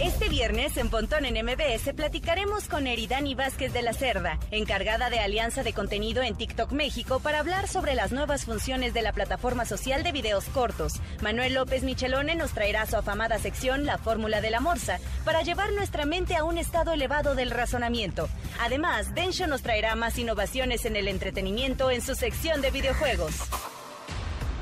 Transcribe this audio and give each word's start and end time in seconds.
Este 0.00 0.28
viernes 0.28 0.76
en 0.76 0.90
Pontón 0.90 1.24
en 1.24 1.44
MBS 1.44 1.92
platicaremos 1.92 2.68
con 2.68 2.86
Eridani 2.86 3.34
Vázquez 3.34 3.72
de 3.72 3.82
la 3.82 3.92
Cerda, 3.92 4.38
encargada 4.52 5.10
de 5.10 5.18
Alianza 5.18 5.64
de 5.64 5.72
Contenido 5.72 6.22
en 6.22 6.36
TikTok 6.36 6.70
México, 6.70 7.18
para 7.18 7.40
hablar 7.40 7.66
sobre 7.66 7.96
las 7.96 8.12
nuevas 8.12 8.44
funciones 8.44 8.94
de 8.94 9.02
la 9.02 9.12
plataforma 9.12 9.64
social 9.64 10.04
de 10.04 10.12
videos 10.12 10.44
cortos. 10.44 11.00
Manuel 11.20 11.54
López 11.54 11.82
Michelone 11.82 12.36
nos 12.36 12.52
traerá 12.52 12.86
su 12.86 12.94
afamada 12.94 13.40
sección 13.40 13.86
La 13.86 13.98
Fórmula 13.98 14.40
de 14.40 14.50
la 14.50 14.60
Morsa, 14.60 15.00
para 15.24 15.42
llevar 15.42 15.72
nuestra 15.72 16.06
mente 16.06 16.36
a 16.36 16.44
un 16.44 16.58
estado 16.58 16.92
elevado 16.92 17.34
del 17.34 17.50
razonamiento. 17.50 18.28
Además, 18.60 19.16
Densho 19.16 19.48
nos 19.48 19.62
traerá 19.62 19.96
más 19.96 20.16
innovaciones 20.16 20.84
en 20.84 20.94
el 20.94 21.08
entretenimiento 21.08 21.90
en 21.90 22.02
su 22.02 22.14
sección 22.14 22.60
de 22.60 22.70
videojuegos. 22.70 23.34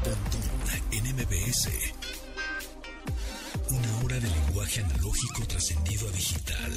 Pontón 0.02 0.46
en 0.92 1.14
MBS. 1.14 1.95
Una 4.16 4.24
hora 4.28 4.34
de 4.34 4.46
lenguaje 4.46 4.80
analógico 4.80 5.46
trascendido 5.46 6.08
a 6.08 6.12
digital. 6.12 6.72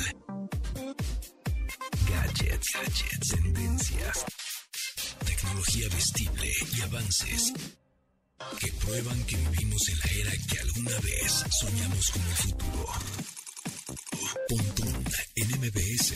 Gadgets, 2.10 2.68
gadgets, 2.74 3.30
tendencias. 3.30 4.26
Tecnología 5.26 5.88
vestible 5.90 6.52
y 6.76 6.82
avances 6.82 7.54
que 8.60 8.72
prueban 8.74 9.24
que 9.24 9.38
vivimos 9.38 9.82
en 9.88 10.00
la 10.00 10.06
era 10.20 10.32
que 10.50 10.60
alguna 10.60 11.00
vez 11.00 11.46
soñamos 11.62 12.12
como 12.12 12.26
el 12.26 12.36
futuro. 12.36 12.86
Pontón 14.50 15.04
en 15.36 15.48
MBS. 15.62 16.14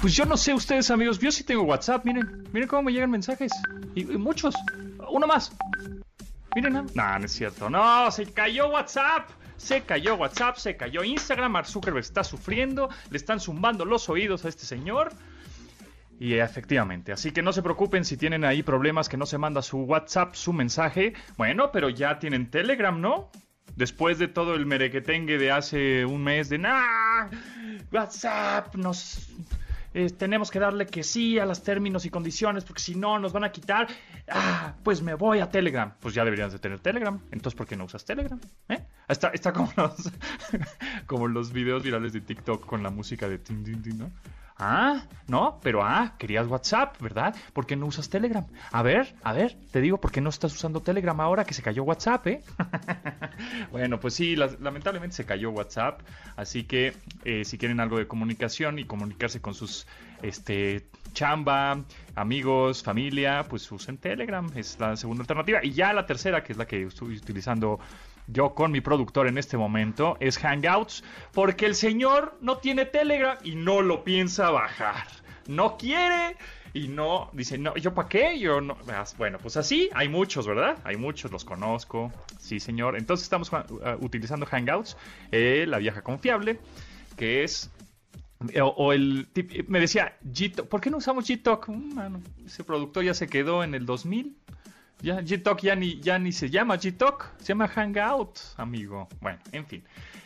Pues 0.00 0.14
yo 0.14 0.24
no 0.24 0.38
sé 0.38 0.54
ustedes, 0.54 0.90
amigos. 0.90 1.18
Yo 1.18 1.30
sí 1.30 1.44
tengo 1.44 1.64
WhatsApp. 1.64 2.06
Miren, 2.06 2.48
miren 2.50 2.66
cómo 2.68 2.84
me 2.84 2.92
llegan 2.92 3.10
mensajes. 3.10 3.52
Y 3.94 4.04
muchos. 4.04 4.54
Uno 5.10 5.26
más. 5.26 5.52
Miren, 6.54 6.72
no, 6.72 6.84
no, 6.94 7.24
es 7.24 7.32
cierto. 7.32 7.68
No, 7.68 8.10
se 8.10 8.26
cayó 8.26 8.68
WhatsApp. 8.68 9.30
Se 9.56 9.82
cayó 9.82 10.16
WhatsApp, 10.16 10.56
se 10.56 10.76
cayó 10.76 11.04
Instagram. 11.04 11.52
Mark 11.52 11.68
está 11.96 12.24
sufriendo. 12.24 12.88
Le 13.10 13.16
están 13.16 13.40
zumbando 13.40 13.84
los 13.84 14.08
oídos 14.08 14.44
a 14.44 14.48
este 14.48 14.66
señor. 14.66 15.12
Y 16.18 16.34
efectivamente, 16.34 17.12
así 17.12 17.32
que 17.32 17.42
no 17.42 17.52
se 17.52 17.62
preocupen 17.62 18.04
si 18.04 18.16
tienen 18.16 18.44
ahí 18.44 18.62
problemas 18.62 19.08
que 19.08 19.16
no 19.16 19.26
se 19.26 19.36
manda 19.36 19.62
su 19.62 19.78
WhatsApp, 19.78 20.34
su 20.34 20.52
mensaje. 20.52 21.14
Bueno, 21.36 21.72
pero 21.72 21.88
ya 21.88 22.18
tienen 22.18 22.50
Telegram, 22.50 23.00
¿no? 23.00 23.30
Después 23.76 24.18
de 24.18 24.28
todo 24.28 24.54
el 24.54 24.66
merequetengue 24.66 25.38
de 25.38 25.50
hace 25.50 26.04
un 26.04 26.22
mes 26.22 26.48
de 26.48 26.58
nah, 26.58 27.28
WhatsApp, 27.90 28.74
nos 28.76 29.28
eh, 29.94 30.10
tenemos 30.10 30.50
que 30.50 30.58
darle 30.58 30.86
que 30.86 31.04
sí 31.04 31.38
a 31.38 31.46
los 31.46 31.62
términos 31.62 32.04
y 32.04 32.10
condiciones, 32.10 32.64
porque 32.64 32.82
si 32.82 32.96
no 32.96 33.18
nos 33.18 33.32
van 33.32 33.44
a 33.44 33.52
quitar. 33.52 33.86
Ah, 34.28 34.74
pues 34.82 35.02
me 35.02 35.14
voy 35.14 35.38
a 35.38 35.48
Telegram. 35.48 35.94
Pues 36.00 36.14
ya 36.14 36.24
deberías 36.24 36.52
de 36.52 36.58
tener 36.58 36.80
Telegram. 36.80 37.20
Entonces, 37.30 37.56
¿por 37.56 37.66
qué 37.66 37.76
no 37.76 37.84
usas 37.84 38.04
Telegram? 38.04 38.40
¿Eh? 38.68 38.84
Está, 39.08 39.28
está 39.28 39.52
como 39.52 39.72
los 39.76 40.10
como 41.06 41.28
los 41.28 41.52
videos 41.52 41.82
virales 41.82 42.12
de 42.12 42.20
TikTok 42.20 42.66
con 42.66 42.82
la 42.82 42.90
música 42.90 43.28
de 43.28 43.38
tin, 43.38 43.62
tin, 43.62 43.82
tin, 43.82 43.98
¿no? 43.98 44.10
Ah, 44.56 45.02
no, 45.26 45.58
pero 45.64 45.82
ah, 45.82 46.14
querías 46.16 46.46
WhatsApp, 46.46 47.00
¿verdad? 47.02 47.34
¿Por 47.52 47.66
qué 47.66 47.74
no 47.74 47.86
usas 47.86 48.08
Telegram? 48.08 48.46
A 48.70 48.82
ver, 48.82 49.12
a 49.24 49.32
ver, 49.32 49.56
te 49.72 49.80
digo, 49.80 50.00
¿por 50.00 50.12
qué 50.12 50.20
no 50.20 50.28
estás 50.30 50.54
usando 50.54 50.80
Telegram 50.80 51.20
ahora 51.20 51.44
que 51.44 51.54
se 51.54 51.62
cayó 51.62 51.82
WhatsApp, 51.82 52.26
eh? 52.28 52.40
bueno, 53.72 53.98
pues 53.98 54.14
sí, 54.14 54.36
la- 54.36 54.50
lamentablemente 54.60 55.16
se 55.16 55.24
cayó 55.26 55.50
WhatsApp, 55.50 56.00
así 56.36 56.64
que 56.64 56.94
eh, 57.24 57.44
si 57.44 57.58
quieren 57.58 57.80
algo 57.80 57.98
de 57.98 58.06
comunicación 58.06 58.78
y 58.78 58.84
comunicarse 58.84 59.40
con 59.40 59.54
sus, 59.54 59.88
este, 60.22 60.86
chamba, 61.14 61.80
amigos, 62.14 62.84
familia, 62.84 63.46
pues 63.48 63.70
usen 63.72 63.98
Telegram, 63.98 64.48
es 64.54 64.78
la 64.78 64.96
segunda 64.96 65.22
alternativa. 65.22 65.64
Y 65.64 65.72
ya 65.72 65.92
la 65.92 66.06
tercera, 66.06 66.44
que 66.44 66.52
es 66.52 66.58
la 66.58 66.66
que 66.66 66.84
estoy 66.84 67.16
utilizando 67.16 67.80
yo 68.26 68.54
con 68.54 68.72
mi 68.72 68.80
productor 68.80 69.26
en 69.28 69.38
este 69.38 69.56
momento 69.56 70.16
es 70.20 70.38
Hangouts, 70.38 71.04
porque 71.32 71.66
el 71.66 71.74
señor 71.74 72.36
no 72.40 72.58
tiene 72.58 72.84
Telegram 72.86 73.36
y 73.44 73.54
no 73.54 73.82
lo 73.82 74.04
piensa 74.04 74.50
bajar. 74.50 75.06
No 75.46 75.76
quiere 75.76 76.36
y 76.72 76.88
no 76.88 77.28
dice, 77.34 77.58
no, 77.58 77.76
¿yo 77.76 77.92
para 77.94 78.08
qué? 78.08 78.38
Yo 78.38 78.60
no. 78.60 78.76
Ah, 78.88 79.04
Bueno, 79.18 79.38
pues 79.38 79.56
así 79.58 79.90
hay 79.94 80.08
muchos, 80.08 80.46
¿verdad? 80.46 80.78
Hay 80.84 80.96
muchos, 80.96 81.30
los 81.30 81.44
conozco. 81.44 82.10
Sí, 82.38 82.60
señor. 82.60 82.96
Entonces 82.96 83.24
estamos 83.24 83.52
uh, 83.52 83.58
utilizando 84.00 84.46
Hangouts, 84.46 84.96
eh, 85.30 85.66
la 85.68 85.78
vieja 85.78 86.02
confiable, 86.02 86.58
que 87.16 87.44
es 87.44 87.70
o, 88.60 88.66
o 88.66 88.92
el 88.92 89.28
tip- 89.32 89.66
me 89.68 89.80
decía 89.80 90.16
Gtalk, 90.22 90.68
¿por 90.68 90.80
qué 90.80 90.90
no 90.90 90.96
usamos 90.98 91.26
Gtalk? 91.28 91.68
Mm, 91.68 92.16
ese 92.46 92.64
productor 92.64 93.04
ya 93.04 93.14
se 93.14 93.28
quedó 93.28 93.62
en 93.64 93.74
el 93.74 93.86
2000. 93.86 94.36
Ya 95.04 95.20
Gtalk 95.20 95.62
ya 95.62 95.76
ni 95.76 96.00
ya 96.00 96.18
ni 96.18 96.32
se 96.32 96.48
llama 96.48 96.78
Gtalk, 96.78 97.36
se 97.38 97.52
llama 97.52 97.68
Hangout, 97.68 98.40
amigo. 98.56 99.06
Bueno, 99.20 99.38
en 99.52 99.66
fin. 99.66 99.84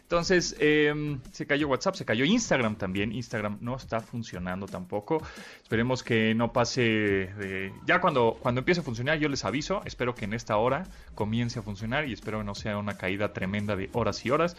Entonces, 0.08 0.56
eh, 0.58 1.18
se 1.32 1.46
cayó 1.46 1.68
WhatsApp, 1.68 1.94
se 1.94 2.06
cayó 2.06 2.24
Instagram 2.24 2.76
también. 2.76 3.12
Instagram 3.12 3.58
no 3.60 3.76
está 3.76 4.00
funcionando 4.00 4.64
tampoco. 4.64 5.22
Esperemos 5.62 6.02
que 6.02 6.34
no 6.34 6.50
pase 6.50 6.80
de... 6.80 7.74
Ya 7.84 8.00
cuando, 8.00 8.38
cuando 8.40 8.60
empiece 8.60 8.80
a 8.80 8.84
funcionar 8.84 9.18
yo 9.18 9.28
les 9.28 9.44
aviso. 9.44 9.82
Espero 9.84 10.14
que 10.14 10.24
en 10.24 10.32
esta 10.32 10.56
hora 10.56 10.86
comience 11.14 11.58
a 11.58 11.62
funcionar 11.62 12.08
y 12.08 12.14
espero 12.14 12.38
que 12.38 12.44
no 12.44 12.54
sea 12.54 12.78
una 12.78 12.96
caída 12.96 13.34
tremenda 13.34 13.76
de 13.76 13.90
horas 13.92 14.24
y 14.24 14.30
horas. 14.30 14.56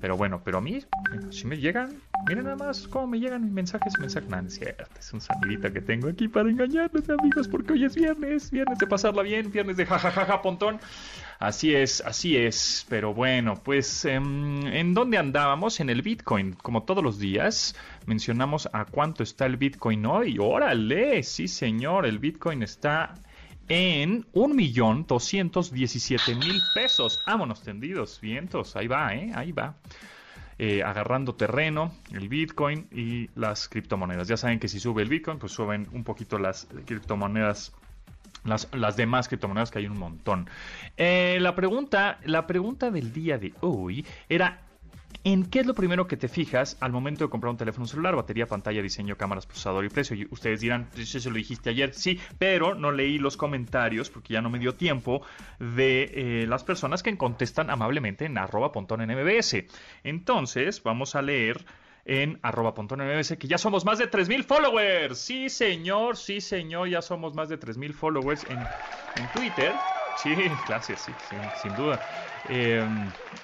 Pero 0.00 0.16
bueno, 0.16 0.40
pero 0.42 0.56
a 0.56 0.60
mí, 0.62 0.82
si 1.28 1.46
me 1.46 1.58
llegan, 1.58 2.00
miren 2.26 2.44
nada 2.44 2.56
más 2.56 2.88
cómo 2.88 3.06
me 3.06 3.20
llegan 3.20 3.52
mensajes, 3.52 3.98
mensajes. 3.98 4.30
No, 4.30 4.38
es 4.38 4.58
es 4.98 5.12
un 5.12 5.20
salidita 5.20 5.70
que 5.74 5.82
tengo 5.82 6.08
aquí 6.08 6.26
para 6.26 6.48
engañarles, 6.48 7.10
amigos, 7.10 7.48
porque 7.48 7.74
hoy 7.74 7.84
es 7.84 7.94
viernes, 7.94 8.50
viernes 8.50 8.78
de 8.78 8.86
pasarla 8.86 9.20
bien, 9.20 9.52
viernes 9.52 9.76
de 9.76 9.84
jajajaja, 9.84 10.40
pontón. 10.40 10.80
Así 11.38 11.74
es, 11.74 12.00
así 12.00 12.36
es. 12.36 12.86
Pero 12.88 13.12
bueno, 13.12 13.54
pues, 13.62 14.04
em, 14.04 14.66
¿en 14.66 14.94
dónde 14.94 15.18
andábamos? 15.18 15.80
En 15.80 15.90
el 15.90 16.02
Bitcoin. 16.02 16.54
Como 16.54 16.84
todos 16.84 17.04
los 17.04 17.18
días, 17.18 17.74
mencionamos 18.06 18.68
a 18.72 18.86
cuánto 18.86 19.22
está 19.22 19.46
el 19.46 19.56
Bitcoin 19.56 20.06
hoy. 20.06 20.38
Órale, 20.38 21.22
sí, 21.22 21.48
señor, 21.48 22.06
el 22.06 22.18
Bitcoin 22.18 22.62
está 22.62 23.14
en 23.68 24.24
1.217.000 24.32 26.62
pesos. 26.74 27.22
Vámonos 27.26 27.62
tendidos, 27.62 28.20
vientos. 28.20 28.76
Ahí 28.76 28.86
va, 28.86 29.14
¿eh? 29.14 29.32
Ahí 29.34 29.52
va. 29.52 29.76
Eh, 30.58 30.82
agarrando 30.82 31.34
terreno, 31.34 31.92
el 32.12 32.30
Bitcoin 32.30 32.88
y 32.90 33.28
las 33.38 33.68
criptomonedas. 33.68 34.26
Ya 34.26 34.38
saben 34.38 34.58
que 34.58 34.68
si 34.68 34.80
sube 34.80 35.02
el 35.02 35.10
Bitcoin, 35.10 35.38
pues 35.38 35.52
suben 35.52 35.86
un 35.92 36.02
poquito 36.02 36.38
las 36.38 36.66
criptomonedas 36.86 37.74
las, 38.44 38.68
las 38.72 38.96
demás 38.96 39.28
criptomonedas 39.28 39.70
que 39.70 39.78
hay 39.78 39.86
un 39.86 39.98
montón. 39.98 40.48
Eh, 40.96 41.38
la 41.40 41.54
pregunta, 41.54 42.18
la 42.24 42.46
pregunta 42.46 42.90
del 42.90 43.12
día 43.12 43.38
de 43.38 43.52
hoy 43.60 44.04
era 44.28 44.60
¿En 45.24 45.44
qué 45.44 45.58
es 45.58 45.66
lo 45.66 45.74
primero 45.74 46.06
que 46.06 46.16
te 46.16 46.28
fijas 46.28 46.76
al 46.78 46.92
momento 46.92 47.24
de 47.24 47.30
comprar 47.30 47.50
un 47.50 47.56
teléfono 47.56 47.86
celular? 47.86 48.14
Batería, 48.14 48.46
pantalla, 48.46 48.80
diseño, 48.80 49.16
cámaras, 49.16 49.44
procesador 49.44 49.84
y 49.84 49.88
precio. 49.88 50.14
Y 50.14 50.28
ustedes 50.30 50.60
dirán, 50.60 50.86
"Pues 50.92 51.08
eso 51.08 51.18
se 51.18 51.30
lo 51.30 51.36
dijiste 51.36 51.70
ayer. 51.70 51.94
Sí, 51.94 52.20
pero 52.38 52.76
no 52.76 52.92
leí 52.92 53.18
los 53.18 53.36
comentarios 53.36 54.08
porque 54.08 54.34
ya 54.34 54.40
no 54.40 54.50
me 54.50 54.60
dio 54.60 54.76
tiempo 54.76 55.22
de 55.58 56.12
eh, 56.14 56.46
las 56.46 56.62
personas 56.62 57.02
que 57.02 57.16
contestan 57.16 57.70
amablemente 57.70 58.24
en 58.24 58.38
arroba 58.38 58.70
pontón 58.70 59.00
en. 59.00 59.66
Entonces, 60.04 60.82
vamos 60.84 61.16
a 61.16 61.22
leer 61.22 61.64
en 62.06 62.38
arroba 62.42 62.74
MBS 62.78 63.36
que 63.38 63.48
ya 63.48 63.58
somos 63.58 63.84
más 63.84 63.98
de 63.98 64.06
3.000 64.06 64.44
followers. 64.44 65.18
Sí, 65.18 65.48
señor, 65.50 66.16
sí, 66.16 66.40
señor, 66.40 66.88
ya 66.88 67.02
somos 67.02 67.34
más 67.34 67.48
de 67.48 67.58
3.000 67.58 67.92
followers 67.94 68.44
en, 68.48 68.70
en 69.14 69.30
Twitter. 69.30 69.84
Sí, 70.14 70.34
gracias, 70.64 71.00
sí, 71.02 71.16
sin 71.52 71.74
duda. 71.74 72.00
Eh, 72.44 72.86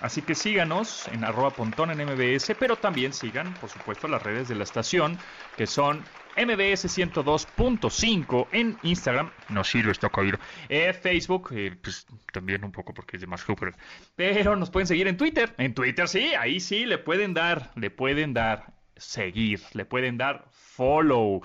así 0.01 0.23
que 0.23 0.35
síganos 0.35 1.09
en 1.09 1.25
arroba 1.25 1.55
pontón 1.55 1.91
en 1.91 2.01
MBS, 2.01 2.55
pero 2.55 2.79
también 2.79 3.13
sigan, 3.13 3.59
por 3.59 3.69
supuesto, 3.71 4.09
las 4.09 4.23
redes 4.23 4.49
de 4.49 4.55
la 4.55 4.65
estación, 4.65 5.21
que 5.57 5.67
son 5.67 6.09
MBS 6.37 6.87
102.5 6.87 8.47
en 8.53 8.79
Instagram. 8.83 9.31
No 9.49 9.65
sirve 9.65 9.93
esto, 9.93 10.11
caído. 10.11 10.39
Eh, 10.69 10.93
Facebook, 10.93 11.51
eh, 11.53 11.77
pues 11.83 12.07
también 12.33 12.65
un 12.65 12.73
poco 12.73 12.95
porque 12.95 13.17
es 13.17 13.21
de 13.21 13.27
más 13.27 13.41
super. 13.41 13.75
Pero 14.17 14.57
nos 14.57 14.71
pueden 14.71 14.87
seguir 14.87 15.09
en 15.09 15.17
Twitter. 15.17 15.55
En 15.59 15.75
Twitter, 15.75 16.09
sí, 16.09 16.33
ahí 16.39 16.61
sí 16.61 16.87
le 16.87 16.99
pueden 16.99 17.35
dar, 17.35 17.71
le 17.77 17.91
pueden 17.91 18.35
dar 18.35 18.73
seguir, 18.97 19.61
le 19.73 19.85
pueden 19.85 20.17
dar 20.19 20.47
follow. 20.51 21.43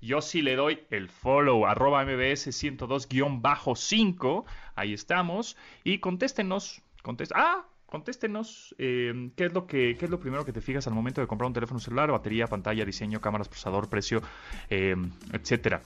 Yo 0.00 0.20
sí 0.20 0.42
le 0.42 0.56
doy 0.56 0.82
el 0.90 1.08
follow, 1.08 1.66
arroba 1.66 2.04
mbs 2.04 2.48
102-5. 2.48 4.44
Ahí 4.74 4.92
estamos. 4.92 5.56
Y 5.84 5.98
contéstenos. 5.98 6.82
Contest 7.02 7.32
ah, 7.34 7.64
contéstenos. 7.86 8.74
eh, 8.78 9.30
¿qué, 9.36 9.46
es 9.46 9.52
lo 9.52 9.66
que, 9.66 9.96
¿Qué 9.98 10.04
es 10.04 10.10
lo 10.10 10.20
primero 10.20 10.44
que 10.44 10.52
te 10.52 10.60
fijas 10.60 10.86
al 10.86 10.94
momento 10.94 11.20
de 11.20 11.26
comprar 11.26 11.46
un 11.46 11.54
teléfono 11.54 11.80
celular? 11.80 12.10
Batería, 12.10 12.46
pantalla, 12.46 12.84
diseño, 12.84 13.20
cámaras, 13.20 13.48
procesador, 13.48 13.88
precio, 13.88 14.22
eh, 14.70 14.96
etcétera. 15.32 15.82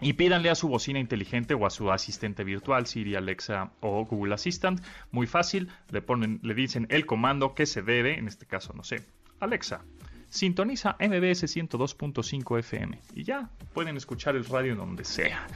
Y 0.00 0.14
pídanle 0.14 0.50
a 0.50 0.54
su 0.54 0.68
bocina 0.68 0.98
inteligente 0.98 1.54
o 1.54 1.66
a 1.66 1.70
su 1.70 1.90
asistente 1.90 2.44
virtual, 2.44 2.86
Siri, 2.86 3.14
Alexa 3.14 3.72
o 3.80 4.04
Google 4.04 4.34
Assistant. 4.34 4.80
Muy 5.10 5.26
fácil, 5.26 5.68
le 5.90 6.02
ponen, 6.02 6.40
le 6.42 6.54
dicen 6.54 6.86
el 6.90 7.06
comando 7.06 7.54
que 7.54 7.66
se 7.66 7.82
debe, 7.82 8.18
en 8.18 8.28
este 8.28 8.46
caso, 8.46 8.72
no 8.74 8.84
sé, 8.84 9.06
Alexa, 9.40 9.84
sintoniza 10.28 10.96
MBS 10.98 11.44
102.5 11.44 12.58
FM 12.58 13.00
y 13.14 13.22
ya 13.22 13.50
pueden 13.72 13.96
escuchar 13.96 14.34
el 14.34 14.44
radio 14.44 14.74
donde 14.74 15.04
sea, 15.04 15.46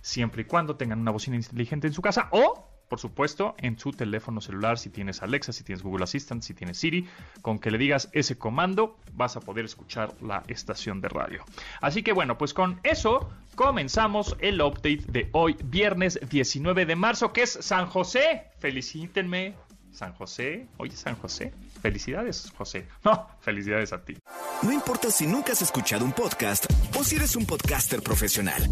siempre 0.00 0.42
y 0.42 0.44
cuando 0.46 0.76
tengan 0.76 1.00
una 1.00 1.10
bocina 1.10 1.36
inteligente 1.36 1.86
en 1.86 1.92
su 1.92 2.00
casa 2.00 2.28
o 2.32 2.71
por 2.92 3.00
supuesto, 3.00 3.54
en 3.56 3.78
su 3.78 3.92
teléfono 3.92 4.42
celular, 4.42 4.78
si 4.78 4.90
tienes 4.90 5.22
Alexa, 5.22 5.54
si 5.54 5.64
tienes 5.64 5.82
Google 5.82 6.04
Assistant, 6.04 6.42
si 6.42 6.52
tienes 6.52 6.76
Siri, 6.76 7.08
con 7.40 7.58
que 7.58 7.70
le 7.70 7.78
digas 7.78 8.10
ese 8.12 8.36
comando, 8.36 8.98
vas 9.14 9.34
a 9.34 9.40
poder 9.40 9.64
escuchar 9.64 10.12
la 10.20 10.42
estación 10.46 11.00
de 11.00 11.08
radio. 11.08 11.42
Así 11.80 12.02
que 12.02 12.12
bueno, 12.12 12.36
pues 12.36 12.52
con 12.52 12.78
eso 12.82 13.30
comenzamos 13.54 14.36
el 14.40 14.60
update 14.60 15.04
de 15.08 15.30
hoy, 15.32 15.56
viernes 15.64 16.20
19 16.28 16.84
de 16.84 16.94
marzo, 16.94 17.32
que 17.32 17.44
es 17.44 17.56
San 17.62 17.86
José. 17.86 18.48
Felicítenme, 18.58 19.54
San 19.90 20.12
José. 20.12 20.66
Oye, 20.76 20.94
San 20.94 21.16
José. 21.16 21.54
Felicidades, 21.80 22.52
José. 22.58 22.86
No, 23.04 23.26
felicidades 23.40 23.94
a 23.94 24.04
ti. 24.04 24.18
No 24.60 24.70
importa 24.70 25.10
si 25.10 25.26
nunca 25.26 25.52
has 25.52 25.62
escuchado 25.62 26.04
un 26.04 26.12
podcast 26.12 26.66
o 26.94 27.02
si 27.02 27.16
eres 27.16 27.36
un 27.36 27.46
podcaster 27.46 28.02
profesional. 28.02 28.62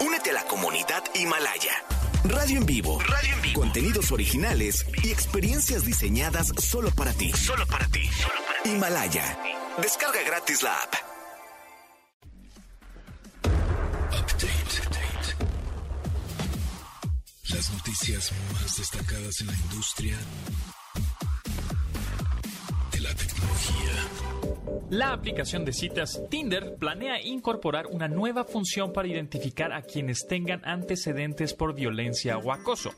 Únete 0.00 0.30
a 0.30 0.32
la 0.32 0.42
comunidad 0.42 1.04
Himalaya. 1.14 1.84
Radio 2.24 2.58
en 2.58 2.66
vivo. 2.66 2.98
Radio 3.00 3.34
en 3.34 3.42
vivo. 3.42 3.60
Contenidos 3.60 4.12
originales 4.12 4.86
y 5.02 5.10
experiencias 5.10 5.84
diseñadas 5.84 6.52
solo 6.58 6.90
para 6.90 7.12
ti. 7.12 7.32
Solo 7.32 7.66
para 7.66 7.86
ti. 7.88 8.08
Himalaya. 8.64 9.38
Descarga 9.80 10.22
gratis 10.26 10.62
la 10.62 10.74
app. 10.74 10.94
Update. 14.12 14.66
Las 17.50 17.70
noticias 17.70 18.32
más 18.52 18.76
destacadas 18.76 19.40
en 19.40 19.46
la 19.46 19.54
industria 19.54 20.16
de 22.92 23.00
la 23.00 23.14
tecnología. 23.14 24.45
La 24.90 25.12
aplicación 25.12 25.64
de 25.64 25.72
citas 25.72 26.22
Tinder 26.30 26.76
planea 26.76 27.20
incorporar 27.20 27.86
una 27.86 28.08
nueva 28.08 28.44
función 28.44 28.92
para 28.92 29.08
identificar 29.08 29.72
a 29.72 29.82
quienes 29.82 30.26
tengan 30.26 30.64
antecedentes 30.64 31.54
por 31.54 31.74
violencia 31.74 32.38
o 32.38 32.52
acoso. 32.52 32.90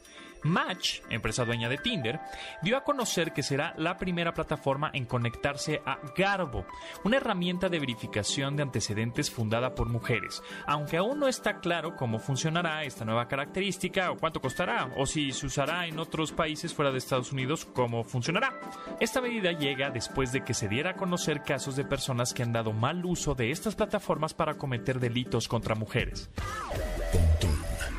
Match, 0.42 1.00
empresa 1.10 1.44
dueña 1.44 1.68
de 1.68 1.78
Tinder, 1.78 2.20
dio 2.62 2.76
a 2.76 2.84
conocer 2.84 3.32
que 3.32 3.42
será 3.42 3.74
la 3.76 3.96
primera 3.96 4.34
plataforma 4.34 4.90
en 4.92 5.04
conectarse 5.04 5.82
a 5.84 5.98
Garbo, 6.16 6.66
una 7.04 7.16
herramienta 7.16 7.68
de 7.68 7.78
verificación 7.78 8.56
de 8.56 8.62
antecedentes 8.62 9.30
fundada 9.30 9.74
por 9.74 9.88
mujeres, 9.88 10.42
aunque 10.66 10.96
aún 10.96 11.18
no 11.18 11.28
está 11.28 11.60
claro 11.60 11.96
cómo 11.96 12.18
funcionará 12.18 12.84
esta 12.84 13.04
nueva 13.04 13.28
característica 13.28 14.10
o 14.10 14.16
cuánto 14.16 14.40
costará, 14.40 14.90
o 14.96 15.06
si 15.06 15.32
se 15.32 15.46
usará 15.46 15.86
en 15.86 15.98
otros 15.98 16.32
países 16.32 16.74
fuera 16.74 16.92
de 16.92 16.98
Estados 16.98 17.32
Unidos, 17.32 17.64
cómo 17.64 18.04
funcionará. 18.04 18.58
Esta 19.00 19.20
medida 19.20 19.52
llega 19.52 19.90
después 19.90 20.32
de 20.32 20.42
que 20.42 20.54
se 20.54 20.68
diera 20.68 20.90
a 20.90 20.96
conocer 20.96 21.42
casos 21.42 21.76
de 21.76 21.84
personas 21.84 22.34
que 22.34 22.42
han 22.42 22.52
dado 22.52 22.72
mal 22.72 23.04
uso 23.04 23.34
de 23.34 23.50
estas 23.50 23.74
plataformas 23.74 24.34
para 24.34 24.54
cometer 24.54 25.00
delitos 25.00 25.48
contra 25.48 25.74
mujeres. 25.74 26.30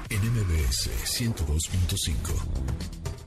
NMBS 0.10 0.90
102.5. 1.06 2.34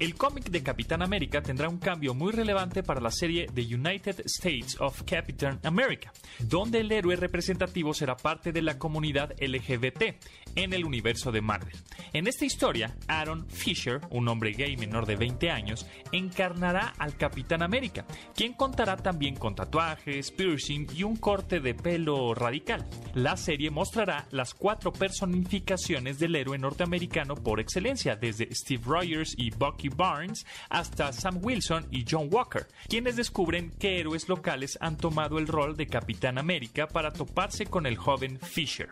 El 0.01 0.17
cómic 0.17 0.51
de 0.51 0.65
Capitán 0.65 1.01
América 1.01 1.41
tendrá 1.41 1.69
un 1.69 1.79
cambio 1.79 2.13
muy 2.13 2.33
relevante 2.33 2.83
para 2.83 3.01
la 3.01 3.13
serie 3.13 3.47
The 3.55 3.73
United 3.73 4.23
States 4.25 4.77
of 4.81 5.01
Captain 5.05 5.61
America, 5.63 6.13
donde 6.41 6.81
el 6.81 6.91
héroe 6.91 7.15
representativo 7.15 7.95
será 7.95 8.17
parte 8.17 8.51
de 8.51 8.63
la 8.63 8.81
comunidad 8.81 9.33
LGBT 9.41 10.17
en 10.57 10.73
el 10.73 10.85
universo 10.85 11.33
de 11.33 11.41
Marvel. 11.41 11.77
En 12.13 12.27
esta 12.27 12.45
historia, 12.45 12.95
Aaron 13.09 13.49
Fisher, 13.49 14.01
un 14.11 14.29
hombre 14.29 14.53
gay 14.53 14.77
menor 14.77 15.07
de 15.07 15.17
20 15.17 15.51
años, 15.51 15.87
encarnará 16.13 16.93
al 16.99 17.17
Capitán 17.17 17.63
América, 17.63 18.05
quien 18.35 18.53
contará 18.53 18.97
también 18.97 19.37
con 19.37 19.55
tatuajes, 19.55 20.31
piercing 20.31 20.87
y 20.95 21.03
un 21.05 21.17
corte 21.17 21.61
de 21.61 21.75
pelo 21.75 22.35
radical. 22.35 22.87
La 23.15 23.37
serie 23.37 23.71
mostrará 23.71 24.27
las 24.31 24.55
cuatro 24.55 24.93
personificaciones 24.93 26.19
del 26.19 26.37
héroe 26.37 26.59
norteamericano 26.59 27.35
por 27.35 27.61
excelencia, 27.61 28.17
desde 28.17 28.49
Steve 28.55 28.83
Rogers 28.85 29.35
y 29.37 29.51
Bucky 29.51 29.89
Barnes 29.89 30.45
hasta 30.69 31.13
Sam 31.13 31.39
Wilson 31.43 31.87
y 31.91 32.05
John 32.09 32.29
Walker, 32.31 32.67
quienes 32.89 33.17
descubren 33.17 33.71
que 33.79 34.01
héroes 34.01 34.29
locales 34.29 34.79
han 34.81 34.97
tomado 34.97 35.39
el 35.39 35.47
rol 35.47 35.77
de 35.77 35.87
Capitán 35.87 36.39
América 36.39 36.89
para 36.89 37.13
toparse 37.13 37.67
con 37.67 37.87
el 37.87 37.97
joven 37.97 38.39
Fisher. 38.39 38.89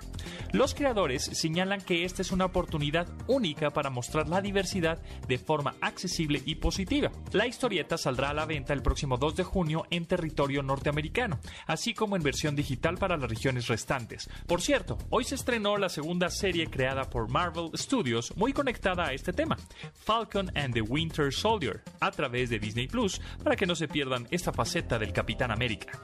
Los 0.53 0.75
creadores 0.75 1.25
señalan 1.51 1.81
que 1.81 2.05
esta 2.05 2.23
es 2.23 2.31
una 2.31 2.45
oportunidad 2.45 3.09
única 3.27 3.71
para 3.71 3.91
mostrar 3.91 4.29
la 4.29 4.41
diversidad 4.41 5.03
de 5.27 5.37
forma 5.37 5.75
accesible 5.81 6.41
y 6.47 6.55
positiva. 6.55 7.11
La 7.33 7.49
historieta 7.49 7.99
saldrá 7.99 8.31
a 8.31 8.35
la 8.35 8.47
venta 8.47 8.73
el 8.73 8.83
próximo 8.83 9.17
2 9.17 9.35
de 9.35 9.43
junio 9.43 9.85
en 9.91 10.07
territorio 10.07 10.63
norteamericano, 10.63 11.41
así 11.67 11.93
como 11.93 12.15
en 12.15 12.23
versión 12.23 12.55
digital 12.55 12.99
para 12.99 13.17
las 13.17 13.29
regiones 13.29 13.67
restantes. 13.67 14.31
Por 14.47 14.63
cierto, 14.63 14.97
hoy 15.11 15.25
se 15.25 15.35
estrenó 15.35 15.77
la 15.77 15.89
segunda 15.89 16.31
serie 16.31 16.69
creada 16.69 17.11
por 17.11 17.29
Marvel 17.29 17.71
Studios 17.75 18.33
muy 18.37 18.53
conectada 18.53 19.07
a 19.07 19.13
este 19.13 19.33
tema, 19.33 19.57
Falcon 20.05 20.53
and 20.57 20.73
the 20.73 20.83
Winter 20.83 21.33
Soldier 21.33 21.83
a 21.99 22.13
través 22.13 22.51
de 22.51 22.61
Disney 22.61 22.87
Plus 22.87 23.21
para 23.43 23.57
que 23.57 23.67
no 23.67 23.75
se 23.75 23.89
pierdan 23.89 24.29
esta 24.31 24.53
faceta 24.53 25.01
del 25.01 25.13
Capitán 25.13 25.51
América. 25.51 25.99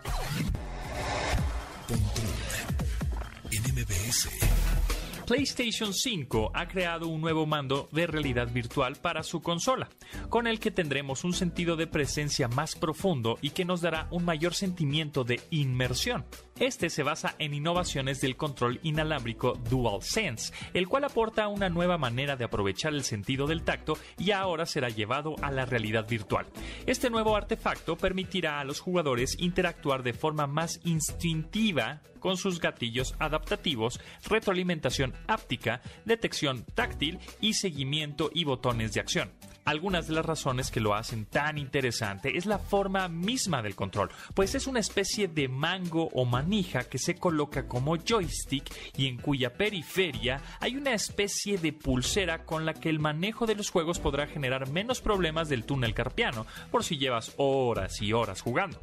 PlayStation 5.27 5.93
5 5.93 6.53
ha 6.55 6.69
creado 6.69 7.09
un 7.09 7.21
nuevo 7.21 7.47
mando 7.47 7.89
de 7.91 8.07
realidad 8.07 8.49
virtual 8.53 8.95
para 8.95 9.25
su 9.25 9.43
consola, 9.43 9.89
con 10.29 10.47
el 10.47 10.61
que 10.61 10.71
tendremos 10.71 11.25
un 11.25 11.33
sentido 11.33 11.75
de 11.75 11.89
presencia 11.89 12.47
más 12.47 12.77
profundo 12.77 13.37
y 13.43 13.51
que 13.51 13.65
nos 13.65 13.81
dará 13.81 14.07
un 14.13 14.25
mayor 14.25 14.55
sentimiento 14.55 15.25
de 15.25 15.41
inmersión. 15.51 16.25
Este 16.59 16.89
se 16.89 17.03
basa 17.03 17.35
en 17.39 17.53
innovaciones 17.53 18.23
del 18.23 18.37
control 18.37 18.81
inalámbrico 18.83 19.59
DualSense, 19.69 20.55
el 20.73 20.89
cual 20.89 21.05
aporta 21.05 21.49
una 21.49 21.69
nueva 21.69 21.99
manera 21.99 22.35
de 22.35 22.45
aprovechar 22.45 22.95
el 22.95 23.05
sentido 23.05 23.47
del 23.47 23.63
tacto 23.63 23.99
y 24.19 24.31
ahora 24.31 24.65
será 24.65 24.89
llevado 24.89 25.37
a 25.43 25.51
la 25.51 25.67
realidad 25.67 26.09
virtual. 26.09 26.47
Este 26.87 27.11
nuevo 27.11 27.37
artefacto 27.37 27.99
permitirá 27.99 28.59
a 28.59 28.65
los 28.65 28.81
jugadores 28.81 29.37
interactuar 29.39 30.03
de 30.03 30.15
forma 30.15 30.47
más 30.47 30.81
instintiva 30.85 32.01
con 32.21 32.39
sus 32.39 32.59
gatillos 32.59 33.15
adaptativos, 33.19 34.01
retroalimentación 34.29 35.13
áptica, 35.29 35.83
detección 36.07 36.65
táctil 36.75 37.19
y 37.41 37.53
seguimiento 37.53 38.31
y 38.33 38.45
botones 38.45 38.95
de 38.95 39.01
acción. 39.01 39.31
Algunas 39.67 40.07
de 40.07 40.15
las 40.15 40.25
razones 40.25 40.71
que 40.71 40.79
lo 40.79 40.95
hacen 40.95 41.27
tan 41.27 41.59
interesante 41.59 42.37
es 42.37 42.47
la 42.47 42.61
forma 42.61 43.09
misma 43.09 43.63
del 43.63 43.75
control, 43.75 44.11
pues 44.33 44.55
es 44.55 44.69
una 44.69 44.79
especie 44.79 45.27
de 45.27 45.49
mango 45.49 46.09
o 46.15 46.25
manija 46.47 46.85
que 46.85 46.99
se 46.99 47.17
coloca 47.17 47.67
como 47.67 47.97
joystick 47.97 48.73
y 48.97 49.09
en 49.09 49.17
cuya 49.17 49.53
periferia 49.53 50.41
hay 50.61 50.77
una 50.77 50.95
especie 50.95 51.59
de 51.59 51.73
pulsera 51.73 52.45
con 52.45 52.65
la 52.65 52.73
que 52.73 52.89
el 52.89 53.01
manejo 53.01 53.47
de 53.47 53.57
los 53.57 53.71
juegos 53.71 53.99
podrá 53.99 54.29
generar 54.29 54.71
menos 54.71 55.01
problemas 55.01 55.49
del 55.49 55.65
túnel 55.65 55.93
carpiano, 55.93 56.47
por 56.71 56.85
si 56.85 56.99
llevas 56.99 57.33
horas 57.37 58.01
y 58.01 58.13
horas 58.13 58.43
jugando. 58.43 58.81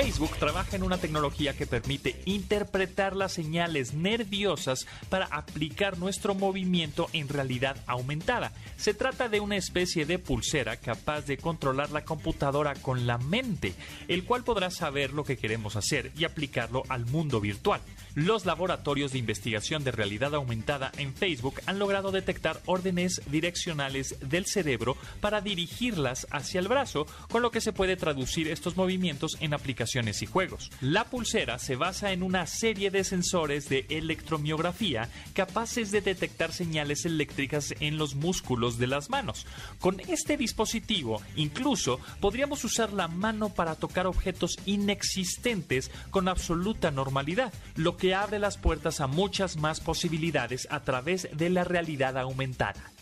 Facebook 0.00 0.36
trabaja 0.38 0.76
en 0.76 0.84
una 0.84 0.98
tecnología 0.98 1.56
que 1.56 1.66
permite 1.66 2.22
interpretar 2.24 3.16
las 3.16 3.32
señales 3.32 3.94
nerviosas 3.94 4.86
para 5.08 5.26
aplicar 5.26 5.98
nuestro 5.98 6.36
movimiento 6.36 7.08
en 7.12 7.28
realidad 7.28 7.76
aumentada. 7.88 8.52
Se 8.76 8.94
trata 8.94 9.28
de 9.28 9.40
una 9.40 9.56
especie 9.56 10.06
de 10.06 10.20
pulsera 10.20 10.76
capaz 10.76 11.22
de 11.22 11.36
controlar 11.36 11.90
la 11.90 12.04
computadora 12.04 12.76
con 12.76 13.08
la 13.08 13.18
mente, 13.18 13.74
el 14.06 14.22
cual 14.22 14.44
podrá 14.44 14.70
saber 14.70 15.12
lo 15.12 15.24
que 15.24 15.36
queremos 15.36 15.74
hacer 15.74 16.12
y 16.16 16.22
aplicarlo 16.22 16.84
al 16.88 17.04
mundo 17.06 17.40
virtual. 17.40 17.80
Los 18.14 18.46
laboratorios 18.46 19.10
de 19.10 19.18
investigación 19.18 19.82
de 19.82 19.90
realidad 19.90 20.32
aumentada 20.32 20.92
en 20.96 21.12
Facebook 21.12 21.60
han 21.66 21.80
logrado 21.80 22.12
detectar 22.12 22.60
órdenes 22.66 23.20
direccionales 23.26 24.14
del 24.20 24.46
cerebro 24.46 24.96
para 25.20 25.40
dirigirlas 25.40 26.28
hacia 26.30 26.60
el 26.60 26.68
brazo, 26.68 27.04
con 27.30 27.42
lo 27.42 27.50
que 27.50 27.60
se 27.60 27.72
puede 27.72 27.96
traducir 27.96 28.46
estos 28.46 28.76
movimientos 28.76 29.36
en 29.40 29.54
aplicaciones 29.54 29.87
y 29.94 30.26
juegos. 30.26 30.70
La 30.80 31.04
pulsera 31.04 31.58
se 31.58 31.76
basa 31.76 32.12
en 32.12 32.22
una 32.22 32.46
serie 32.46 32.90
de 32.90 33.04
sensores 33.04 33.68
de 33.68 33.86
electromiografía 33.88 35.08
capaces 35.32 35.90
de 35.90 36.00
detectar 36.00 36.52
señales 36.52 37.06
eléctricas 37.06 37.74
en 37.80 37.96
los 37.96 38.14
músculos 38.14 38.78
de 38.78 38.86
las 38.86 39.08
manos. 39.08 39.46
Con 39.80 40.00
este 40.00 40.36
dispositivo, 40.36 41.22
incluso 41.36 42.00
podríamos 42.20 42.64
usar 42.64 42.92
la 42.92 43.08
mano 43.08 43.48
para 43.48 43.76
tocar 43.76 44.06
objetos 44.06 44.58
inexistentes 44.66 45.90
con 46.10 46.28
absoluta 46.28 46.90
normalidad, 46.90 47.52
lo 47.74 47.96
que 47.96 48.14
abre 48.14 48.38
las 48.38 48.58
puertas 48.58 49.00
a 49.00 49.06
muchas 49.06 49.56
más 49.56 49.80
posibilidades 49.80 50.68
a 50.70 50.80
través 50.80 51.28
de 51.32 51.48
la 51.50 51.64
realidad 51.64 52.18
aumentada. 52.18 52.92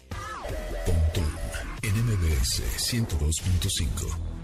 NMBS 1.83 2.63
102.5 2.79 4.37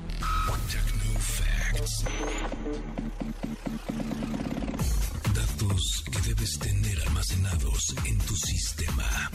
Datos 5.35 6.05
que 6.12 6.19
debes 6.29 6.59
tener 6.59 7.00
almacenados 7.07 7.95
en 8.05 8.19
tu 8.19 8.37
sistema. 8.37 9.31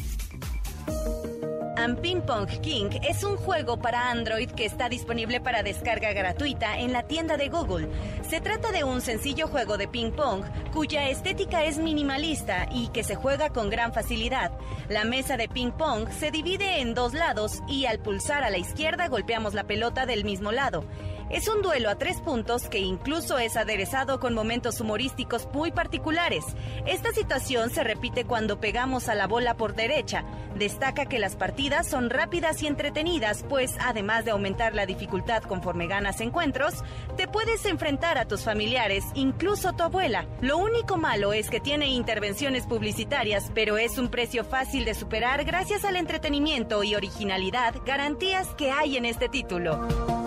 And 1.78 2.00
Ping 2.00 2.22
Pong 2.22 2.48
King 2.62 2.90
es 3.02 3.24
un 3.24 3.38
juego 3.38 3.78
para 3.78 4.12
Android 4.12 4.52
que 4.52 4.66
está 4.66 4.88
disponible 4.88 5.42
para 5.42 5.64
descarga 5.64 6.14
gratuita 6.14 6.78
en 6.78 6.94
la 6.94 7.04
tienda 7.04 7.38
de 7.38 7.50
Google. 7.50 7.90
Se 8.30 8.40
trata 8.40 8.72
de 8.72 8.84
un 8.84 9.02
sencillo 9.02 9.48
juego 9.48 9.78
de 9.78 9.88
ping-pong 9.88 10.44
cuya 10.74 11.10
estética 11.10 11.64
es 11.64 11.80
minimalista 11.80 12.68
y 12.72 12.90
que 12.90 13.04
se 13.04 13.16
juega 13.16 13.50
con 13.50 13.72
gran 13.72 13.94
facilidad. 13.94 14.52
La 14.90 15.06
mesa 15.06 15.38
de 15.38 15.48
ping-pong 15.48 16.10
se 16.12 16.30
divide 16.30 16.82
en 16.82 16.94
dos 16.94 17.14
lados 17.14 17.64
y 17.68 17.86
al 17.86 18.00
pulsar 18.00 18.44
a 18.44 18.52
la 18.52 18.60
izquierda 18.60 19.08
golpeamos 19.08 19.56
la 19.56 19.64
pelota 19.64 20.06
del 20.06 20.24
mismo 20.24 20.52
lado. 20.52 20.84
Es 21.30 21.50
un 21.50 21.62
duelo 21.62 21.90
a 21.90 21.98
tres 21.98 22.22
puntos 22.22 22.70
que 22.70 22.80
incluso 22.80 23.38
es 23.38 23.58
aderezado 23.58 24.22
con 24.22 24.34
momentos 24.34 24.80
humorísticos 24.80 25.50
muy 25.54 25.72
particulares. 25.72 26.46
Esta 26.86 27.12
situación 27.12 27.70
se 27.70 27.84
repite 27.84 28.24
cuando 28.24 28.62
pegamos 28.62 29.10
a 29.10 29.16
la 29.16 29.28
bola 29.28 29.58
por 29.58 29.76
derecha. 29.76 30.24
Destaca 30.56 31.06
que 31.06 31.20
las 31.20 31.36
partidas 31.36 31.86
son 31.86 32.10
rápidas 32.10 32.64
y 32.64 32.68
entretenidas, 32.68 33.44
pues 33.44 33.76
además 33.82 34.24
de 34.24 34.32
aumentar 34.32 34.74
la 34.74 34.86
dificultad 34.86 35.44
conforme 35.44 35.88
ganas 35.88 36.22
encuentros, 36.22 36.76
te 37.18 37.28
puedes 37.28 37.66
enfrentar 37.66 38.18
a 38.18 38.26
tus 38.26 38.44
familiares, 38.44 39.04
incluso 39.14 39.74
tu 39.74 39.84
abuela. 39.84 40.26
Lo 40.40 40.58
único 40.58 40.96
malo 40.96 41.34
es 41.34 41.50
que 41.50 41.60
tiene 41.60 41.88
intervenciones 41.88 42.66
publicitarias, 42.66 43.52
pero 43.54 43.78
es 43.78 43.98
un 43.98 44.08
precio 44.08 44.46
fácil 44.46 44.86
de 44.86 44.94
superar 44.94 45.44
gracias 45.44 45.84
al 45.84 45.98
entretenimiento 45.98 46.84
y 46.84 46.96
originalidad, 46.96 47.76
garantías 47.86 48.48
que 48.56 48.72
hay 48.72 48.96
en 48.96 49.06
este 49.06 49.28
título. 49.28 50.27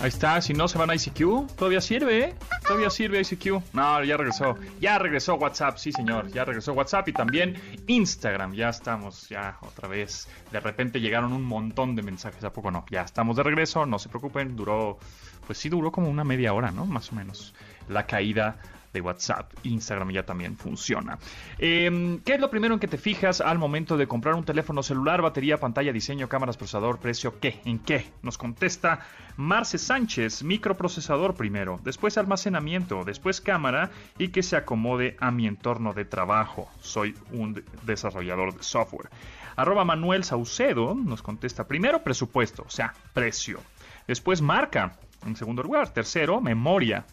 Ahí 0.00 0.08
está, 0.08 0.40
si 0.40 0.54
no 0.54 0.66
se 0.66 0.78
van 0.78 0.88
a 0.88 0.94
ICQ, 0.94 1.56
todavía 1.56 1.82
sirve, 1.82 2.20
¿eh? 2.20 2.34
Todavía 2.66 2.88
sirve 2.88 3.20
ICQ. 3.20 3.74
No, 3.74 4.02
ya 4.02 4.16
regresó. 4.16 4.56
Ya 4.80 4.98
regresó 4.98 5.34
WhatsApp, 5.34 5.76
sí 5.76 5.92
señor. 5.92 6.28
Ya 6.32 6.46
regresó 6.46 6.72
WhatsApp 6.72 7.06
y 7.08 7.12
también 7.12 7.60
Instagram. 7.86 8.54
Ya 8.54 8.70
estamos, 8.70 9.28
ya 9.28 9.58
otra 9.60 9.88
vez. 9.88 10.26
De 10.52 10.58
repente 10.58 11.02
llegaron 11.02 11.34
un 11.34 11.44
montón 11.44 11.96
de 11.96 12.02
mensajes, 12.02 12.42
¿a 12.44 12.50
poco 12.50 12.70
no? 12.70 12.86
Ya 12.90 13.02
estamos 13.02 13.36
de 13.36 13.42
regreso, 13.42 13.84
no 13.84 13.98
se 13.98 14.08
preocupen. 14.08 14.56
Duró, 14.56 14.98
pues 15.46 15.58
sí, 15.58 15.68
duró 15.68 15.92
como 15.92 16.08
una 16.08 16.24
media 16.24 16.54
hora, 16.54 16.70
¿no? 16.70 16.86
Más 16.86 17.12
o 17.12 17.14
menos. 17.14 17.54
La 17.86 18.06
caída 18.06 18.56
de 18.92 19.00
WhatsApp. 19.00 19.52
Instagram 19.62 20.10
ya 20.10 20.24
también 20.24 20.56
funciona. 20.56 21.18
Em, 21.58 22.18
¿Qué 22.20 22.34
es 22.34 22.40
lo 22.40 22.50
primero 22.50 22.74
en 22.74 22.80
que 22.80 22.88
te 22.88 22.98
fijas 22.98 23.40
al 23.40 23.58
momento 23.58 23.96
de 23.96 24.06
comprar 24.06 24.34
un 24.34 24.44
teléfono 24.44 24.82
celular? 24.82 25.22
Batería, 25.22 25.58
pantalla, 25.58 25.92
diseño, 25.92 26.28
cámaras, 26.28 26.56
procesador, 26.56 26.98
precio, 26.98 27.38
¿qué? 27.40 27.60
¿En 27.64 27.78
qué? 27.78 28.10
Nos 28.22 28.38
contesta 28.38 29.00
Marce 29.36 29.78
Sánchez, 29.78 30.42
microprocesador 30.42 31.34
primero, 31.34 31.80
después 31.82 32.18
almacenamiento, 32.18 33.04
después 33.04 33.40
cámara 33.40 33.90
y 34.18 34.28
que 34.28 34.42
se 34.42 34.56
acomode 34.56 35.16
a 35.20 35.30
mi 35.30 35.46
entorno 35.46 35.92
de 35.92 36.04
trabajo. 36.04 36.68
Soy 36.80 37.14
un 37.32 37.62
desarrollador 37.82 38.56
de 38.56 38.62
software. 38.62 39.10
Arroba 39.56 39.84
Manuel 39.84 40.24
Saucedo 40.24 40.94
nos 40.94 41.22
contesta 41.22 41.66
primero 41.66 42.02
presupuesto, 42.02 42.64
o 42.66 42.70
sea, 42.70 42.94
precio. 43.12 43.60
Después 44.06 44.42
marca, 44.42 44.96
en 45.26 45.36
segundo 45.36 45.62
lugar. 45.62 45.90
Tercero, 45.90 46.40
memoria 46.40 47.04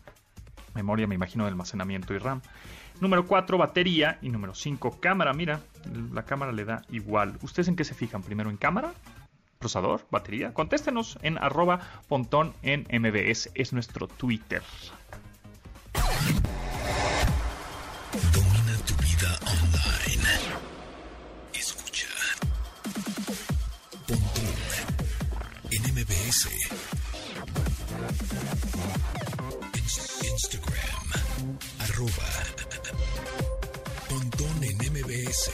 memoria, 0.77 1.07
me 1.07 1.15
imagino, 1.15 1.43
de 1.43 1.49
almacenamiento 1.49 2.13
y 2.13 2.19
RAM. 2.19 2.41
Número 3.01 3.25
4, 3.25 3.57
batería. 3.57 4.17
Y 4.21 4.29
número 4.29 4.53
5, 4.55 4.99
cámara. 4.99 5.33
Mira, 5.33 5.59
la 6.13 6.23
cámara 6.23 6.51
le 6.51 6.65
da 6.65 6.83
igual. 6.89 7.37
¿Ustedes 7.41 7.67
en 7.67 7.75
qué 7.75 7.83
se 7.83 7.93
fijan? 7.93 8.23
¿Primero 8.23 8.49
en 8.49 8.57
cámara? 8.57 8.93
¿Procesador? 9.59 10.05
¿Batería? 10.11 10.53
Contéstenos 10.53 11.17
en 11.23 11.37
arroba 11.37 11.79
pontón 12.07 12.53
en 12.61 12.87
MBS. 12.91 13.49
Es 13.55 13.73
nuestro 13.73 14.07
Twitter. 14.07 14.61
Domina 18.33 18.77
tu 18.85 18.93
vida 18.95 19.39
online. 19.45 20.29
Escucha. 21.53 22.07
Pontón 24.07 24.43
en 25.71 25.93
MBS. 25.93 27.06
Instagram, 30.37 31.57
arroba 31.79 32.11
Pontón 34.07 34.63
en 34.63 34.77
MBS. 34.77 35.49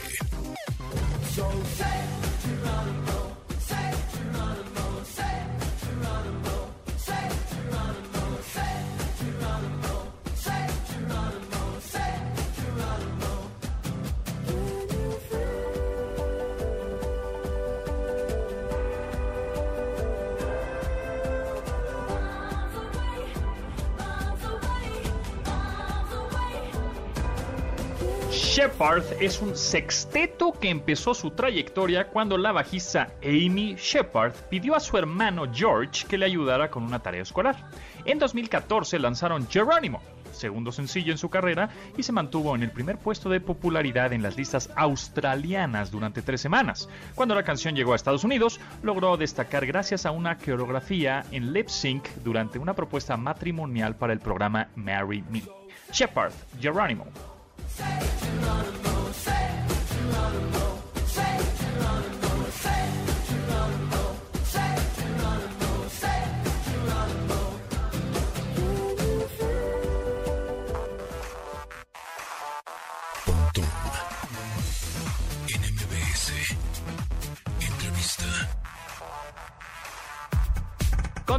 Shepard 28.74 29.04
es 29.20 29.40
un 29.40 29.56
sexteto 29.56 30.50
que 30.50 30.68
empezó 30.68 31.14
su 31.14 31.30
trayectoria 31.30 32.08
cuando 32.08 32.36
la 32.36 32.50
bajista 32.50 33.12
Amy 33.22 33.76
Shepard 33.78 34.32
pidió 34.50 34.74
a 34.74 34.80
su 34.80 34.98
hermano 34.98 35.44
George 35.54 36.04
que 36.08 36.18
le 36.18 36.26
ayudara 36.26 36.68
con 36.72 36.82
una 36.82 36.98
tarea 36.98 37.22
escolar. 37.22 37.70
En 38.04 38.18
2014 38.18 38.98
lanzaron 38.98 39.46
Geronimo, 39.48 40.02
segundo 40.32 40.72
sencillo 40.72 41.12
en 41.12 41.18
su 41.18 41.30
carrera, 41.30 41.68
y 41.96 42.02
se 42.02 42.10
mantuvo 42.10 42.56
en 42.56 42.64
el 42.64 42.72
primer 42.72 42.98
puesto 42.98 43.28
de 43.28 43.38
popularidad 43.38 44.12
en 44.12 44.24
las 44.24 44.36
listas 44.36 44.68
australianas 44.74 45.92
durante 45.92 46.22
tres 46.22 46.40
semanas. 46.40 46.88
Cuando 47.14 47.36
la 47.36 47.44
canción 47.44 47.76
llegó 47.76 47.92
a 47.92 47.96
Estados 47.96 48.24
Unidos, 48.24 48.58
logró 48.82 49.16
destacar 49.16 49.66
gracias 49.66 50.04
a 50.04 50.10
una 50.10 50.36
coreografía 50.36 51.24
en 51.30 51.52
lip 51.52 51.68
sync 51.68 52.08
durante 52.24 52.58
una 52.58 52.74
propuesta 52.74 53.16
matrimonial 53.16 53.94
para 53.94 54.12
el 54.12 54.18
programa 54.18 54.66
Marry 54.74 55.22
Me. 55.30 55.44
Shepard, 55.92 56.32
Geronimo. 56.60 57.06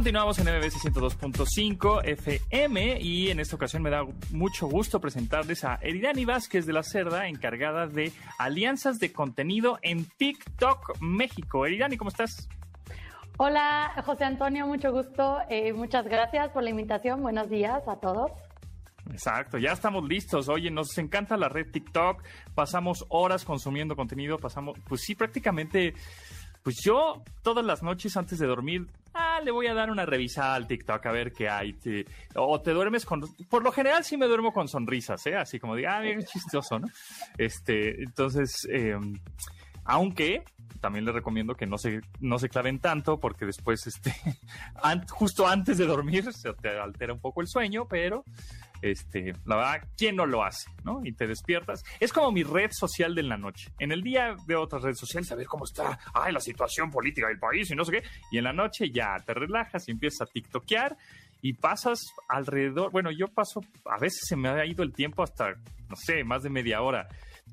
Continuamos 0.06 0.38
en 0.38 0.44
MBS 0.44 0.76
102.5 0.84 2.04
FM 2.04 3.00
y 3.00 3.28
en 3.32 3.40
esta 3.40 3.56
ocasión 3.56 3.82
me 3.82 3.90
da 3.90 4.04
mucho 4.30 4.68
gusto 4.68 5.00
presentarles 5.00 5.64
a 5.64 5.80
Eridani 5.82 6.24
Vázquez 6.24 6.64
de 6.64 6.72
la 6.72 6.84
Cerda, 6.84 7.26
encargada 7.26 7.88
de 7.88 8.12
alianzas 8.38 9.00
de 9.00 9.12
contenido 9.12 9.80
en 9.82 10.04
TikTok 10.04 11.00
México. 11.00 11.66
Eridani, 11.66 11.96
¿cómo 11.96 12.10
estás? 12.10 12.48
Hola, 13.36 14.00
José 14.06 14.22
Antonio, 14.22 14.68
mucho 14.68 14.92
gusto. 14.92 15.40
Eh, 15.50 15.72
muchas 15.72 16.04
gracias 16.04 16.50
por 16.50 16.62
la 16.62 16.70
invitación. 16.70 17.20
Buenos 17.20 17.50
días 17.50 17.82
a 17.88 17.96
todos. 17.96 18.30
Exacto, 19.10 19.58
ya 19.58 19.72
estamos 19.72 20.08
listos. 20.08 20.48
Oye, 20.48 20.70
nos 20.70 20.96
encanta 20.98 21.36
la 21.36 21.48
red 21.48 21.72
TikTok. 21.72 22.22
Pasamos 22.54 23.04
horas 23.08 23.44
consumiendo 23.44 23.96
contenido. 23.96 24.38
Pasamos, 24.38 24.78
pues 24.88 25.00
sí, 25.00 25.16
prácticamente. 25.16 25.94
Pues 26.62 26.82
yo 26.82 27.22
todas 27.42 27.64
las 27.64 27.84
noches 27.84 28.16
antes 28.16 28.40
de 28.40 28.46
dormir, 28.48 28.88
ah, 29.16 29.40
le 29.42 29.50
voy 29.50 29.66
a 29.66 29.74
dar 29.74 29.90
una 29.90 30.06
revisada 30.06 30.54
al 30.54 30.66
TikTok 30.66 31.04
a 31.06 31.12
ver 31.12 31.32
qué 31.32 31.48
hay. 31.48 31.76
O 32.34 32.60
te 32.60 32.72
duermes 32.72 33.04
con, 33.04 33.22
por 33.48 33.62
lo 33.62 33.72
general 33.72 34.04
sí 34.04 34.16
me 34.16 34.26
duermo 34.26 34.52
con 34.52 34.68
sonrisas, 34.68 35.26
¿eh? 35.26 35.36
Así 35.36 35.58
como 35.58 35.74
de, 35.74 35.86
ah, 35.86 36.00
bien 36.00 36.24
chistoso, 36.24 36.78
¿no? 36.78 36.86
Este, 37.38 38.02
entonces, 38.02 38.66
eh, 38.70 38.96
aunque 39.84 40.44
también 40.80 41.04
les 41.04 41.14
recomiendo 41.14 41.54
que 41.54 41.66
no 41.66 41.78
se, 41.78 42.00
no 42.20 42.38
se 42.38 42.48
claven 42.48 42.78
tanto 42.78 43.18
porque 43.18 43.46
después, 43.46 43.86
este, 43.86 44.14
justo 45.10 45.46
antes 45.46 45.78
de 45.78 45.86
dormir 45.86 46.32
se 46.32 46.52
te 46.54 46.68
altera 46.68 47.12
un 47.12 47.20
poco 47.20 47.40
el 47.40 47.48
sueño, 47.48 47.86
pero 47.88 48.24
este, 48.90 49.32
la 49.44 49.56
verdad, 49.56 49.88
¿quién 49.96 50.16
no 50.16 50.26
lo 50.26 50.44
hace? 50.44 50.70
¿No? 50.84 51.00
Y 51.04 51.12
te 51.12 51.26
despiertas. 51.26 51.84
Es 52.00 52.12
como 52.12 52.32
mi 52.32 52.42
red 52.42 52.70
social 52.72 53.14
de 53.14 53.22
la 53.22 53.36
noche. 53.36 53.70
En 53.78 53.92
el 53.92 54.02
día 54.02 54.34
veo 54.46 54.62
otras 54.62 54.82
redes 54.82 54.98
sociales 54.98 55.30
a 55.32 55.36
ver 55.36 55.46
cómo 55.46 55.64
está, 55.64 55.98
ay, 56.14 56.32
la 56.32 56.40
situación 56.40 56.90
política 56.90 57.28
del 57.28 57.38
país 57.38 57.70
y 57.70 57.74
no 57.74 57.84
sé 57.84 57.92
qué. 57.92 58.02
Y 58.30 58.38
en 58.38 58.44
la 58.44 58.52
noche 58.52 58.90
ya 58.90 59.16
te 59.24 59.34
relajas 59.34 59.88
y 59.88 59.92
empiezas 59.92 60.22
a 60.22 60.32
tiktokear 60.32 60.96
y 61.42 61.52
pasas 61.52 62.00
alrededor. 62.28 62.90
Bueno, 62.90 63.10
yo 63.10 63.28
paso, 63.28 63.60
a 63.84 63.98
veces 63.98 64.22
se 64.26 64.36
me 64.36 64.48
ha 64.48 64.64
ido 64.66 64.82
el 64.82 64.92
tiempo 64.92 65.22
hasta, 65.22 65.50
no 65.88 65.96
sé, 65.96 66.24
más 66.24 66.42
de 66.42 66.50
media 66.50 66.82
hora. 66.82 67.08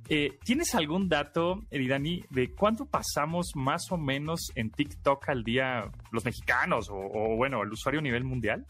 Eh, 0.09 0.37
¿Tienes 0.43 0.75
algún 0.75 1.07
dato, 1.07 1.61
Eridani, 1.71 2.23
de 2.29 2.51
cuánto 2.53 2.85
pasamos 2.85 3.51
más 3.55 3.91
o 3.91 3.97
menos 3.97 4.51
en 4.55 4.69
TikTok 4.69 5.29
al 5.29 5.43
día 5.43 5.89
los 6.11 6.25
mexicanos 6.25 6.89
o, 6.89 6.95
o, 6.95 7.35
bueno, 7.37 7.63
el 7.63 7.71
usuario 7.71 7.99
a 7.99 8.03
nivel 8.03 8.23
mundial? 8.23 8.65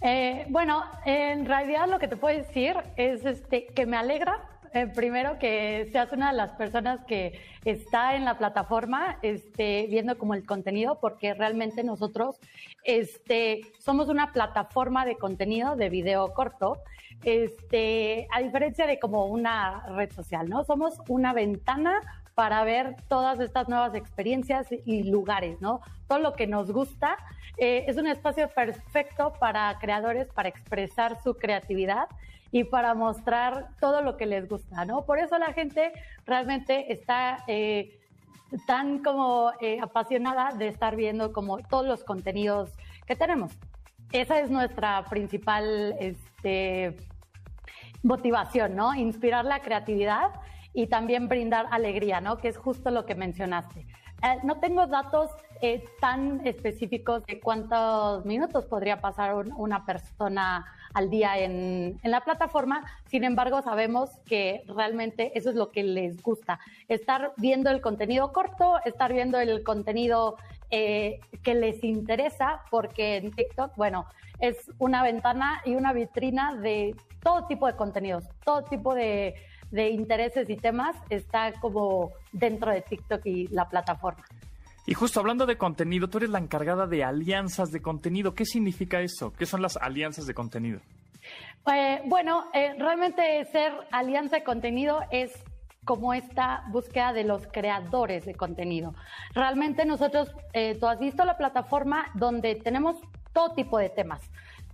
Eh, 0.00 0.46
bueno, 0.48 0.84
en 1.06 1.46
realidad 1.46 1.88
lo 1.88 1.98
que 1.98 2.08
te 2.08 2.16
puedo 2.16 2.36
decir 2.36 2.76
es 2.96 3.24
este, 3.24 3.66
que 3.66 3.86
me 3.86 3.96
alegra 3.96 4.54
eh, 4.74 4.88
primero 4.88 5.38
que 5.38 5.88
seas 5.92 6.10
una 6.10 6.32
de 6.32 6.36
las 6.36 6.50
personas 6.54 7.04
que 7.04 7.40
está 7.64 8.16
en 8.16 8.24
la 8.24 8.36
plataforma 8.38 9.18
este, 9.22 9.86
viendo 9.88 10.18
como 10.18 10.34
el 10.34 10.44
contenido, 10.44 10.98
porque 11.00 11.32
realmente 11.32 11.84
nosotros 11.84 12.40
este, 12.82 13.60
somos 13.78 14.08
una 14.08 14.32
plataforma 14.32 15.06
de 15.06 15.14
contenido 15.14 15.76
de 15.76 15.90
video 15.90 16.34
corto, 16.34 16.78
este, 17.22 18.26
a 18.32 18.40
diferencia 18.40 18.88
de 18.88 18.98
como 18.98 19.26
una 19.26 19.86
red 19.90 20.10
social, 20.10 20.48
¿no? 20.48 20.64
Somos 20.64 20.98
una 21.06 21.32
ventana 21.32 22.23
para 22.34 22.64
ver 22.64 22.96
todas 23.08 23.38
estas 23.40 23.68
nuevas 23.68 23.94
experiencias 23.94 24.66
y 24.84 25.04
lugares, 25.04 25.60
¿no? 25.60 25.80
Todo 26.08 26.18
lo 26.18 26.32
que 26.34 26.46
nos 26.46 26.70
gusta. 26.72 27.16
Eh, 27.56 27.84
es 27.86 27.96
un 27.96 28.06
espacio 28.06 28.48
perfecto 28.48 29.32
para 29.38 29.78
creadores 29.80 30.28
para 30.28 30.48
expresar 30.48 31.22
su 31.22 31.34
creatividad 31.34 32.08
y 32.50 32.64
para 32.64 32.94
mostrar 32.94 33.68
todo 33.80 34.00
lo 34.00 34.16
que 34.16 34.26
les 34.26 34.48
gusta, 34.48 34.84
¿no? 34.84 35.04
Por 35.04 35.18
eso 35.18 35.38
la 35.38 35.52
gente 35.52 35.92
realmente 36.24 36.92
está 36.92 37.44
eh, 37.46 38.00
tan 38.66 39.02
como 39.02 39.52
eh, 39.60 39.78
apasionada 39.80 40.52
de 40.56 40.68
estar 40.68 40.96
viendo 40.96 41.32
como 41.32 41.58
todos 41.58 41.86
los 41.86 42.04
contenidos 42.04 42.70
que 43.06 43.16
tenemos. 43.16 43.52
Esa 44.12 44.40
es 44.40 44.50
nuestra 44.50 45.04
principal 45.06 45.96
este, 45.98 46.96
motivación, 48.02 48.76
¿no? 48.76 48.94
Inspirar 48.94 49.44
la 49.44 49.60
creatividad 49.60 50.30
y 50.74 50.88
también 50.88 51.28
brindar 51.28 51.66
alegría, 51.70 52.20
¿no? 52.20 52.36
Que 52.36 52.48
es 52.48 52.58
justo 52.58 52.90
lo 52.90 53.06
que 53.06 53.14
mencionaste. 53.14 53.80
Eh, 53.80 54.38
no 54.42 54.58
tengo 54.58 54.86
datos 54.86 55.30
eh, 55.60 55.84
tan 56.00 56.46
específicos 56.46 57.24
de 57.26 57.40
cuántos 57.40 58.24
minutos 58.24 58.66
podría 58.66 59.00
pasar 59.00 59.34
una 59.34 59.86
persona 59.86 60.64
al 60.94 61.10
día 61.10 61.38
en, 61.38 61.98
en, 62.02 62.10
la 62.10 62.22
plataforma. 62.22 62.84
Sin 63.06 63.24
embargo, 63.24 63.62
sabemos 63.62 64.10
que 64.26 64.64
realmente 64.66 65.32
eso 65.38 65.50
es 65.50 65.56
lo 65.56 65.70
que 65.70 65.82
les 65.82 66.22
gusta. 66.22 66.58
Estar 66.88 67.32
viendo 67.36 67.70
el 67.70 67.80
contenido 67.80 68.32
corto, 68.32 68.78
estar 68.84 69.12
viendo 69.12 69.38
el 69.38 69.62
contenido 69.62 70.36
eh, 70.70 71.20
que 71.42 71.54
les 71.54 71.84
interesa, 71.84 72.62
porque 72.70 73.16
en 73.16 73.30
TikTok, 73.30 73.76
bueno, 73.76 74.06
es 74.40 74.70
una 74.78 75.02
ventana 75.02 75.60
y 75.64 75.74
una 75.76 75.92
vitrina 75.92 76.54
de 76.56 76.96
todo 77.22 77.46
tipo 77.46 77.66
de 77.66 77.76
contenidos, 77.76 78.24
todo 78.44 78.64
tipo 78.64 78.94
de 78.94 79.34
de 79.70 79.90
intereses 79.90 80.48
y 80.50 80.56
temas 80.56 80.96
está 81.10 81.52
como 81.60 82.12
dentro 82.32 82.70
de 82.70 82.82
TikTok 82.82 83.24
y 83.26 83.48
la 83.48 83.68
plataforma. 83.68 84.24
Y 84.86 84.94
justo 84.94 85.20
hablando 85.20 85.46
de 85.46 85.56
contenido, 85.56 86.08
tú 86.08 86.18
eres 86.18 86.30
la 86.30 86.38
encargada 86.38 86.86
de 86.86 87.04
alianzas 87.04 87.70
de 87.70 87.80
contenido. 87.80 88.34
¿Qué 88.34 88.44
significa 88.44 89.00
eso? 89.00 89.32
¿Qué 89.32 89.46
son 89.46 89.62
las 89.62 89.76
alianzas 89.78 90.26
de 90.26 90.34
contenido? 90.34 90.80
Eh, 91.72 92.02
bueno, 92.04 92.50
eh, 92.52 92.74
realmente 92.78 93.46
ser 93.46 93.72
alianza 93.90 94.36
de 94.36 94.44
contenido 94.44 95.00
es 95.10 95.32
como 95.84 96.12
esta 96.12 96.64
búsqueda 96.70 97.12
de 97.12 97.24
los 97.24 97.46
creadores 97.46 98.26
de 98.26 98.34
contenido. 98.34 98.94
Realmente 99.34 99.84
nosotros, 99.86 100.30
eh, 100.52 100.76
tú 100.78 100.86
has 100.86 100.98
visto 100.98 101.24
la 101.24 101.36
plataforma 101.36 102.06
donde 102.14 102.54
tenemos 102.56 102.96
todo 103.32 103.54
tipo 103.54 103.78
de 103.78 103.88
temas. 103.88 104.20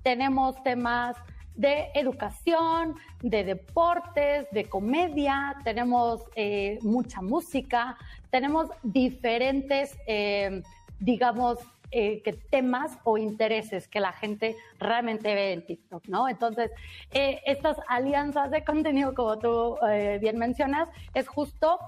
Tenemos 0.03 0.61
temas 0.63 1.17
de 1.55 1.91
educación, 1.95 2.95
de 3.23 3.45
deportes, 3.45 4.47
de 4.51 4.65
comedia, 4.65 5.57
tenemos 5.65 6.23
eh, 6.35 6.79
mucha 6.83 7.21
música, 7.21 7.97
tenemos 8.31 8.71
diferentes, 8.83 9.97
eh, 10.07 10.63
digamos, 10.99 11.59
eh, 11.93 12.23
que 12.23 12.33
temas 12.33 12.97
o 13.03 13.19
intereses 13.19 13.89
que 13.89 13.99
la 13.99 14.13
gente 14.13 14.57
realmente 14.79 15.35
ve 15.35 15.53
en 15.53 15.67
TikTok, 15.67 16.07
¿no? 16.07 16.29
Entonces, 16.29 16.71
estas 17.11 17.79
alianzas 17.89 18.53
de 18.53 18.63
contenido, 18.65 19.13
como 19.13 19.39
tú 19.41 19.77
bien 20.21 20.39
mencionas, 20.39 20.89
es 21.15 21.27
justo 21.27 21.81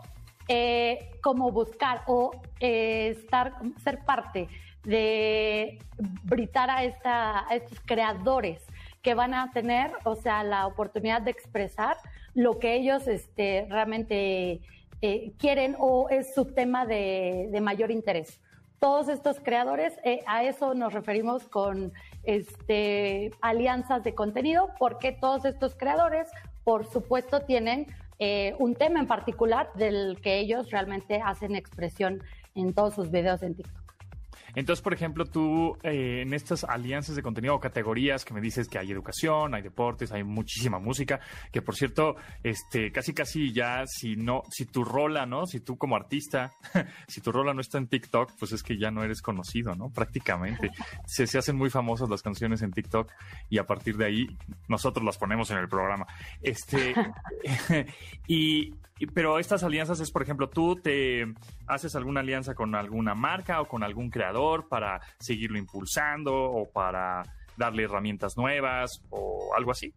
como 1.23 1.53
buscar 1.53 2.03
o 2.09 2.33
estar, 2.59 3.55
ser 3.85 4.01
parte 4.05 4.49
de 4.83 5.79
britar 6.25 6.69
a, 6.69 6.83
esta, 6.83 7.49
a 7.49 7.55
estos 7.55 7.79
creadores 7.87 8.61
que 9.03 9.15
van 9.15 9.35
a 9.35 9.51
tener, 9.53 9.93
o 10.05 10.15
sea, 10.15 10.45
la 10.45 10.67
oportunidad 10.67 11.23
de 11.23 11.31
expresar 11.33 11.97
lo 12.35 12.59
que 12.59 12.77
ellos 12.77 13.07
este, 13.09 13.67
realmente 13.69 14.61
eh, 15.03 15.33
quieren 15.39 15.77
o 15.79 16.09
es 16.09 16.33
su 16.35 16.47
tema 16.47 16.87
de, 16.87 17.51
mayor 17.61 17.91
interés. 17.91 18.41
Todos 18.79 19.09
estos 19.09 19.41
creadores, 19.41 19.95
eh, 20.05 20.21
a 20.27 20.45
eso 20.45 20.75
nos 20.75 20.93
referimos 20.93 21.49
con 21.49 21.93
este, 22.25 23.33
alianzas 23.41 24.03
de 24.05 24.15
contenido, 24.15 24.71
porque 24.79 25.13
todos 25.13 25.45
estos 25.45 25.75
creadores, 25.75 26.29
por 26.65 26.87
supuesto, 26.87 27.41
tienen 27.41 27.87
eh, 28.19 28.55
un 28.59 28.75
tema 28.75 29.01
en 29.01 29.07
particular 29.09 29.73
del 29.75 30.21
que 30.23 30.39
ellos 30.39 30.71
realmente 30.71 31.21
hacen 31.25 31.57
expresión 31.57 32.23
en 32.55 32.73
todos 32.73 32.95
sus 32.95 33.11
videos 33.11 33.43
en 33.43 33.57
TikTok. 33.57 33.82
Entonces, 34.55 34.83
por 34.83 34.93
ejemplo, 34.93 35.25
tú 35.25 35.77
eh, 35.83 36.23
en 36.23 36.35
estas 36.35 36.65
alianzas 36.65 37.17
de 37.17 37.23
contenido 37.23 37.55
o 37.55 37.61
categorías 37.61 38.25
que 38.25 38.35
me 38.35 38.41
dices 38.41 38.69
que 38.69 38.79
hay 38.79 38.91
educación, 38.91 39.55
hay 39.55 39.63
deportes, 39.63 40.13
hay 40.13 40.25
muchísima 40.25 40.79
música, 40.79 41.21
que 41.51 41.63
por 41.63 41.77
cierto, 41.77 42.17
este, 42.43 42.93
casi 42.93 43.15
casi 43.15 43.53
ya 43.53 43.85
si 43.87 44.17
no, 44.17 44.43
si 44.51 44.67
tu 44.67 44.85
rola, 44.85 45.27
¿no? 45.27 45.47
Si 45.47 45.61
tú 45.61 45.77
como 45.77 45.97
artista, 45.97 46.53
si 47.09 47.21
tu 47.21 47.33
rola 47.33 47.55
no 47.55 47.61
está 47.61 47.79
en 47.79 47.89
TikTok, 47.89 48.33
pues 48.39 48.53
es 48.53 48.63
que 48.63 48.79
ya 48.79 48.91
no 48.91 49.03
eres 49.03 49.23
conocido, 49.23 49.75
¿no? 49.75 49.91
Prácticamente. 49.91 50.71
Se, 51.07 51.27
se 51.27 51.39
hacen 51.39 51.57
muy 51.57 51.71
famosas 51.71 52.09
las 52.09 52.23
canciones 52.23 52.63
en 52.63 52.73
TikTok 52.73 53.11
y 53.49 53.59
a 53.59 53.67
partir 53.67 53.97
de 53.97 54.07
ahí 54.07 54.27
nosotros 54.69 55.05
las 55.05 55.19
ponemos 55.19 55.51
en 55.51 55.59
el 55.59 55.69
programa. 55.69 56.07
Este, 56.41 56.95
y, 58.27 58.75
pero 59.07 59.39
estas 59.39 59.63
alianzas 59.63 60.01
es, 60.01 60.11
por 60.11 60.23
ejemplo, 60.23 60.49
tú 60.49 60.77
te 60.77 61.27
haces 61.67 61.97
alguna 61.97 62.21
alianza 62.21 62.55
con 62.55 62.75
alguna 62.75 63.15
marca 63.15 63.61
o 63.61 63.69
con 63.69 63.83
algún 63.83 64.11
creador 64.11 64.69
para 64.69 65.01
seguirlo 65.19 65.59
impulsando 65.59 66.35
o 66.35 66.71
para 66.71 67.23
darle 67.57 67.85
herramientas 67.85 68.37
nuevas 68.37 69.03
o 69.11 69.55
algo 69.57 69.73
así. 69.73 69.93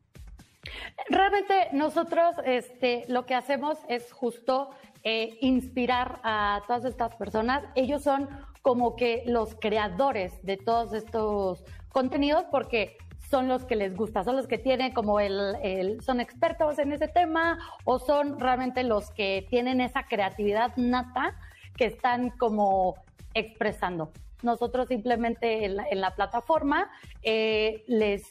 Realmente 1.09 1.69
nosotros 1.73 2.35
este, 2.45 3.03
lo 3.07 3.25
que 3.25 3.35
hacemos 3.35 3.77
es 3.87 4.11
justo 4.11 4.71
eh, 5.03 5.37
inspirar 5.41 6.19
a 6.23 6.63
todas 6.67 6.85
estas 6.85 7.15
personas. 7.15 7.63
Ellos 7.75 8.01
son 8.01 8.27
como 8.61 8.95
que 8.95 9.23
los 9.27 9.55
creadores 9.61 10.33
de 10.43 10.57
todos 10.57 10.93
estos 10.93 11.63
contenidos 11.89 12.45
porque 12.49 12.97
son 13.35 13.49
los 13.49 13.65
que 13.65 13.75
les 13.75 13.93
gusta, 13.97 14.23
son 14.23 14.37
los 14.37 14.47
que 14.47 14.57
tienen 14.57 14.93
como 14.93 15.19
el, 15.19 15.99
son 16.01 16.21
expertos 16.21 16.79
en 16.79 16.93
ese 16.93 17.09
tema 17.09 17.59
o 17.83 17.99
son 17.99 18.39
realmente 18.39 18.81
los 18.81 19.11
que 19.11 19.45
tienen 19.49 19.81
esa 19.81 20.07
creatividad 20.07 20.71
nata 20.77 21.35
que 21.75 21.83
están 21.83 22.29
como 22.29 22.95
expresando. 23.33 24.13
Nosotros 24.41 24.87
simplemente 24.87 25.65
en 25.65 25.99
la, 25.99 26.15
plataforma 26.15 26.89
eh, 27.23 27.83
les, 27.87 28.23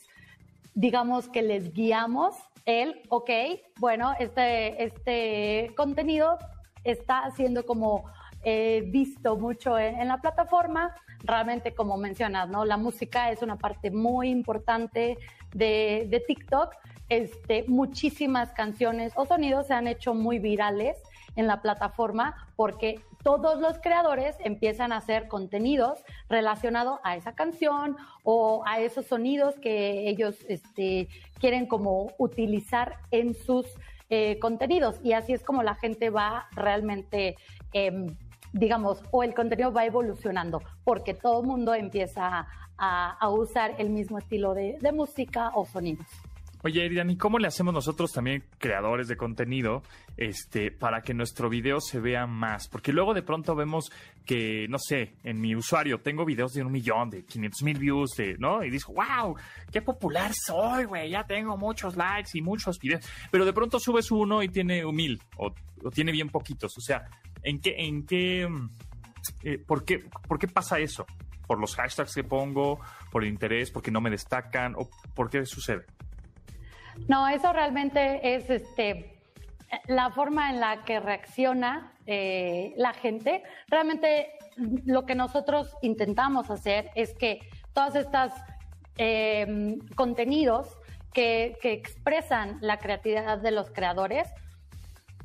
digamos 0.74 1.28
que 1.28 1.42
les 1.42 1.74
guiamos 1.74 2.34
el, 2.64 3.02
ok, 3.10 3.30
bueno, 3.76 4.14
este, 4.18 4.84
este 4.84 5.74
contenido 5.76 6.38
está 6.82 7.30
siendo 7.36 7.66
como 7.66 8.04
eh, 8.44 8.84
visto 8.86 9.36
mucho 9.36 9.78
en, 9.78 10.06
la 10.08 10.18
plataforma. 10.18 10.94
Realmente, 11.20 11.74
como 11.74 11.96
mencionas, 11.96 12.48
¿no? 12.48 12.64
La 12.64 12.76
música 12.76 13.30
es 13.30 13.42
una 13.42 13.56
parte 13.56 13.90
muy 13.90 14.28
importante 14.28 15.18
de, 15.54 16.22
TikTok. 16.26 16.74
Este, 17.08 17.64
muchísimas 17.68 18.52
canciones 18.52 19.12
o 19.16 19.26
sonidos 19.26 19.66
se 19.66 19.74
han 19.74 19.86
hecho 19.86 20.14
muy 20.14 20.38
virales 20.38 20.96
en 21.36 21.46
la 21.46 21.60
plataforma 21.60 22.48
porque 22.56 23.00
todos 23.22 23.58
los 23.58 23.78
creadores 23.78 24.36
empiezan 24.40 24.92
a 24.92 24.98
hacer 24.98 25.28
contenidos 25.28 26.04
relacionados 26.28 27.00
a 27.02 27.16
esa 27.16 27.34
canción 27.34 27.96
o 28.22 28.62
a 28.66 28.80
esos 28.80 29.06
sonidos 29.06 29.54
que 29.56 30.08
ellos 30.08 30.36
este, 30.48 31.08
quieren 31.40 31.66
como 31.66 32.12
utilizar 32.18 32.98
en 33.10 33.34
sus 33.34 33.66
eh, 34.10 34.38
contenidos. 34.38 35.00
Y 35.02 35.14
así 35.14 35.32
es 35.32 35.42
como 35.42 35.62
la 35.62 35.74
gente 35.74 36.10
va 36.10 36.46
realmente 36.54 37.36
em, 37.72 38.14
digamos, 38.54 39.02
o 39.10 39.22
el 39.22 39.34
contenido 39.34 39.72
va 39.72 39.84
evolucionando, 39.84 40.62
porque 40.84 41.12
todo 41.12 41.40
el 41.40 41.46
mundo 41.46 41.74
empieza 41.74 42.46
a, 42.78 43.28
usar 43.28 43.74
el 43.78 43.90
mismo 43.90 44.18
estilo 44.18 44.54
de, 44.54 44.78
música 44.92 45.50
o 45.54 45.66
sonidos. 45.66 46.06
Oye, 46.64 46.84
Eridan, 46.84 47.10
¿y 47.10 47.16
cómo 47.16 47.38
le 47.38 47.46
hacemos 47.46 47.72
nosotros 47.72 48.10
también, 48.10 48.42
creadores 48.58 49.06
de 49.06 49.16
contenido, 49.16 49.82
este, 50.16 50.70
para 50.70 51.02
que 51.02 51.14
nuestro 51.14 51.48
video 51.48 51.80
se 51.80 52.00
vea 52.00 52.26
más? 52.26 52.68
Porque 52.68 52.92
luego 52.92 53.14
de 53.14 53.22
pronto 53.22 53.54
vemos 53.54 53.92
que, 54.24 54.66
no 54.68 54.78
sé, 54.78 55.14
en 55.22 55.40
mi 55.40 55.54
usuario 55.54 56.00
tengo 56.00 56.24
videos 56.24 56.54
de 56.54 56.62
un 56.62 56.72
millón, 56.72 57.10
de 57.10 57.24
500 57.24 57.62
mil 57.62 57.78
views, 57.78 58.10
de, 58.16 58.36
¿no? 58.38 58.64
Y 58.64 58.70
digo, 58.70 58.94
wow, 58.94 59.36
qué 59.70 59.82
popular 59.82 60.32
soy, 60.34 60.84
güey, 60.84 61.10
ya 61.10 61.24
tengo 61.24 61.56
muchos 61.56 61.96
likes 61.96 62.30
y 62.34 62.40
muchos 62.40 62.78
videos. 62.78 63.04
Pero 63.30 63.44
de 63.44 63.52
pronto 63.52 63.78
subes 63.78 64.10
uno 64.10 64.42
y 64.42 64.48
tiene 64.48 64.84
un 64.84 64.96
mil, 64.96 65.20
o, 65.36 65.54
o 65.82 65.90
tiene 65.90 66.12
bien 66.12 66.30
poquitos. 66.30 66.76
O 66.78 66.80
sea, 66.80 67.06
¿En 67.44 67.60
qué, 67.60 67.76
en 67.78 68.06
qué, 68.06 68.48
eh, 69.42 69.58
por 69.58 69.84
qué, 69.84 70.04
por 70.26 70.38
qué 70.38 70.48
pasa 70.48 70.78
eso? 70.78 71.06
¿Por 71.46 71.60
los 71.60 71.76
hashtags 71.76 72.14
que 72.14 72.24
pongo? 72.24 72.80
¿Por 73.12 73.22
el 73.22 73.28
interés? 73.28 73.70
¿Porque 73.70 73.90
no 73.90 74.00
me 74.00 74.10
destacan? 74.10 74.74
¿O 74.76 74.88
por 75.14 75.28
qué 75.28 75.44
sucede? 75.44 75.84
No, 77.08 77.28
eso 77.28 77.52
realmente 77.52 78.34
es 78.34 78.48
este 78.50 79.14
la 79.86 80.10
forma 80.10 80.50
en 80.50 80.60
la 80.60 80.84
que 80.84 81.00
reacciona 81.00 81.92
eh, 82.06 82.74
la 82.76 82.92
gente, 82.92 83.42
realmente 83.68 84.32
lo 84.84 85.06
que 85.06 85.14
nosotros 85.14 85.76
intentamos 85.82 86.50
hacer 86.50 86.90
es 86.94 87.14
que 87.14 87.40
todos 87.72 87.96
estos 87.96 88.32
eh, 88.98 89.76
contenidos 89.96 90.78
que, 91.12 91.56
expresan 91.62 92.58
la 92.60 92.78
creatividad 92.78 93.38
de 93.38 93.50
los 93.50 93.70
creadores, 93.70 94.28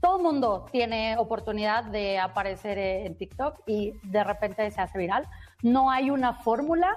todo 0.01 0.17
el 0.17 0.23
mundo 0.23 0.65
tiene 0.71 1.17
oportunidad 1.17 1.83
de 1.83 2.19
aparecer 2.19 2.77
en 2.77 3.17
TikTok 3.17 3.61
y 3.67 3.93
de 4.03 4.23
repente 4.23 4.69
se 4.71 4.79
hace 4.79 4.97
viral. 4.97 5.27
No 5.61 5.91
hay 5.91 6.09
una 6.09 6.35
fórmula 6.35 6.95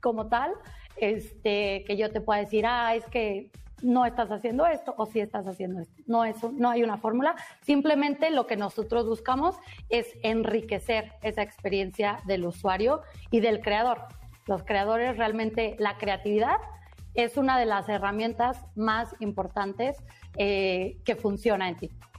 como 0.00 0.28
tal 0.28 0.52
este, 0.96 1.82
que 1.84 1.96
yo 1.96 2.12
te 2.12 2.20
pueda 2.20 2.40
decir, 2.40 2.64
ah, 2.66 2.94
es 2.94 3.04
que 3.06 3.50
no 3.84 4.06
estás 4.06 4.30
haciendo 4.30 4.66
esto 4.66 4.94
o 4.96 5.06
sí 5.06 5.20
estás 5.20 5.46
haciendo 5.46 5.80
esto. 5.80 6.02
No, 6.06 6.24
es, 6.24 6.42
no 6.42 6.70
hay 6.70 6.82
una 6.82 6.96
fórmula. 6.96 7.36
Simplemente 7.60 8.30
lo 8.30 8.46
que 8.46 8.56
nosotros 8.56 9.06
buscamos 9.06 9.56
es 9.90 10.08
enriquecer 10.22 11.12
esa 11.22 11.42
experiencia 11.42 12.18
del 12.26 12.46
usuario 12.46 13.02
y 13.30 13.40
del 13.40 13.60
creador. 13.60 14.02
Los 14.46 14.62
creadores 14.64 15.16
realmente, 15.16 15.76
la 15.78 15.96
creatividad 15.98 16.56
es 17.14 17.36
una 17.36 17.58
de 17.58 17.66
las 17.66 17.88
herramientas 17.88 18.60
más 18.74 19.14
importantes 19.20 19.96
eh, 20.36 20.98
que 21.04 21.14
funciona 21.14 21.68
en 21.68 21.76
TikTok. 21.76 22.10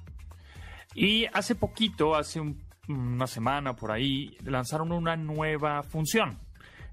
Y 0.93 1.25
hace 1.33 1.55
poquito, 1.55 2.15
hace 2.15 2.41
una 2.87 3.27
semana 3.27 3.75
por 3.75 3.91
ahí, 3.91 4.37
lanzaron 4.43 4.91
una 4.91 5.17
nueva 5.17 5.83
función. 5.83 6.39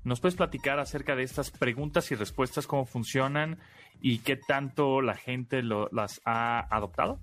¿Nos 0.05 0.21
puedes 0.21 0.35
platicar 0.35 0.81
acerca 0.81 1.15
de 1.15 1.23
estas 1.23 1.53
preguntas 1.53 2.11
y 2.11 2.17
respuestas, 2.17 2.67
cómo 2.67 2.85
funcionan 2.85 3.61
y 4.03 4.19
qué 4.19 4.37
tanto 4.37 5.01
la 5.01 5.15
gente 5.15 5.63
las 5.63 6.21
ha 6.25 6.67
adoptado? 6.75 7.19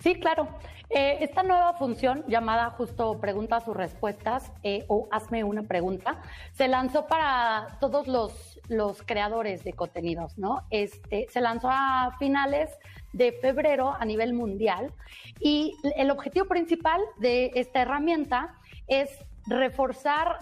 Sí, 0.00 0.14
claro. 0.14 0.48
Eh, 0.88 1.18
esta 1.20 1.44
nueva 1.44 1.74
función 1.74 2.24
llamada 2.26 2.70
justo 2.70 3.20
preguntas 3.20 3.68
o 3.68 3.74
respuestas 3.74 4.50
eh, 4.64 4.84
o 4.88 5.08
hazme 5.12 5.44
una 5.44 5.62
pregunta 5.62 6.20
se 6.50 6.66
lanzó 6.66 7.06
para 7.06 7.78
todos 7.78 8.08
los, 8.08 8.60
los 8.68 9.02
creadores 9.02 9.62
de 9.62 9.72
contenidos, 9.72 10.36
¿no? 10.36 10.62
Este, 10.70 11.28
se 11.30 11.40
lanzó 11.40 11.68
a 11.70 12.16
finales 12.18 12.70
de 13.12 13.30
febrero 13.32 13.94
a 13.96 14.04
nivel 14.04 14.32
mundial 14.32 14.92
y 15.38 15.76
el 15.96 16.10
objetivo 16.10 16.46
principal 16.46 17.00
de 17.18 17.52
esta 17.54 17.82
herramienta 17.82 18.56
es 18.88 19.16
reforzar 19.46 20.38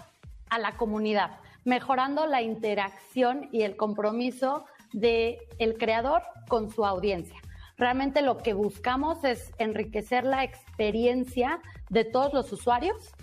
a 0.49 0.57
la 0.57 0.77
comunidad, 0.77 1.37
mejorando 1.63 2.25
la 2.25 2.41
interacción 2.41 3.49
y 3.51 3.61
el 3.61 3.75
compromiso 3.75 4.65
del 4.93 5.37
el 5.57 5.77
creador 5.77 6.21
con 6.47 6.69
su 6.69 6.85
audiencia. 6.85 7.39
Realmente 7.77 8.21
lo 8.21 8.37
que 8.37 8.53
buscamos 8.53 9.23
es 9.23 9.51
enriquecer 9.57 10.25
la 10.25 10.43
experiencia 10.43 11.61
de 11.89 12.03
todos 12.03 12.33
los 12.33 12.51
usuarios 12.51 13.13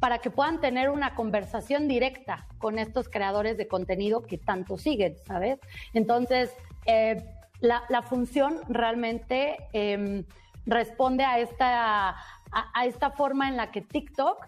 para 0.00 0.18
que 0.18 0.30
puedan 0.30 0.60
tener 0.60 0.90
una 0.90 1.14
conversación 1.14 1.86
directa 1.86 2.46
con 2.58 2.78
estos 2.78 3.08
creadores 3.08 3.56
de 3.56 3.68
contenido 3.68 4.22
que 4.22 4.38
tanto 4.38 4.78
siguen, 4.78 5.16
¿sabes? 5.26 5.60
Entonces, 5.92 6.50
eh, 6.86 7.22
la, 7.60 8.02
función 8.02 8.60
realmente 8.68 9.58
em, 9.72 10.24
responde 10.64 11.24
a 11.24 11.38
esta, 11.38 12.16
a 12.50 12.86
esta 12.86 13.10
forma 13.10 13.48
en 13.48 13.56
la 13.56 13.70
que 13.70 13.82
TikTok 13.82 14.46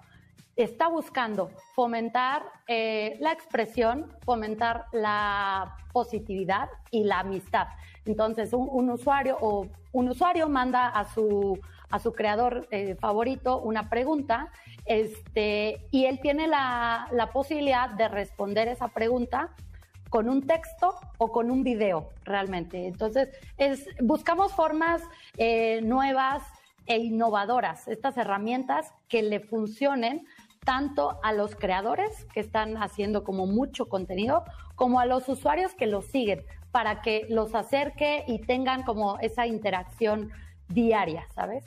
está 0.57 0.89
buscando 0.89 1.51
fomentar 1.75 2.43
eh, 2.67 3.17
la 3.21 3.33
expresión, 3.33 4.13
fomentar 4.25 4.87
la 4.93 5.77
positividad 5.93 6.69
y 6.91 7.05
la 7.05 7.21
amistad. 7.21 7.69
Entonces, 8.05 8.53
un, 8.53 8.91
usuario 8.91 9.39
o 9.41 9.67
un 9.93 10.09
usuario 10.09 10.49
manda 10.49 10.89
a 10.89 11.05
su 11.05 11.59
a 11.93 11.99
su 11.99 12.13
creador 12.15 12.67
eh, 12.71 12.97
favorito 12.99 13.61
una 13.61 13.91
pregunta, 13.91 14.51
este, 14.87 15.87
y 15.91 16.07
él 16.07 16.21
tiene 16.21 16.49
la, 16.49 17.07
posibilidad 17.35 17.91
de 17.91 18.09
responder 18.09 18.67
esa 18.69 18.89
pregunta 18.89 19.51
con 20.09 20.29
un 20.29 20.47
texto 20.47 20.95
o 21.19 21.31
con 21.31 21.51
un 21.51 21.63
video, 21.63 22.09
realmente. 22.25 22.87
Entonces, 22.87 23.29
es, 23.59 23.87
buscamos 24.01 24.53
formas 24.55 25.03
eh, 25.37 25.81
nuevas 25.83 26.43
e 26.87 26.97
innovadoras, 26.97 27.87
estas 27.89 28.17
herramientas 28.17 28.93
que 29.09 29.23
le 29.23 29.41
funcionen 29.41 30.27
tanto 30.65 31.19
a 31.23 31.33
los 31.33 31.55
creadores 31.57 32.25
que 32.33 32.41
están 32.41 32.77
haciendo 32.77 33.25
como 33.25 33.47
mucho 33.47 33.89
contenido, 33.89 34.45
como 34.75 35.01
a 35.01 35.07
los 35.07 35.29
usuarios 35.29 35.75
que 35.75 35.87
los 35.87 36.07
siguen, 36.07 36.45
para 36.71 37.03
que 37.03 37.27
los 37.29 37.55
acerque 37.55 38.25
y 38.27 38.41
tengan 38.41 38.83
como 38.83 39.19
esa 39.21 39.47
interacción 39.47 40.31
diaria, 40.69 41.27
¿sabes? 41.35 41.65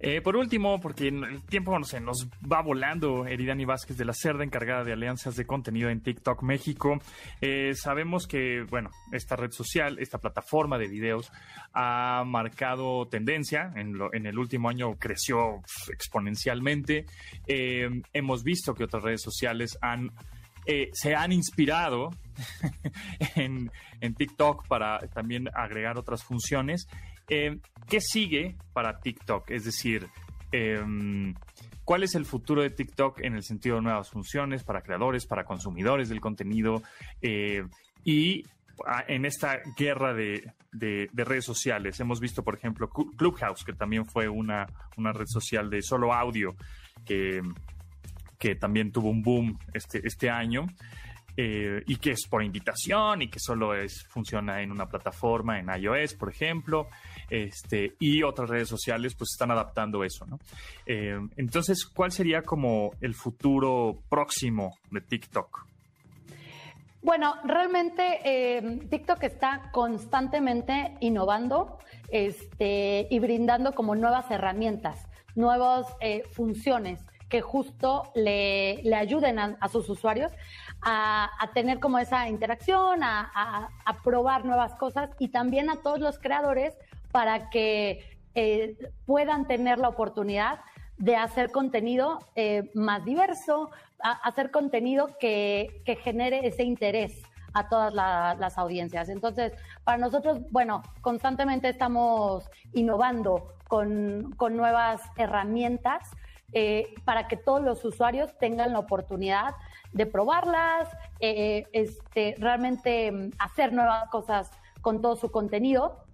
Eh, 0.00 0.20
por 0.20 0.36
último, 0.36 0.80
porque 0.80 1.08
el 1.08 1.42
tiempo 1.42 1.72
no 1.72 1.78
nos 2.00 2.28
va 2.50 2.62
volando, 2.62 3.26
Eridani 3.26 3.64
Vázquez 3.64 3.96
de 3.96 4.04
la 4.04 4.12
Cerda, 4.12 4.44
encargada 4.44 4.84
de 4.84 4.92
alianzas 4.92 5.36
de 5.36 5.46
contenido 5.46 5.88
en 5.88 6.00
TikTok 6.00 6.42
México. 6.42 6.98
Eh, 7.40 7.74
sabemos 7.74 8.26
que, 8.26 8.64
bueno, 8.68 8.90
esta 9.12 9.36
red 9.36 9.50
social, 9.50 9.98
esta 9.98 10.18
plataforma 10.18 10.78
de 10.78 10.88
videos 10.88 11.32
ha 11.72 12.22
marcado 12.26 13.06
tendencia. 13.08 13.72
En, 13.76 14.26
el 14.26 14.38
último 14.38 14.68
año 14.68 14.94
creció 14.98 15.62
exponencialmente. 15.92 17.06
Eh, 17.46 17.88
hemos 18.12 18.42
visto 18.42 18.74
que 18.74 18.84
otras 18.84 19.02
redes 19.02 19.22
sociales 19.22 19.78
han 19.80 20.10
se 20.92 21.14
han 21.14 21.30
inspirado 21.30 22.08
en, 23.36 23.70
TikTok 24.16 24.66
para 24.66 24.98
también 25.08 25.48
agregar 25.54 25.98
otras 25.98 26.22
funciones. 26.22 26.88
Eh, 27.28 27.58
¿Qué 27.88 28.00
sigue 28.00 28.56
para 28.72 29.00
TikTok? 29.00 29.50
Es 29.50 29.64
decir, 29.64 30.08
em, 30.52 31.34
¿cuál 31.84 32.02
es 32.02 32.14
el 32.14 32.24
futuro 32.24 32.62
de 32.62 32.70
TikTok 32.70 33.20
en 33.20 33.34
el 33.34 33.42
sentido 33.42 33.76
de 33.76 33.82
nuevas 33.82 34.10
funciones 34.10 34.64
para 34.64 34.82
creadores, 34.82 35.26
para 35.26 35.44
consumidores 35.44 36.08
del 36.08 36.20
contenido? 36.20 36.82
Eh, 37.20 37.64
y 38.04 38.44
ah, 38.86 39.04
en 39.06 39.24
esta 39.24 39.60
guerra 39.76 40.14
de, 40.14 40.50
redes 41.12 41.44
sociales, 41.44 42.00
hemos 42.00 42.20
visto, 42.20 42.42
por 42.42 42.56
ejemplo, 42.56 42.88
Clubhouse, 42.88 43.64
que 43.64 43.72
también 43.72 44.06
fue 44.06 44.28
una, 44.28 44.66
red 44.96 45.26
social 45.26 45.70
de 45.70 45.82
solo 45.82 46.12
audio, 46.12 46.56
que, 47.04 47.42
que 48.38 48.54
también 48.54 48.92
tuvo 48.92 49.10
un 49.10 49.22
boom 49.22 49.58
este, 49.72 50.00
este 50.06 50.30
año. 50.30 50.66
Eh, 51.36 51.82
y 51.88 51.96
que 51.96 52.12
es 52.12 52.28
por 52.28 52.44
invitación 52.44 53.22
y 53.22 53.28
que 53.28 53.40
solo 53.40 53.74
es, 53.74 54.06
funciona 54.08 54.62
en 54.62 54.70
una 54.70 54.86
plataforma, 54.86 55.58
en 55.58 55.68
iOS, 55.68 56.14
por 56.14 56.30
ejemplo, 56.30 56.86
este, 57.28 57.94
y 57.98 58.22
otras 58.22 58.48
redes 58.48 58.68
sociales 58.68 59.16
pues 59.16 59.30
están 59.32 59.50
adaptando 59.50 60.04
eso, 60.04 60.26
¿no? 60.26 60.38
Eh, 60.86 61.18
entonces, 61.36 61.86
¿cuál 61.86 62.12
sería 62.12 62.42
como 62.42 62.92
el 63.00 63.14
futuro 63.14 63.98
próximo 64.08 64.78
de 64.92 65.00
TikTok? 65.00 65.66
Bueno, 67.02 67.34
realmente 67.42 68.20
eh, 68.24 68.78
TikTok 68.88 69.24
está 69.24 69.70
constantemente 69.72 70.96
innovando 71.00 71.78
este, 72.10 73.08
y 73.10 73.18
brindando 73.18 73.72
como 73.72 73.96
nuevas 73.96 74.30
herramientas, 74.30 75.04
nuevas 75.34 75.88
funciones 76.30 77.04
que 77.34 77.40
justo 77.40 78.12
le, 78.14 78.94
ayuden 78.94 79.40
a, 79.40 79.68
sus 79.68 79.88
usuarios 79.88 80.30
a, 80.84 81.50
tener 81.54 81.80
como 81.80 81.98
esa 81.98 82.28
interacción, 82.28 83.02
a, 83.02 83.70
probar 84.02 84.44
nuevas 84.44 84.74
cosas 84.74 85.10
y 85.18 85.28
también 85.28 85.70
a 85.70 85.76
todos 85.76 85.98
los 85.98 86.18
creadores 86.18 86.74
para 87.10 87.50
que 87.50 88.18
eh, 88.34 88.76
puedan 89.06 89.46
tener 89.46 89.78
la 89.78 89.88
oportunidad 89.88 90.60
de 90.98 91.16
hacer 91.16 91.50
contenido 91.50 92.18
eh, 92.34 92.70
más 92.74 93.04
diverso, 93.04 93.70
hacer 94.00 94.50
contenido 94.50 95.16
que, 95.18 95.82
genere 96.02 96.46
ese 96.46 96.64
interés 96.64 97.22
a 97.54 97.68
todas 97.68 97.94
las 97.94 98.58
audiencias. 98.58 99.08
Entonces, 99.08 99.52
para 99.84 99.98
nosotros, 99.98 100.40
bueno, 100.50 100.82
constantemente 101.00 101.68
estamos 101.68 102.50
innovando 102.72 103.54
con, 103.68 104.34
nuevas 104.56 105.00
herramientas 105.16 106.10
eh, 106.52 106.94
para 107.04 107.26
que 107.28 107.36
todos 107.36 107.62
los 107.62 107.84
usuarios 107.84 108.36
tengan 108.38 108.72
la 108.72 108.80
oportunidad 108.80 109.54
de 109.94 110.06
probarlas, 110.06 110.88
eh, 111.20 111.66
este, 111.72 112.34
realmente 112.38 113.10
mm, 113.10 113.30
hacer 113.38 113.72
nuevas 113.72 114.10
cosas 114.10 114.50
con 114.82 115.00
todo 115.00 115.16
su 115.16 115.30
contenido, 115.30 116.04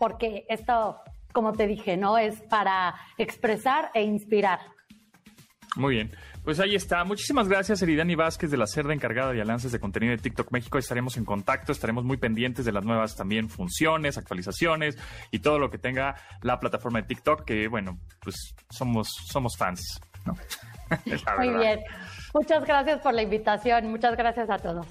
porque 0.00 0.44
esto, 0.48 1.00
como 1.32 1.52
te 1.52 1.66
dije, 1.68 1.96
no 1.96 2.18
es 2.18 2.40
para 2.42 2.96
expresar 3.18 3.90
e 3.94 4.02
inspirar. 4.02 4.58
Muy 5.76 5.94
bien. 5.94 6.10
Pues 6.46 6.60
ahí 6.60 6.76
está. 6.76 7.02
Muchísimas 7.02 7.48
gracias, 7.48 7.82
Eridani 7.82 8.14
Vázquez 8.14 8.52
de 8.52 8.56
la 8.56 8.68
CERDA, 8.68 8.94
encargada 8.94 9.32
de 9.32 9.40
alianzas 9.40 9.72
de 9.72 9.80
contenido 9.80 10.12
de 10.12 10.18
TikTok 10.18 10.52
México. 10.52 10.78
Estaremos 10.78 11.16
en 11.16 11.24
contacto, 11.24 11.72
estaremos 11.72 12.04
muy 12.04 12.18
pendientes 12.18 12.64
de 12.64 12.70
las 12.70 12.84
nuevas 12.84 13.16
también 13.16 13.50
funciones, 13.50 14.16
actualizaciones 14.16 14.96
y 15.32 15.40
todo 15.40 15.58
lo 15.58 15.70
que 15.70 15.78
tenga 15.78 16.14
la 16.42 16.60
plataforma 16.60 17.00
de 17.00 17.08
TikTok, 17.08 17.44
que 17.44 17.66
bueno, 17.66 17.98
pues 18.20 18.54
somos, 18.70 19.08
somos 19.26 19.56
fans. 19.56 20.00
muy 21.38 21.48
bien. 21.50 21.80
Muchas 22.34 22.64
gracias 22.64 23.00
por 23.00 23.14
la 23.14 23.22
invitación. 23.22 23.90
Muchas 23.90 24.16
gracias 24.16 24.50
a 24.50 24.58
todos. 24.58 24.86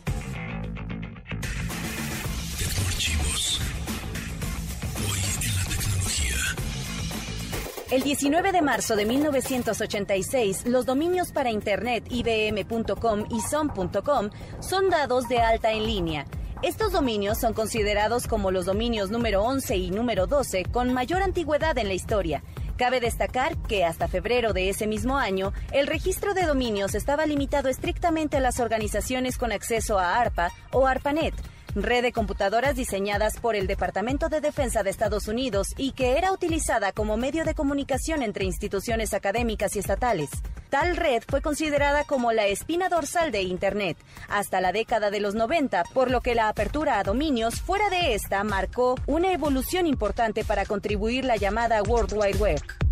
El 7.92 8.02
19 8.02 8.52
de 8.52 8.62
marzo 8.62 8.96
de 8.96 9.06
1986, 9.06 10.66
los 10.66 10.86
dominios 10.86 11.32
para 11.32 11.52
Internet 11.52 12.04
ibm.com 12.10 13.26
y 13.30 13.40
som.com 13.42 14.32
son 14.60 14.90
dados 14.90 15.30
de 15.30 15.40
alta 15.40 15.72
en 15.72 15.86
línea. 15.86 16.26
Estos 16.62 16.92
dominios 16.92 17.38
son 17.38 17.54
considerados 17.54 18.28
como 18.28 18.50
los 18.50 18.66
dominios 18.66 19.12
número 19.12 19.44
11 19.44 19.78
y 19.78 19.92
número 19.92 20.26
12 20.26 20.66
con 20.66 20.94
mayor 20.94 21.22
antigüedad 21.22 21.78
en 21.78 21.88
la 21.88 21.94
historia. 21.94 22.44
Cabe 22.78 23.00
destacar 23.00 23.56
que 23.70 23.86
hasta 23.86 24.10
febrero 24.10 24.52
de 24.52 24.70
ese 24.70 24.86
mismo 24.86 25.18
año, 25.18 25.54
el 25.72 25.88
registro 25.88 26.34
de 26.34 26.44
dominios 26.44 26.94
estaba 26.94 27.26
limitado 27.26 27.70
estrictamente 27.70 28.36
a 28.36 28.42
las 28.42 28.60
organizaciones 28.60 29.38
con 29.38 29.54
acceso 29.54 29.98
a 29.98 30.20
ARPA 30.20 30.52
o 30.74 30.86
ARPANET, 30.86 31.34
red 31.76 32.02
de 32.02 32.12
computadoras 32.12 32.76
diseñadas 32.76 33.40
por 33.40 33.56
el 33.56 33.68
Departamento 33.68 34.30
de 34.30 34.42
Defensa 34.42 34.84
de 34.84 34.90
Estados 34.90 35.28
Unidos 35.28 35.68
y 35.78 35.92
que 35.92 36.18
era 36.18 36.32
utilizada 36.32 36.92
como 36.92 37.18
medio 37.18 37.46
de 37.46 37.54
comunicación 37.54 38.24
entre 38.24 38.46
instituciones 38.46 39.14
académicas 39.14 39.76
y 39.76 39.80
estatales. 39.80 40.30
Tal 40.70 40.98
red 40.98 41.24
fue 41.28 41.42
considerada 41.42 42.04
como 42.04 42.32
la 42.32 42.48
espina 42.48 42.90
dorsal 42.90 43.32
de 43.32 43.44
Internet 43.44 43.98
hasta 44.28 44.62
la 44.62 44.72
década 44.72 45.10
de 45.10 45.20
los 45.20 45.36
90, 45.36 45.84
por 45.94 46.12
lo 46.12 46.22
que 46.22 46.36
la 46.36 46.50
apertura 46.50 47.00
a 47.00 47.04
dominios 47.04 47.62
fuera 47.62 47.90
de 47.90 48.16
esta 48.16 48.44
marcó 48.44 48.96
una 49.06 49.32
evolución 49.32 49.88
importante 49.88 50.44
para 50.44 50.66
contribuir 50.66 51.26
la 51.26 51.36
llamada 51.36 51.84
World 51.84 52.14
Wide 52.14 52.38
Web. 52.38 52.85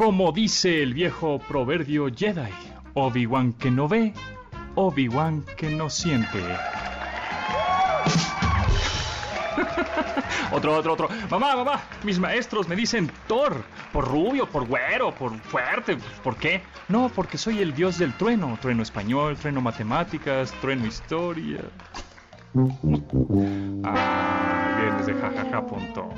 Como 0.00 0.32
dice 0.32 0.82
el 0.82 0.94
viejo 0.94 1.38
proverbio 1.40 2.08
Jedi, 2.08 2.50
Obi-Wan 2.94 3.52
que 3.52 3.70
no 3.70 3.86
ve, 3.86 4.14
Obi-Wan 4.74 5.44
que 5.58 5.68
no 5.68 5.90
siente. 5.90 6.38
otro, 10.52 10.74
otro, 10.78 10.94
otro. 10.94 11.08
Mamá, 11.28 11.54
mamá, 11.54 11.82
mis 12.02 12.18
maestros 12.18 12.66
me 12.66 12.76
dicen 12.76 13.10
Thor. 13.28 13.62
Por 13.92 14.08
rubio, 14.08 14.48
por 14.48 14.66
güero, 14.66 15.14
por 15.14 15.38
fuerte. 15.38 15.98
¿Por 16.24 16.36
qué? 16.36 16.62
No, 16.88 17.10
porque 17.14 17.36
soy 17.36 17.58
el 17.58 17.74
dios 17.74 17.98
del 17.98 18.14
trueno. 18.14 18.56
Trueno 18.58 18.82
español, 18.82 19.36
trueno 19.36 19.60
matemáticas, 19.60 20.50
trueno 20.62 20.86
historia. 20.86 21.60
Ah, 23.84 24.78
vienes 24.80 25.06
de 25.06 25.14
jajaja 25.14 25.66
punto. 25.66 26.08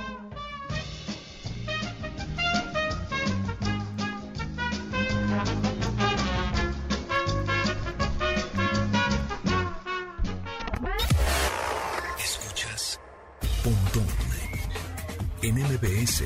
MBS. 15.83 16.23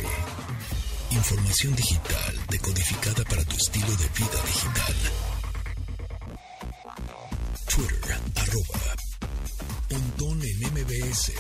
Información 1.13 1.75
digital 1.75 2.35
decodificada 2.51 3.25
para 3.25 3.43
tu 3.45 3.57
estilo 3.57 3.89
de 3.89 4.09
vida 4.09 4.43
digital. 4.45 4.95
Twitter, 7.67 8.21
arroba, 8.37 8.95
pontón 9.89 10.43
en 10.43 10.59
MBS. 10.75 11.33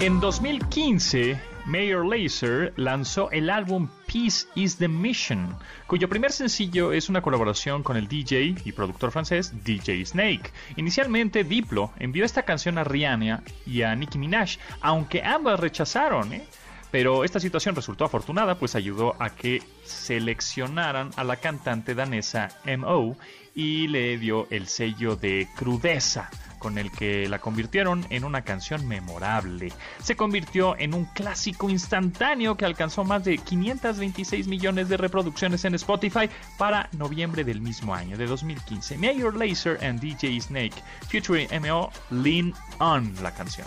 En 0.00 0.20
2015, 0.20 1.40
Mayor 1.66 2.06
Laser 2.06 2.72
lanzó 2.76 3.32
el 3.32 3.50
álbum 3.50 3.88
Peace 4.06 4.46
is 4.54 4.76
the 4.76 4.86
Mission, 4.86 5.56
cuyo 5.88 6.08
primer 6.08 6.30
sencillo 6.30 6.92
es 6.92 7.08
una 7.08 7.20
colaboración 7.20 7.82
con 7.82 7.96
el 7.96 8.06
DJ 8.06 8.54
y 8.64 8.70
productor 8.70 9.10
francés 9.10 9.52
DJ 9.64 10.06
Snake. 10.06 10.52
Inicialmente, 10.76 11.42
Diplo 11.42 11.90
envió 11.98 12.24
esta 12.24 12.44
canción 12.44 12.78
a 12.78 12.84
Rihanna 12.84 13.42
y 13.66 13.82
a 13.82 13.92
Nicki 13.96 14.18
Minaj, 14.18 14.58
aunque 14.82 15.24
ambas 15.24 15.58
rechazaron, 15.58 16.32
¿eh? 16.32 16.46
Pero 16.92 17.24
esta 17.24 17.40
situación 17.40 17.74
resultó 17.74 18.04
afortunada, 18.04 18.54
pues 18.54 18.76
ayudó 18.76 19.16
a 19.18 19.30
que 19.30 19.62
seleccionaran 19.82 21.10
a 21.16 21.24
la 21.24 21.36
cantante 21.36 21.96
danesa 21.96 22.48
MO 22.78 23.16
y 23.58 23.88
le 23.88 24.16
dio 24.18 24.46
el 24.50 24.68
sello 24.68 25.16
de 25.16 25.48
crudeza 25.56 26.30
con 26.60 26.78
el 26.78 26.92
que 26.92 27.28
la 27.28 27.40
convirtieron 27.40 28.06
en 28.08 28.22
una 28.22 28.42
canción 28.42 28.86
memorable. 28.86 29.72
Se 30.00 30.14
convirtió 30.14 30.78
en 30.78 30.94
un 30.94 31.06
clásico 31.06 31.68
instantáneo 31.68 32.56
que 32.56 32.64
alcanzó 32.64 33.02
más 33.02 33.24
de 33.24 33.36
526 33.36 34.46
millones 34.46 34.88
de 34.88 34.96
reproducciones 34.96 35.64
en 35.64 35.74
Spotify 35.74 36.30
para 36.56 36.88
noviembre 36.92 37.42
del 37.42 37.60
mismo 37.60 37.96
año, 37.96 38.16
de 38.16 38.26
2015. 38.26 38.96
Mayor 38.96 39.36
Laser 39.36 39.76
and 39.84 39.98
DJ 39.98 40.40
Snake, 40.40 40.74
featuring 41.08 41.48
MO 41.60 41.90
Lean 42.10 42.54
On, 42.78 43.12
la 43.24 43.34
canción. 43.34 43.66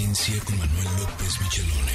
Ciencia 0.00 0.42
con 0.46 0.58
Manuel 0.58 0.86
López 0.98 1.38
Michelone. 1.42 1.92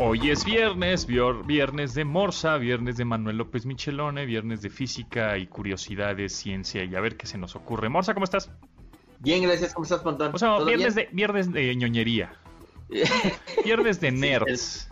Hoy 0.00 0.30
es 0.30 0.44
viernes, 0.44 1.06
viernes 1.06 1.94
de 1.94 2.04
Morsa, 2.04 2.56
viernes 2.58 2.96
de 2.96 3.04
Manuel 3.04 3.36
López 3.36 3.64
Michelone, 3.64 4.26
viernes 4.26 4.62
de 4.62 4.70
física 4.70 5.38
y 5.38 5.46
curiosidades, 5.46 6.34
ciencia 6.34 6.82
y 6.82 6.96
a 6.96 7.00
ver 7.00 7.16
qué 7.16 7.28
se 7.28 7.38
nos 7.38 7.54
ocurre. 7.54 7.88
Morsa, 7.88 8.14
¿cómo 8.14 8.24
estás? 8.24 8.50
Bien, 9.20 9.44
gracias. 9.44 9.74
¿Cómo 9.74 9.84
estás, 9.84 10.00
Pontón? 10.00 10.34
O 10.34 10.38
sea, 10.38 10.58
viernes 10.64 10.96
de, 10.96 11.08
viernes 11.12 11.52
de 11.52 11.76
ñoñería. 11.76 12.34
viernes 13.64 14.00
de 14.00 14.10
nerds. 14.10 14.90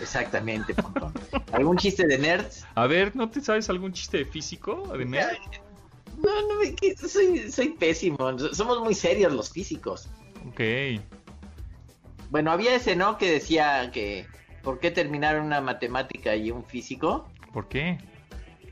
Exactamente, 0.00 0.74
Pontón. 0.74 1.12
¿Algún 1.50 1.76
chiste 1.76 2.06
de 2.06 2.18
nerds? 2.18 2.64
A 2.76 2.86
ver, 2.86 3.16
¿no 3.16 3.28
te 3.30 3.40
sabes 3.40 3.68
algún 3.68 3.92
chiste 3.92 4.18
de 4.18 4.26
físico, 4.26 4.96
de 4.96 5.04
nerds? 5.04 5.63
No, 6.24 6.40
no, 6.48 7.08
soy, 7.08 7.50
soy 7.50 7.68
pésimo. 7.70 8.38
Somos 8.52 8.80
muy 8.80 8.94
serios 8.94 9.32
los 9.32 9.50
físicos. 9.50 10.08
Ok. 10.48 10.60
Bueno, 12.30 12.50
había 12.50 12.74
ese, 12.74 12.96
¿no? 12.96 13.18
Que 13.18 13.30
decía 13.30 13.90
que 13.92 14.26
¿por 14.62 14.80
qué 14.80 14.90
terminar 14.90 15.38
una 15.38 15.60
matemática 15.60 16.34
y 16.34 16.50
un 16.50 16.64
físico? 16.64 17.28
¿Por 17.52 17.68
qué? 17.68 17.98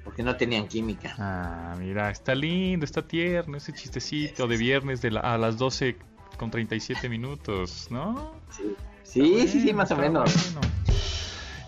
Porque 0.02 0.22
no 0.22 0.36
tenían 0.36 0.66
química. 0.66 1.14
Ah, 1.18 1.76
mira, 1.78 2.10
está 2.10 2.34
lindo, 2.34 2.84
está 2.84 3.06
tierno 3.06 3.56
ese 3.58 3.72
chistecito 3.72 4.48
de 4.48 4.56
viernes 4.56 5.00
de 5.00 5.16
a 5.22 5.38
las 5.38 5.58
12 5.58 5.96
con 6.38 6.50
37 6.50 7.08
minutos, 7.08 7.86
¿no? 7.90 8.34
Sí, 8.50 8.74
sí, 9.04 9.46
sí, 9.46 9.60
sí, 9.60 9.72
más 9.72 9.92
o 9.92 9.96
menos. 9.96 10.56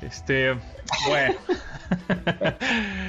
Este, 0.02 0.54
bueno. 1.06 1.34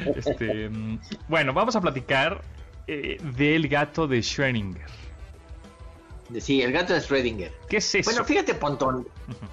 este, 0.16 0.70
mm, 0.70 1.00
bueno, 1.28 1.54
vamos 1.54 1.76
a 1.76 1.82
platicar 1.82 2.44
eh, 2.88 3.18
del 3.38 3.68
gato 3.68 4.08
de 4.08 4.20
Schrödinger. 4.20 4.86
Sí, 6.40 6.62
el 6.62 6.72
gato 6.72 6.94
de 6.94 7.00
Schrödinger. 7.00 7.52
¿Qué 7.70 7.78
es 7.78 7.96
eso? 7.96 8.10
Bueno, 8.10 8.26
fíjate, 8.26 8.56
Pontón. 8.56 9.08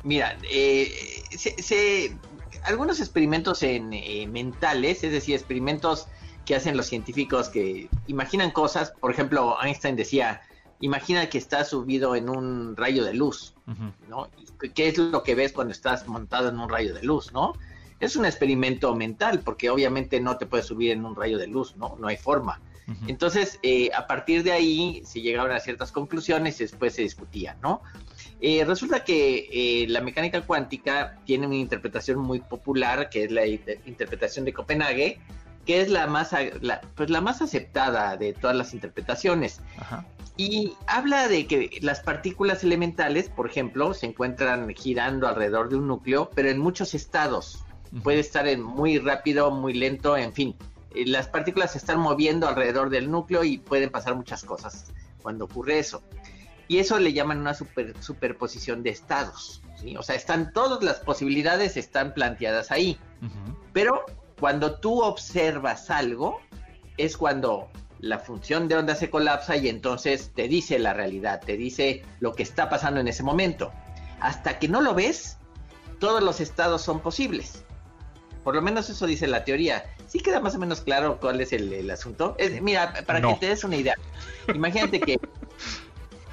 Mira, 0.04 0.38
eh, 0.50 0.90
se, 1.30 2.16
algunos 2.64 3.00
experimentos 3.00 3.62
en, 3.62 3.92
eh, 3.92 4.26
mentales, 4.26 5.04
es 5.04 5.12
decir, 5.12 5.34
experimentos 5.34 6.08
que 6.44 6.54
hacen 6.54 6.76
los 6.76 6.86
científicos 6.86 7.48
que 7.48 7.88
imaginan 8.06 8.50
cosas. 8.50 8.92
Por 9.00 9.10
ejemplo, 9.10 9.56
Einstein 9.62 9.96
decía, 9.96 10.42
imagina 10.80 11.28
que 11.28 11.38
estás 11.38 11.68
subido 11.68 12.16
en 12.16 12.28
un 12.28 12.76
rayo 12.76 13.04
de 13.04 13.14
luz, 13.14 13.54
¿no? 14.08 14.28
¿Qué 14.74 14.88
es 14.88 14.98
lo 14.98 15.22
que 15.22 15.34
ves 15.34 15.52
cuando 15.52 15.72
estás 15.72 16.08
montado 16.08 16.48
en 16.48 16.58
un 16.58 16.68
rayo 16.68 16.94
de 16.94 17.02
luz, 17.02 17.32
no? 17.32 17.52
Es 18.00 18.16
un 18.16 18.24
experimento 18.24 18.94
mental, 18.96 19.40
porque 19.44 19.70
obviamente 19.70 20.20
no 20.20 20.36
te 20.36 20.46
puedes 20.46 20.66
subir 20.66 20.90
en 20.90 21.04
un 21.04 21.14
rayo 21.14 21.38
de 21.38 21.46
luz, 21.46 21.76
¿no? 21.76 21.96
No 22.00 22.08
hay 22.08 22.16
forma. 22.16 22.60
Entonces, 23.06 23.58
eh, 23.62 23.90
a 23.94 24.06
partir 24.06 24.42
de 24.42 24.52
ahí 24.52 25.02
se 25.04 25.20
llegaron 25.20 25.52
a 25.52 25.60
ciertas 25.60 25.92
conclusiones 25.92 26.60
y 26.60 26.64
después 26.64 26.94
se 26.94 27.02
discutía, 27.02 27.56
¿no? 27.62 27.82
Eh, 28.40 28.64
resulta 28.64 29.04
que 29.04 29.48
eh, 29.52 29.86
la 29.88 30.00
mecánica 30.00 30.42
cuántica 30.42 31.18
tiene 31.24 31.46
una 31.46 31.56
interpretación 31.56 32.18
muy 32.18 32.40
popular, 32.40 33.08
que 33.08 33.24
es 33.24 33.30
la 33.30 33.46
interpretación 33.46 34.44
de 34.44 34.52
Copenhague, 34.52 35.20
que 35.64 35.80
es 35.80 35.88
la 35.88 36.08
más, 36.08 36.34
pues 36.96 37.08
la 37.08 37.20
más 37.20 37.40
aceptada 37.40 38.16
de 38.16 38.32
todas 38.32 38.56
las 38.56 38.74
interpretaciones. 38.74 39.60
Y 40.36 40.72
habla 40.86 41.28
de 41.28 41.46
que 41.46 41.78
las 41.82 42.00
partículas 42.00 42.64
elementales, 42.64 43.28
por 43.28 43.48
ejemplo, 43.48 43.94
se 43.94 44.06
encuentran 44.06 44.68
girando 44.74 45.28
alrededor 45.28 45.68
de 45.68 45.76
un 45.76 45.86
núcleo, 45.86 46.30
pero 46.34 46.48
en 46.48 46.58
muchos 46.58 46.94
estados. 46.94 47.64
Puede 48.02 48.20
estar 48.20 48.48
en 48.48 48.62
muy 48.62 48.98
rápido, 48.98 49.50
muy 49.50 49.74
lento, 49.74 50.16
en 50.16 50.32
fin. 50.32 50.56
Eh, 50.94 51.06
las 51.06 51.28
partículas 51.28 51.72
se 51.72 51.78
están 51.78 51.98
moviendo 52.00 52.48
alrededor 52.48 52.90
del 52.90 53.10
núcleo 53.10 53.44
y 53.44 53.58
pueden 53.58 53.90
pasar 53.90 54.14
muchas 54.14 54.44
cosas 54.44 54.92
cuando 55.22 55.44
ocurre 55.44 55.78
eso. 55.78 56.02
Y 56.68 56.78
eso 56.78 56.98
le 56.98 57.12
llaman 57.12 57.38
una 57.38 57.54
superposición 57.54 58.82
de 58.82 58.90
estados. 58.90 59.62
O 59.98 60.02
sea, 60.02 60.14
están 60.14 60.52
todas 60.52 60.82
las 60.82 61.00
posibilidades 61.00 61.76
están 61.76 62.14
planteadas 62.14 62.70
ahí. 62.70 62.98
Pero 63.72 64.04
cuando 64.38 64.78
tú 64.78 65.02
observas 65.02 65.90
algo, 65.90 66.40
es 66.96 67.16
cuando 67.16 67.68
la 67.98 68.18
función 68.18 68.68
de 68.68 68.76
onda 68.76 68.94
se 68.94 69.10
colapsa 69.10 69.56
y 69.56 69.68
entonces 69.68 70.32
te 70.34 70.48
dice 70.48 70.78
la 70.78 70.92
realidad, 70.92 71.40
te 71.44 71.56
dice 71.56 72.02
lo 72.20 72.34
que 72.34 72.42
está 72.42 72.68
pasando 72.68 73.00
en 73.00 73.08
ese 73.08 73.22
momento. 73.22 73.72
Hasta 74.20 74.58
que 74.58 74.68
no 74.68 74.80
lo 74.80 74.94
ves, 74.94 75.38
todos 75.98 76.22
los 76.22 76.40
estados 76.40 76.82
son 76.82 77.00
posibles. 77.00 77.61
Por 78.44 78.54
lo 78.54 78.62
menos 78.62 78.90
eso 78.90 79.06
dice 79.06 79.26
la 79.26 79.44
teoría. 79.44 79.84
Sí 80.06 80.20
queda 80.20 80.40
más 80.40 80.54
o 80.54 80.58
menos 80.58 80.80
claro 80.80 81.18
cuál 81.20 81.40
es 81.40 81.52
el, 81.52 81.90
asunto. 81.90 82.36
mira, 82.60 82.92
para 83.06 83.20
que 83.20 83.34
te 83.34 83.46
des 83.48 83.64
una 83.64 83.76
idea. 83.76 83.94
Imagínate 84.52 85.00
que, 85.00 85.18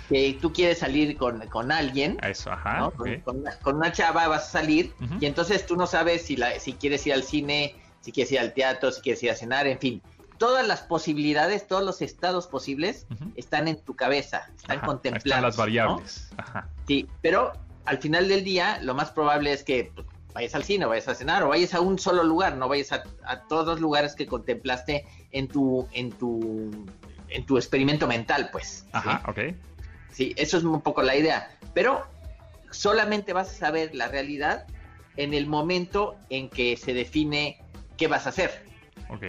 que 0.09 0.37
tú 0.41 0.51
quieres 0.51 0.79
salir 0.79 1.17
con, 1.17 1.71
alguien. 1.71 2.17
Eso, 2.23 2.51
ajá. 2.51 2.91
Con, 3.23 3.75
una, 3.75 3.91
chava 3.91 4.27
vas 4.27 4.47
a 4.47 4.51
salir 4.59 4.93
y 5.19 5.25
entonces 5.25 5.65
tú 5.65 5.75
no 5.75 5.87
sabes 5.87 6.23
si, 6.23 6.35
la, 6.35 6.59
si 6.59 6.73
quieres 6.73 7.05
ir 7.05 7.13
al 7.13 7.23
cine, 7.23 7.75
si 8.01 8.11
quieres 8.11 8.31
ir 8.31 8.39
al 8.39 8.53
teatro, 8.53 8.91
si 8.91 9.01
quieres 9.01 9.21
ir 9.23 9.31
a 9.31 9.35
cenar, 9.35 9.67
en 9.67 9.79
fin. 9.79 10.01
Todas 10.37 10.65
las 10.65 10.81
posibilidades, 10.81 11.67
todos 11.67 11.83
los 11.83 12.01
estados 12.01 12.47
posibles 12.47 13.05
están 13.35 13.67
en 13.67 13.77
tu 13.81 13.95
cabeza, 13.95 14.49
están 14.55 14.79
contemplados. 14.79 15.25
Están 15.25 15.43
las 15.43 15.57
variables. 15.57 16.29
Sí, 16.87 17.07
pero 17.21 17.51
al 17.85 17.97
final 17.97 18.27
del 18.29 18.43
día 18.43 18.79
lo 18.81 18.95
más 18.95 19.11
probable 19.11 19.51
es 19.51 19.63
que 19.63 19.91
pues, 19.93 20.07
vayas 20.33 20.55
al 20.55 20.63
cine, 20.63 20.85
vayas 20.85 21.07
a 21.07 21.15
cenar 21.15 21.43
o 21.43 21.49
vayas 21.49 21.73
a 21.73 21.81
un 21.81 21.99
solo 21.99 22.23
lugar, 22.23 22.55
no 22.55 22.67
vayas 22.67 22.91
a, 22.91 23.03
todos 23.47 23.65
los 23.65 23.79
lugares 23.79 24.15
que 24.15 24.27
contemplaste 24.27 25.05
en 25.31 25.47
tu, 25.47 25.87
en 25.91 26.11
tu, 26.11 26.87
en 27.29 27.45
tu 27.45 27.57
experimento 27.57 28.07
mental, 28.07 28.49
pues. 28.51 28.85
Ajá, 28.91 29.23
ok. 29.27 29.39
Sí, 30.11 30.33
eso 30.37 30.57
es 30.57 30.63
un 30.63 30.81
poco 30.81 31.01
la 31.01 31.15
idea. 31.15 31.49
Pero 31.73 32.05
solamente 32.71 33.33
vas 33.33 33.49
a 33.49 33.53
saber 33.53 33.95
la 33.95 34.07
realidad 34.07 34.65
en 35.17 35.33
el 35.33 35.47
momento 35.47 36.15
en 36.29 36.49
que 36.49 36.77
se 36.77 36.93
define 36.93 37.61
qué 37.97 38.07
vas 38.07 38.25
a 38.25 38.29
hacer. 38.29 38.65
Ok. 39.09 39.25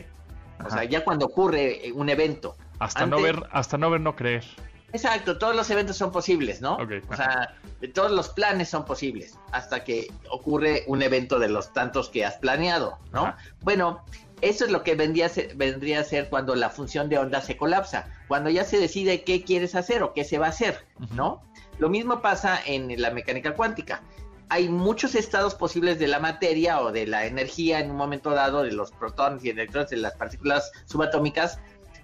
O 0.64 0.70
sea, 0.70 0.84
ya 0.84 1.04
cuando 1.04 1.26
ocurre 1.26 1.90
un 1.94 2.08
evento. 2.08 2.56
Hasta 2.78 3.06
no 3.06 3.20
ver, 3.20 3.42
hasta 3.50 3.78
no 3.78 3.90
ver, 3.90 4.00
no 4.00 4.14
creer. 4.14 4.44
Exacto, 4.92 5.38
todos 5.38 5.54
los 5.54 5.70
eventos 5.70 5.96
son 5.96 6.10
posibles, 6.10 6.60
¿no? 6.60 6.78
O 7.08 7.16
sea, 7.16 7.56
todos 7.94 8.10
los 8.10 8.28
planes 8.30 8.68
son 8.68 8.84
posibles 8.84 9.38
hasta 9.52 9.84
que 9.84 10.12
ocurre 10.30 10.84
un 10.86 11.02
evento 11.02 11.38
de 11.38 11.48
los 11.48 11.72
tantos 11.72 12.08
que 12.08 12.24
has 12.24 12.36
planeado, 12.36 12.98
¿no? 13.12 13.34
Bueno, 13.62 14.04
eso 14.40 14.64
es 14.64 14.70
lo 14.70 14.82
que 14.82 14.94
vendría 14.94 15.26
a, 15.26 15.28
ser, 15.28 15.54
vendría 15.54 16.00
a 16.00 16.04
ser 16.04 16.28
cuando 16.28 16.54
la 16.54 16.70
función 16.70 17.08
de 17.08 17.18
onda 17.18 17.40
se 17.40 17.56
colapsa, 17.56 18.08
cuando 18.26 18.50
ya 18.50 18.64
se 18.64 18.78
decide 18.78 19.22
qué 19.22 19.44
quieres 19.44 19.74
hacer 19.74 20.02
o 20.02 20.12
qué 20.12 20.24
se 20.24 20.38
va 20.38 20.46
a 20.46 20.50
hacer, 20.50 20.86
¿no? 21.14 21.42
Lo 21.78 21.88
mismo 21.88 22.20
pasa 22.20 22.60
en 22.64 23.00
la 23.00 23.10
mecánica 23.10 23.54
cuántica 23.54 24.02
hay 24.50 24.68
muchos 24.68 25.14
estados 25.14 25.54
posibles 25.54 26.00
de 26.00 26.08
la 26.08 26.18
materia 26.18 26.80
o 26.80 26.90
de 26.90 27.06
la 27.06 27.24
energía 27.24 27.78
en 27.78 27.92
un 27.92 27.96
momento 27.96 28.30
dado, 28.30 28.64
de 28.64 28.72
los 28.72 28.90
protones 28.90 29.44
y 29.44 29.50
electrones, 29.50 29.90
de 29.90 29.96
las 29.98 30.16
partículas 30.16 30.72
subatómicas, 30.86 31.60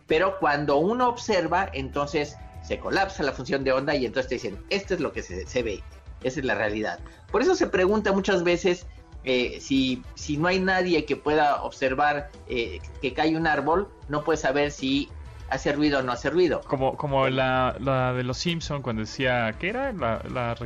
pero 0.07 0.38
cuando 0.38 0.77
uno 0.77 1.09
observa, 1.09 1.68
entonces 1.72 2.37
se 2.66 2.79
colapsa 2.79 3.22
la 3.22 3.33
función 3.33 3.62
de 3.64 3.72
onda 3.72 3.94
y 3.94 4.07
entonces 4.07 4.29
te 4.29 4.35
dicen, 4.37 4.59
esto 4.70 4.94
es 4.94 5.00
lo 5.00 5.12
que 5.12 5.22
se, 5.22 5.62
ve, 5.62 5.83
esa 6.22 6.40
es 6.40 6.46
la 6.46 6.55
realidad. 6.55 6.98
Por 7.31 7.42
eso 7.42 7.55
se 7.55 7.66
pregunta 7.68 8.12
muchas 8.12 8.42
veces 8.42 8.87
eh, 9.24 9.59
si, 9.61 10.02
si 10.14 10.37
no 10.37 10.48
hay 10.48 10.59
nadie 10.59 11.05
que 11.05 11.16
pueda 11.16 11.62
observar 11.62 12.31
eh, 12.48 12.81
que 13.00 13.12
cae 13.12 13.37
un 13.37 13.46
árbol, 13.46 13.88
no 14.09 14.24
puede 14.24 14.37
saber 14.38 14.72
si 14.72 15.09
hace 15.48 15.72
ruido 15.72 16.00
o 16.00 16.02
no 16.02 16.12
hace 16.12 16.29
ruido. 16.29 16.61
Como, 16.62 16.96
como 16.96 17.29
la, 17.29 17.76
la 17.79 18.12
de 18.12 18.24
los 18.24 18.38
Simpson 18.38 18.83
cuando 18.83 19.02
decía, 19.02 19.55
¿qué 19.61 19.68
era? 19.68 19.92
La, 19.92 20.20
la, 20.29 20.57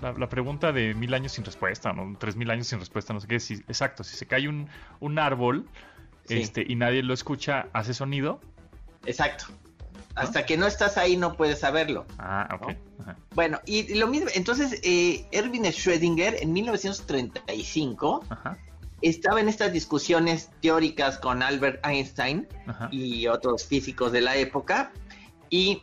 la, 0.00 0.28
pregunta 0.30 0.72
de 0.72 0.94
mil 0.94 1.12
años 1.12 1.32
sin 1.32 1.44
respuesta, 1.44 1.92
¿no? 1.92 2.16
Tres 2.18 2.36
mil 2.36 2.50
años 2.50 2.68
sin 2.68 2.78
respuesta, 2.78 3.12
no 3.12 3.20
sé 3.20 3.28
qué. 3.28 3.38
Si, 3.38 3.54
exacto, 3.54 4.02
si 4.02 4.16
se 4.16 4.26
cae 4.26 4.48
un, 4.48 4.68
un 5.00 5.18
árbol 5.18 5.66
este, 6.28 6.64
y 6.66 6.76
nadie 6.76 7.02
lo 7.02 7.12
escucha, 7.12 7.68
¿hace 7.74 7.92
sonido? 7.92 8.40
Exacto. 9.04 9.46
Hasta 10.14 10.44
que 10.44 10.56
no 10.56 10.66
estás 10.66 10.96
ahí 10.96 11.16
no 11.16 11.36
puedes 11.36 11.60
saberlo. 11.60 12.04
Ah, 12.18 12.48
ok. 12.60 12.72
Bueno, 13.34 13.60
y 13.64 13.94
lo 13.94 14.06
mismo, 14.06 14.28
entonces 14.34 14.80
eh, 14.82 15.24
Erwin 15.32 15.64
Schrödinger 15.64 16.36
en 16.40 16.52
1935 16.52 18.24
estaba 19.02 19.40
en 19.40 19.48
estas 19.48 19.72
discusiones 19.72 20.50
teóricas 20.60 21.18
con 21.18 21.42
Albert 21.42 21.84
Einstein 21.86 22.46
y 22.90 23.26
otros 23.28 23.64
físicos 23.64 24.12
de 24.12 24.20
la 24.20 24.36
época 24.36 24.92
y 25.48 25.82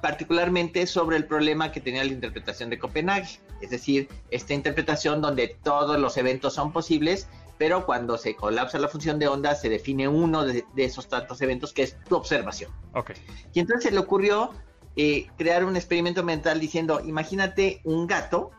particularmente 0.00 0.86
sobre 0.86 1.16
el 1.16 1.24
problema 1.24 1.72
que 1.72 1.80
tenía 1.80 2.04
la 2.04 2.12
interpretación 2.12 2.70
de 2.70 2.78
Copenhague, 2.78 3.38
es 3.60 3.70
decir, 3.70 4.08
esta 4.30 4.52
interpretación 4.52 5.22
donde 5.22 5.56
todos 5.62 5.98
los 5.98 6.16
eventos 6.16 6.54
son 6.54 6.72
posibles, 6.72 7.28
pero 7.58 7.86
cuando 7.86 8.18
se 8.18 8.34
colapsa 8.34 8.78
la 8.78 8.88
función 8.88 9.18
de 9.18 9.28
onda 9.28 9.54
se 9.54 9.68
define 9.68 10.08
uno 10.08 10.44
de, 10.44 10.64
esos 10.76 11.08
tantos 11.08 11.40
eventos 11.40 11.72
que 11.72 11.82
es 11.82 11.96
tu 12.08 12.16
observación. 12.16 12.70
Okay. 12.92 13.16
Y 13.52 13.60
entonces 13.60 13.84
se 13.84 13.90
le 13.90 13.98
ocurrió 13.98 14.50
eh, 14.96 15.26
crear 15.36 15.64
un 15.64 15.76
experimento 15.76 16.22
mental 16.22 16.60
diciendo, 16.60 17.00
imagínate 17.04 17.80
un 17.84 18.06
gato, 18.06 18.50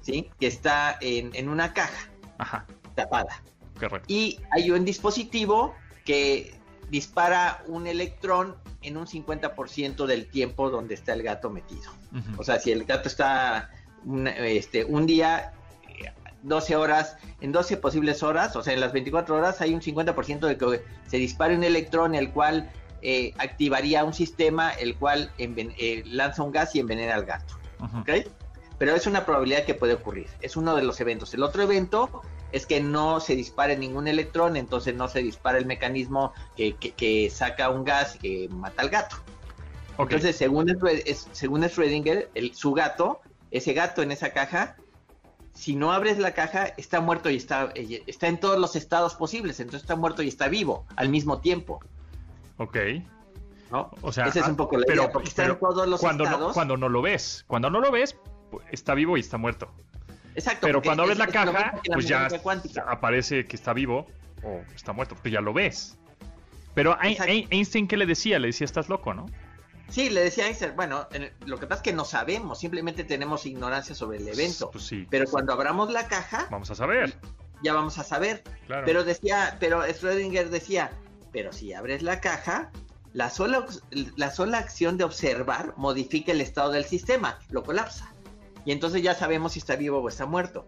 ¿sí? 0.00 0.30
Que 0.38 0.46
está 0.46 0.98
en, 1.00 1.48
una 1.48 1.72
caja 1.72 2.66
tapada. 2.94 3.42
Y 4.06 4.38
hay 4.50 4.70
un 4.70 4.84
dispositivo 4.84 5.74
que 6.04 6.54
dispara 6.90 7.62
un 7.66 7.86
electrón 7.86 8.56
en 8.82 8.96
un 8.96 9.06
50% 9.06 10.06
del 10.06 10.26
tiempo 10.26 10.70
donde 10.70 10.94
está 10.94 11.12
el 11.12 11.22
gato 11.22 11.50
metido. 11.50 11.90
O 12.36 12.44
sea, 12.44 12.58
si 12.58 12.70
el 12.70 12.84
gato 12.84 13.08
está 13.08 13.70
un, 14.04 14.26
este, 14.26 14.84
un 14.84 15.06
día, 15.06 15.52
12 16.42 16.76
horas, 16.76 17.16
en 17.40 17.52
12 17.52 17.76
posibles 17.76 18.22
horas, 18.22 18.56
o 18.56 18.62
sea, 18.62 18.74
en 18.74 18.80
las 18.80 18.92
24 18.92 19.36
horas 19.36 19.60
hay 19.60 19.74
un 19.74 19.80
50% 19.80 20.40
de 20.40 20.56
que 20.56 20.82
se 21.06 21.16
dispare 21.16 21.56
un 21.56 21.64
electrón, 21.64 22.14
el 22.14 22.30
cual 22.30 22.70
eh, 23.02 23.34
activaría 23.38 24.04
un 24.04 24.14
sistema, 24.14 24.70
el 24.70 24.96
cual 24.96 25.32
eh, 25.38 26.02
lanza 26.06 26.42
un 26.42 26.52
gas 26.52 26.74
y 26.74 26.80
envenena 26.80 27.14
al 27.14 27.24
gato. 27.24 27.58
Pero 28.78 28.94
es 28.94 29.06
una 29.06 29.24
probabilidad 29.24 29.64
que 29.64 29.74
puede 29.74 29.94
ocurrir. 29.94 30.28
Es 30.40 30.56
uno 30.56 30.74
de 30.76 30.82
los 30.82 31.00
eventos. 31.00 31.34
El 31.34 31.42
otro 31.42 31.62
evento 31.62 32.22
es 32.52 32.66
que 32.66 32.80
no 32.80 33.20
se 33.20 33.34
dispare 33.34 33.76
ningún 33.76 34.08
electrón, 34.08 34.56
entonces 34.56 34.94
no 34.94 35.08
se 35.08 35.22
dispara 35.22 35.58
el 35.58 35.66
mecanismo 35.66 36.32
que, 36.56 37.32
saca 37.32 37.70
un 37.70 37.84
gas 37.84 38.16
y 38.16 38.18
que 38.18 38.48
mata 38.50 38.82
al 38.82 38.90
gato. 38.90 39.16
Entonces, 39.98 40.36
según, 40.36 40.66
según 41.32 41.62
Schrödinger, 41.62 42.28
el, 42.34 42.54
su 42.54 42.72
gato, 42.72 43.20
ese 43.50 43.72
gato 43.72 44.02
en 44.02 44.12
esa 44.12 44.32
caja, 44.32 44.76
si 45.54 45.76
no 45.76 45.92
abres 45.92 46.18
la 46.18 46.32
caja, 46.32 46.66
está 46.76 47.00
muerto 47.00 47.30
y 47.30 47.36
está, 47.36 47.72
está 48.06 48.28
en 48.28 48.40
todos 48.40 48.58
los 48.58 48.76
estados 48.76 49.14
posibles, 49.14 49.60
entonces 49.60 49.82
está 49.82 49.96
muerto 49.96 50.22
y 50.22 50.28
está 50.28 50.48
vivo 50.48 50.86
al 50.96 51.08
mismo 51.08 51.40
tiempo. 51.40 51.80
Ok. 52.56 52.76
¿No? 53.70 53.90
O 54.02 54.12
sea, 54.12 54.26
es 54.26 54.36
un 54.36 54.56
poco 54.56 54.76
la 54.76 54.84
pero, 54.86 55.02
idea, 55.02 55.12
porque 55.12 55.28
está 55.28 55.46
en 55.46 55.58
todos 55.58 55.88
los 55.88 56.00
cuando 56.00 56.24
estados. 56.24 56.48
No, 56.48 56.54
cuando 56.54 56.76
no 56.76 56.88
lo 56.88 57.00
ves, 57.00 57.44
cuando 57.46 57.70
no 57.70 57.80
lo 57.80 57.90
ves, 57.90 58.16
está 58.70 58.94
vivo 58.94 59.16
y 59.16 59.20
está 59.20 59.38
muerto. 59.38 59.70
Exacto. 60.34 60.66
Pero 60.66 60.82
cuando 60.82 61.06
ves 61.06 61.18
la 61.18 61.26
caja, 61.26 61.80
pues 61.92 62.06
ya 62.06 62.28
aparece 62.86 63.46
que 63.46 63.56
está 63.56 63.72
vivo 63.72 64.06
o 64.42 64.60
está 64.74 64.92
muerto, 64.92 65.16
pues 65.20 65.32
ya 65.32 65.40
lo 65.40 65.52
ves. 65.52 65.98
Pero 66.74 66.96
Einstein, 67.00 67.86
¿qué 67.86 67.96
le 67.96 68.06
decía? 68.06 68.38
Le 68.38 68.48
decía, 68.48 68.64
estás 68.64 68.88
loco, 68.88 69.12
¿no? 69.14 69.26
Sí, 69.92 70.08
le 70.08 70.24
decía 70.24 70.46
Einstein, 70.46 70.74
bueno, 70.74 71.06
lo 71.44 71.58
que 71.58 71.66
pasa 71.66 71.80
es 71.80 71.82
que 71.82 71.92
no 71.92 72.04
sabemos, 72.04 72.58
simplemente 72.58 73.04
tenemos 73.04 73.44
ignorancia 73.44 73.94
sobre 73.94 74.18
el 74.18 74.26
evento. 74.26 74.70
Pues 74.70 74.84
sí, 74.84 75.06
pero 75.10 75.26
cuando 75.30 75.52
abramos 75.52 75.92
la 75.92 76.08
caja... 76.08 76.48
Vamos 76.50 76.70
a 76.70 76.74
saber. 76.74 77.14
Ya 77.62 77.74
vamos 77.74 77.98
a 77.98 78.02
saber. 78.02 78.42
Pero 78.66 79.04
decía, 79.04 79.58
pero 79.60 79.84
Schrödinger 79.84 80.48
decía, 80.48 80.90
pero 81.30 81.52
si 81.52 81.74
abres 81.74 82.02
la 82.02 82.20
caja, 82.20 82.72
la 83.12 83.28
sola, 83.28 83.66
la 84.16 84.30
sola 84.30 84.58
acción 84.58 84.96
de 84.96 85.04
observar 85.04 85.74
modifica 85.76 86.32
el 86.32 86.40
estado 86.40 86.72
del 86.72 86.86
sistema, 86.86 87.38
lo 87.50 87.62
colapsa 87.62 88.12
y 88.64 88.72
entonces 88.72 89.02
ya 89.02 89.14
sabemos 89.14 89.52
si 89.52 89.58
está 89.58 89.76
vivo 89.76 89.98
o 89.98 90.08
está 90.08 90.26
muerto. 90.26 90.66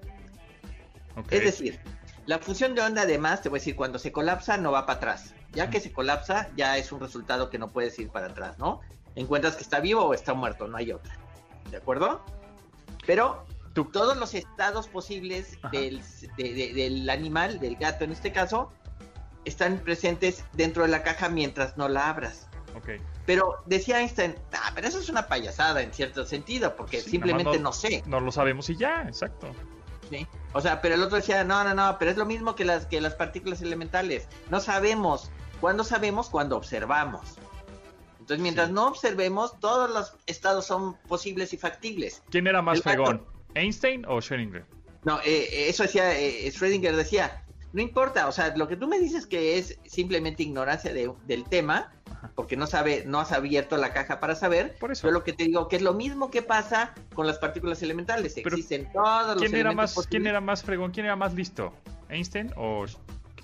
Es 1.30 1.44
decir, 1.44 1.80
la 2.26 2.38
función 2.38 2.74
de 2.74 2.82
onda 2.82 3.02
además, 3.02 3.42
te 3.42 3.48
voy 3.48 3.58
a 3.58 3.60
decir, 3.60 3.76
cuando 3.76 3.98
se 3.98 4.12
colapsa 4.12 4.56
no 4.56 4.72
va 4.72 4.86
para 4.86 4.96
atrás, 4.98 5.34
Ya 5.52 5.70
que 5.70 5.78
se 5.78 5.92
colapsa, 5.92 6.50
ya 6.56 6.76
es 6.78 6.90
un 6.90 6.98
resultado 6.98 7.48
que 7.48 7.58
no 7.58 7.68
puedes 7.68 7.96
ir 8.00 8.08
para 8.08 8.26
atrás, 8.26 8.58
¿no? 8.58 8.80
Encuentras 9.16 9.56
que 9.56 9.62
está 9.62 9.80
vivo 9.80 10.02
o 10.02 10.14
está 10.14 10.34
muerto, 10.34 10.66
no 10.66 10.76
hay 10.76 10.92
otra. 10.92 11.16
¿De 11.70 11.76
acuerdo? 11.76 12.20
Pero 13.06 13.44
todos 13.72 14.16
los 14.16 14.34
estados 14.34 14.88
posibles 14.88 15.58
del, 15.72 16.02
del 16.36 17.10
animal, 17.10 17.58
del 17.58 17.76
gato 17.76 18.04
en 18.04 18.12
este 18.12 18.32
caso, 18.32 18.72
están 19.44 19.78
presentes 19.78 20.44
dentro 20.52 20.84
de 20.84 20.88
la 20.88 21.02
caja 21.02 21.28
mientras 21.28 21.76
no 21.76 21.88
la 21.88 22.08
abras. 22.08 22.48
Ok. 22.76 22.90
Pero 23.26 23.62
decía 23.66 24.00
Einstein, 24.00 24.34
ah, 24.52 24.72
pero 24.74 24.88
eso 24.88 24.98
es 24.98 25.08
una 25.08 25.26
payasada 25.26 25.82
en 25.82 25.92
cierto 25.92 26.24
sentido, 26.24 26.76
porque 26.76 27.00
Sí, 27.00 27.10
simplemente 27.10 27.58
no, 27.58 27.70
más 27.70 27.80
sé. 27.80 28.02
No 28.06 28.20
lo 28.20 28.30
sabemos 28.32 28.68
y 28.70 28.76
ya, 28.76 29.02
exacto. 29.02 29.50
¿sí? 30.10 30.26
O 30.52 30.60
sea, 30.60 30.80
pero 30.80 30.94
el 30.94 31.02
otro 31.02 31.16
decía, 31.16 31.44
no, 31.44 31.64
no, 31.64 31.74
no, 31.74 31.96
pero 31.98 32.10
es 32.10 32.16
lo 32.16 32.26
mismo 32.26 32.54
que 32.54 32.64
las, 32.64 32.86
que 32.86 33.00
las 33.00 33.14
partículas 33.14 33.62
elementales. 33.62 34.28
No 34.50 34.60
sabemos. 34.60 35.30
¿Cuándo 35.60 35.84
sabemos? 35.84 36.28
Cuando 36.28 36.56
observamos. 36.56 37.36
Entonces, 38.24 38.42
mientras 38.42 38.70
no 38.70 38.86
observemos, 38.86 39.60
todos 39.60 39.90
los 39.90 40.16
estados 40.24 40.64
son 40.64 40.96
posibles 41.08 41.52
y 41.52 41.58
factibles. 41.58 42.22
¿Quién 42.30 42.46
era 42.46 42.62
más 42.62 42.78
El 42.78 42.82
fregón? 42.82 43.26
¿Einstein 43.54 44.06
o 44.06 44.16
Schrödinger? 44.16 44.64
No, 45.04 45.20
eh, 45.26 45.68
eso 45.68 45.82
decía, 45.82 46.18
eh, 46.18 46.50
Schrödinger 46.50 46.96
decía, 46.96 47.44
no 47.74 47.82
importa, 47.82 48.26
o 48.26 48.32
sea, 48.32 48.56
lo 48.56 48.66
que 48.66 48.76
tú 48.78 48.88
me 48.88 48.98
dices 48.98 49.26
que 49.26 49.58
es 49.58 49.78
simplemente 49.84 50.42
ignorancia 50.42 50.94
de- 50.94 51.12
del 51.26 51.44
tema, 51.44 51.92
porque 52.34 52.56
no 52.56 52.66
sabe, 52.66 53.04
no 53.04 53.20
has 53.20 53.30
abierto 53.30 53.76
la 53.76 53.92
caja 53.92 54.20
para 54.20 54.34
saber, 54.34 54.74
Por 54.80 54.90
eso. 54.92 55.06
yo 55.06 55.12
lo 55.12 55.22
que 55.22 55.34
te 55.34 55.44
digo 55.44 55.68
que 55.68 55.76
es 55.76 55.82
lo 55.82 55.92
mismo 55.92 56.30
que 56.30 56.40
pasa 56.40 56.94
con 57.14 57.26
las 57.26 57.36
partículas 57.36 57.82
elementales, 57.82 58.32
Pero, 58.42 58.56
existen 58.56 58.90
todos 58.90 59.34
los 59.34 59.36
¿Quién 59.36 59.50
era 59.54 59.68
elementos 59.68 59.76
más, 59.76 59.94
posibles. 59.96 60.10
quién 60.10 60.26
era 60.28 60.40
más 60.40 60.62
fregón? 60.62 60.92
¿Quién 60.92 61.04
era 61.04 61.16
más 61.16 61.34
listo? 61.34 61.74
¿Einstein 62.08 62.50
o 62.56 62.86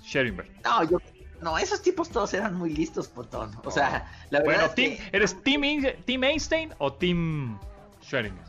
Schrödinger? 0.03 0.47
No, 0.63 0.83
yo, 0.89 0.97
no, 1.41 1.57
esos 1.57 1.81
tipos 1.81 2.09
todos 2.09 2.33
eran 2.33 2.55
muy 2.55 2.69
listos, 2.71 3.07
potón. 3.07 3.51
O 3.63 3.71
sea, 3.71 4.11
la 4.29 4.39
verdad 4.39 4.53
Bueno, 4.53 4.65
es 4.67 4.75
team, 4.75 4.97
que 4.97 5.17
¿eres 5.17 5.43
team, 5.43 5.63
In- 5.63 5.95
team 6.05 6.23
Einstein 6.23 6.73
o 6.77 6.93
Team 6.93 7.59
Schrödinger? 8.03 8.45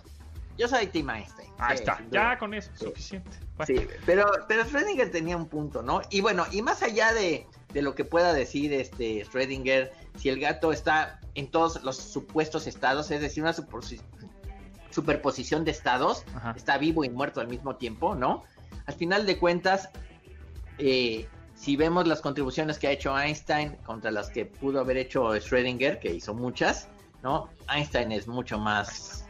yo 0.59 0.68
soy 0.68 0.86
Tim 0.86 1.09
Einstein. 1.11 1.51
Ahí 1.59 1.76
sí, 1.78 1.82
está, 1.82 2.01
ya 2.11 2.38
con 2.38 2.55
eso, 2.55 2.70
Sí. 2.74 2.84
suficiente. 2.86 3.30
Bueno, 3.57 3.80
Sí, 3.80 3.86
pero, 4.07 4.26
pero 4.49 4.64
Schrödinger 4.64 5.11
tenía 5.11 5.36
un 5.36 5.47
punto, 5.49 5.82
¿no? 5.82 6.03
Y 6.11 6.20
bueno, 6.20 6.47
y 6.53 6.62
más 6.62 6.82
allá 6.82 7.12
de, 7.12 7.47
de 7.72 7.82
lo 7.82 7.95
que 7.95 8.05
pueda 8.05 8.32
decir 8.32 8.72
este 8.72 9.24
Schrödinger, 9.26 9.90
si 10.16 10.28
el 10.28 10.38
gato 10.40 10.72
está 10.72 11.18
en 11.34 11.51
todos 11.51 11.82
los 11.82 11.97
supuestos 11.97 12.66
estados, 12.66 13.11
es 13.11 13.20
decir, 13.20 13.43
una 13.43 13.55
superposi- 13.55 14.01
superposición 14.90 15.64
de 15.64 15.70
estados, 15.70 16.24
Ajá. 16.34 16.53
está 16.57 16.76
vivo 16.78 17.05
y 17.05 17.09
muerto 17.11 17.40
al 17.40 17.49
mismo 17.49 17.76
tiempo, 17.76 18.14
¿no? 18.14 18.45
Al 18.86 18.95
final 18.95 19.24
de 19.26 19.38
cuentas, 19.38 19.88
eh, 20.78 21.28
si 21.62 21.76
vemos 21.76 22.08
las 22.08 22.20
contribuciones 22.20 22.76
que 22.76 22.88
ha 22.88 22.90
hecho 22.90 23.16
Einstein 23.16 23.76
contra 23.84 24.10
las 24.10 24.30
que 24.30 24.46
pudo 24.46 24.80
haber 24.80 24.96
hecho 24.96 25.32
Schrödinger, 25.36 26.00
que 26.00 26.12
hizo 26.12 26.34
muchas, 26.34 26.88
¿no? 27.22 27.48
Einstein 27.72 28.10
es 28.10 28.26
mucho 28.26 28.58
más... 28.58 29.24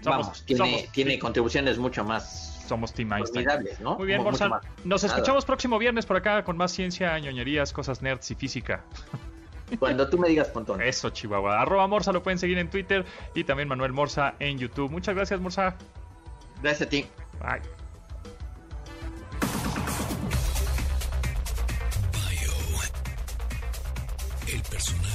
Somos- 0.00 0.04
vamos, 0.04 0.42
tiene, 0.46 0.58
somos- 0.64 0.92
tiene 0.92 1.18
contribuciones 1.18 1.76
mucho 1.78 2.02
más 2.02 2.54
somos 2.66 2.92
Team 2.94 3.12
Einstein. 3.12 3.46
¿no? 3.80 3.96
Muy 3.96 4.06
bien, 4.06 4.24
más 4.24 4.40
Nos 4.40 5.02
nada. 5.04 5.14
escuchamos 5.14 5.44
próximo 5.44 5.78
viernes 5.78 6.04
por 6.06 6.16
acá 6.16 6.42
con 6.44 6.56
más 6.56 6.72
ciencia, 6.72 7.16
ñoñerías, 7.18 7.72
cosas 7.72 8.00
nerds 8.02 8.30
y 8.30 8.34
física. 8.34 8.84
Cuando 9.78 10.08
tú 10.08 10.18
me 10.18 10.28
digas, 10.28 10.48
Pontón. 10.48 10.80
Eso, 10.80 11.10
Chihuahua. 11.10 11.60
Arroba 11.60 11.86
Morsa 11.86 12.10
lo 12.12 12.22
pueden 12.22 12.38
seguir 12.38 12.58
en 12.58 12.70
Twitter 12.70 13.04
y 13.34 13.44
también 13.44 13.68
Manuel 13.68 13.92
Morsa 13.92 14.34
en 14.38 14.58
YouTube. 14.58 14.90
Muchas 14.90 15.14
gracias, 15.14 15.40
Morsa. 15.40 15.76
Gracias 16.62 16.86
a 16.86 16.90
ti. 16.90 17.06
Bye. 17.40 17.75
El 24.76 25.05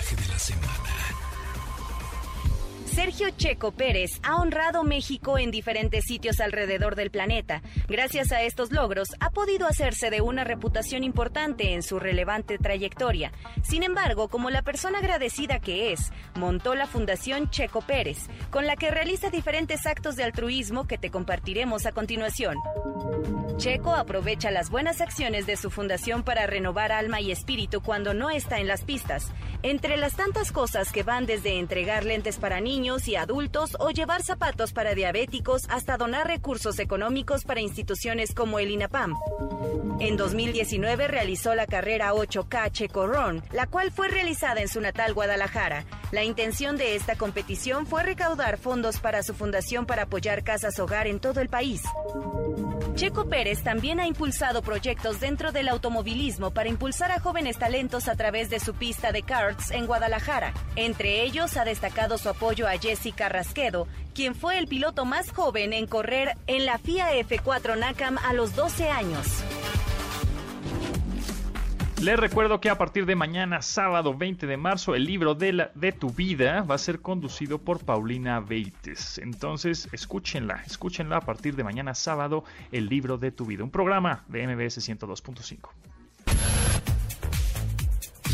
Sergio 2.93 3.29
Checo 3.29 3.71
Pérez 3.71 4.19
ha 4.21 4.35
honrado 4.35 4.83
México 4.83 5.37
en 5.37 5.49
diferentes 5.49 6.03
sitios 6.03 6.41
alrededor 6.41 6.95
del 6.95 7.09
planeta. 7.09 7.61
Gracias 7.87 8.33
a 8.33 8.41
estos 8.41 8.71
logros, 8.71 9.15
ha 9.21 9.29
podido 9.29 9.65
hacerse 9.65 10.09
de 10.09 10.19
una 10.19 10.43
reputación 10.43 11.05
importante 11.05 11.73
en 11.73 11.83
su 11.83 11.99
relevante 11.99 12.57
trayectoria. 12.57 13.31
Sin 13.63 13.83
embargo, 13.83 14.27
como 14.27 14.49
la 14.49 14.61
persona 14.61 14.99
agradecida 14.99 15.59
que 15.59 15.93
es, 15.93 16.11
montó 16.35 16.75
la 16.75 16.85
Fundación 16.85 17.49
Checo 17.49 17.79
Pérez, 17.79 18.27
con 18.49 18.67
la 18.67 18.75
que 18.75 18.91
realiza 18.91 19.29
diferentes 19.29 19.85
actos 19.85 20.17
de 20.17 20.25
altruismo 20.25 20.85
que 20.85 20.97
te 20.97 21.11
compartiremos 21.11 21.85
a 21.85 21.93
continuación. 21.93 22.57
Checo 23.57 23.93
aprovecha 23.93 24.49
las 24.49 24.69
buenas 24.69 25.01
acciones 25.01 25.45
de 25.45 25.55
su 25.55 25.69
fundación 25.69 26.23
para 26.23 26.47
renovar 26.47 26.91
alma 26.91 27.21
y 27.21 27.31
espíritu 27.31 27.81
cuando 27.81 28.13
no 28.13 28.31
está 28.31 28.59
en 28.59 28.67
las 28.67 28.83
pistas. 28.83 29.31
Entre 29.61 29.97
las 29.97 30.15
tantas 30.15 30.51
cosas 30.51 30.91
que 30.91 31.03
van 31.03 31.27
desde 31.27 31.59
entregar 31.59 32.03
lentes 32.03 32.37
para 32.37 32.59
niños 32.59 32.80
y 32.81 33.15
adultos 33.15 33.77
o 33.79 33.91
llevar 33.91 34.23
zapatos 34.23 34.73
para 34.73 34.95
diabéticos 34.95 35.63
hasta 35.69 35.97
donar 35.97 36.25
recursos 36.25 36.79
económicos 36.79 37.43
para 37.43 37.61
instituciones 37.61 38.33
como 38.33 38.57
el 38.57 38.71
INAPAM. 38.71 39.15
En 39.99 40.17
2019 40.17 41.07
realizó 41.07 41.53
la 41.53 41.67
carrera 41.67 42.13
8K 42.13 42.71
Checo 42.71 43.05
Run, 43.05 43.43
la 43.51 43.67
cual 43.67 43.91
fue 43.91 44.07
realizada 44.07 44.59
en 44.59 44.67
su 44.67 44.81
natal 44.81 45.13
Guadalajara. 45.13 45.85
La 46.11 46.23
intención 46.23 46.75
de 46.75 46.95
esta 46.95 47.15
competición 47.15 47.85
fue 47.85 48.01
recaudar 48.01 48.57
fondos 48.57 48.99
para 48.99 49.21
su 49.21 49.35
fundación 49.35 49.85
para 49.85 50.03
apoyar 50.03 50.43
casas 50.43 50.79
hogar 50.79 51.05
en 51.05 51.19
todo 51.19 51.39
el 51.39 51.49
país. 51.49 51.83
Checo 53.01 53.25
Pérez 53.25 53.63
también 53.63 53.99
ha 53.99 54.05
impulsado 54.05 54.61
proyectos 54.61 55.19
dentro 55.19 55.51
del 55.51 55.69
automovilismo 55.69 56.51
para 56.51 56.69
impulsar 56.69 57.11
a 57.11 57.19
jóvenes 57.19 57.57
talentos 57.57 58.07
a 58.07 58.15
través 58.15 58.51
de 58.51 58.59
su 58.59 58.75
pista 58.75 59.11
de 59.11 59.23
karts 59.23 59.71
en 59.71 59.87
Guadalajara. 59.87 60.53
Entre 60.75 61.23
ellos 61.23 61.57
ha 61.57 61.65
destacado 61.65 62.19
su 62.19 62.29
apoyo 62.29 62.67
a 62.67 62.77
Jessica 62.77 63.27
Rasquedo, 63.27 63.87
quien 64.13 64.35
fue 64.35 64.59
el 64.59 64.67
piloto 64.67 65.05
más 65.05 65.31
joven 65.31 65.73
en 65.73 65.87
correr 65.87 66.37
en 66.45 66.67
la 66.67 66.77
FIA 66.77 67.15
F4 67.15 67.75
NACAM 67.75 68.19
a 68.19 68.33
los 68.33 68.55
12 68.55 68.89
años. 68.91 69.25
Les 72.01 72.17
recuerdo 72.19 72.59
que 72.59 72.69
a 72.71 72.77
partir 72.79 73.05
de 73.05 73.15
mañana, 73.15 73.61
sábado 73.61 74.15
20 74.17 74.47
de 74.47 74.57
marzo, 74.57 74.95
el 74.95 75.05
libro 75.05 75.35
de, 75.35 75.53
la- 75.53 75.71
de 75.75 75.91
tu 75.91 76.09
vida 76.09 76.63
va 76.63 76.73
a 76.75 76.79
ser 76.79 76.99
conducido 76.99 77.59
por 77.59 77.85
Paulina 77.85 78.39
Beites. 78.39 79.19
Entonces, 79.19 79.87
escúchenla, 79.91 80.63
escúchenla 80.65 81.17
a 81.17 81.21
partir 81.21 81.55
de 81.55 81.63
mañana, 81.63 81.93
sábado, 81.93 82.43
el 82.71 82.87
libro 82.89 83.19
de 83.19 83.31
tu 83.31 83.45
vida. 83.45 83.63
Un 83.63 83.69
programa 83.69 84.23
de 84.29 84.47
MBS 84.47 84.79
102.5. 84.79 85.69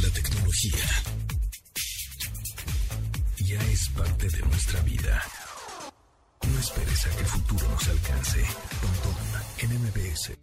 La 0.01 0.09
tecnología 0.13 0.85
ya 3.39 3.59
es 3.69 3.89
parte 3.89 4.29
de 4.29 4.41
nuestra 4.43 4.81
vida. 4.83 5.21
No 6.49 6.57
esperes 6.57 7.05
a 7.05 7.09
que 7.09 7.19
el 7.19 7.25
futuro 7.25 7.67
nos 7.69 7.89
alcance. 7.89 8.45
Pontón 8.81 9.15
en 9.59 9.81
MBS. 9.81 10.37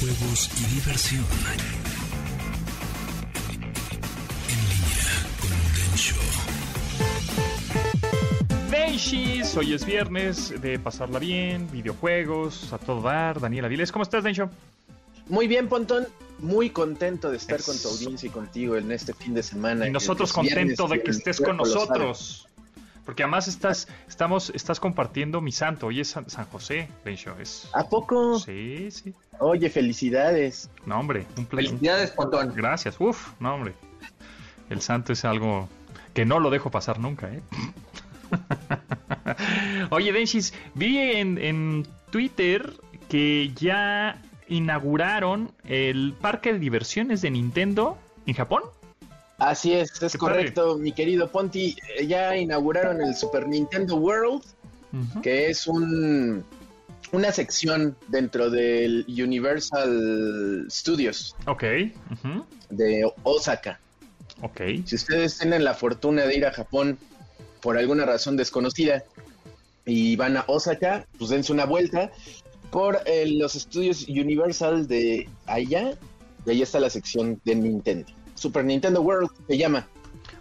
Videojuegos 0.00 0.50
y 0.60 0.74
diversión. 0.74 1.24
En 4.48 4.58
línea 4.68 5.06
con 5.40 5.50
Densho. 5.76 6.16
Denshis, 8.70 9.56
hoy 9.56 9.74
es 9.74 9.84
viernes 9.86 10.60
de 10.60 10.80
pasarla 10.80 11.20
bien, 11.20 11.70
videojuegos, 11.70 12.72
a 12.72 12.78
todo 12.78 13.02
dar. 13.02 13.38
Daniela 13.38 13.68
Viles, 13.68 13.92
¿cómo 13.92 14.02
estás, 14.02 14.24
Densho? 14.24 14.50
Muy 15.28 15.46
bien, 15.46 15.68
Pontón. 15.68 16.08
Muy 16.40 16.70
contento 16.70 17.30
de 17.30 17.36
estar 17.36 17.62
con 17.62 17.78
tu 17.78 17.88
audiencia 17.88 18.26
y 18.26 18.30
contigo 18.30 18.76
en 18.76 18.90
este 18.90 19.14
fin 19.14 19.32
de 19.32 19.44
semana. 19.44 19.86
Y 19.86 19.92
nosotros 19.92 20.32
contentos 20.32 20.90
de 20.90 21.02
que 21.02 21.12
estés 21.12 21.40
con 21.40 21.56
nosotros. 21.56 22.48
Porque 23.04 23.22
además 23.22 23.48
estás, 23.48 23.88
estamos, 24.08 24.50
estás 24.54 24.80
compartiendo 24.80 25.40
mi 25.40 25.52
santo. 25.52 25.88
Hoy 25.88 26.00
es 26.00 26.08
San, 26.08 26.28
San 26.30 26.46
José, 26.46 26.88
Densho. 27.04 27.38
Es... 27.38 27.68
¿A 27.74 27.88
poco? 27.88 28.38
Sí, 28.38 28.90
sí. 28.90 29.14
Oye, 29.40 29.68
felicidades. 29.68 30.70
No, 30.86 31.00
hombre, 31.00 31.26
un 31.36 31.46
play. 31.46 31.66
Felicidades, 31.66 32.10
Pontón. 32.12 32.52
Gracias. 32.54 32.96
Uf, 32.98 33.32
no, 33.40 33.54
hombre. 33.54 33.74
El 34.70 34.80
santo 34.80 35.12
es 35.12 35.24
algo 35.24 35.68
que 36.14 36.24
no 36.24 36.40
lo 36.40 36.50
dejo 36.50 36.70
pasar 36.70 36.98
nunca, 36.98 37.30
¿eh? 37.30 37.42
Oye, 39.90 40.12
Denshis, 40.12 40.54
vi 40.74 40.98
en, 40.98 41.38
en 41.38 41.86
Twitter 42.10 42.72
que 43.08 43.52
ya 43.54 44.22
inauguraron 44.48 45.52
el 45.64 46.14
parque 46.20 46.52
de 46.52 46.58
diversiones 46.58 47.20
de 47.22 47.30
Nintendo 47.30 47.98
en 48.26 48.34
Japón. 48.34 48.62
Así 49.44 49.74
es, 49.74 50.00
es 50.02 50.16
correcto, 50.16 50.78
mi 50.78 50.92
querido 50.92 51.28
Ponti. 51.30 51.76
Eh, 51.98 52.06
Ya 52.06 52.34
inauguraron 52.36 53.02
el 53.02 53.14
Super 53.14 53.46
Nintendo 53.46 53.96
World, 53.96 54.42
que 55.22 55.50
es 55.50 55.66
un 55.66 56.44
una 57.12 57.30
sección 57.30 57.96
dentro 58.08 58.50
del 58.50 59.04
Universal 59.08 60.66
Studios 60.70 61.36
Ok. 61.46 61.62
de 62.70 63.12
Osaka. 63.22 63.78
Ok. 64.42 64.60
Si 64.86 64.94
ustedes 64.96 65.38
tienen 65.38 65.62
la 65.62 65.74
fortuna 65.74 66.22
de 66.26 66.36
ir 66.36 66.46
a 66.46 66.52
Japón 66.52 66.98
por 67.60 67.76
alguna 67.78 68.04
razón 68.04 68.36
desconocida 68.36 69.04
y 69.84 70.16
van 70.16 70.36
a 70.38 70.44
Osaka, 70.48 71.06
pues 71.18 71.30
dense 71.30 71.52
una 71.52 71.66
vuelta 71.66 72.10
por 72.70 73.00
eh, 73.06 73.26
los 73.26 73.54
estudios 73.54 74.08
Universal 74.08 74.88
de 74.88 75.28
allá 75.46 75.92
Y 76.46 76.50
ahí 76.50 76.62
está 76.62 76.80
la 76.80 76.90
sección 76.90 77.40
de 77.44 77.54
Nintendo. 77.54 78.10
Super 78.44 78.62
Nintendo 78.62 79.00
World 79.00 79.30
se 79.48 79.56
llama. 79.56 79.88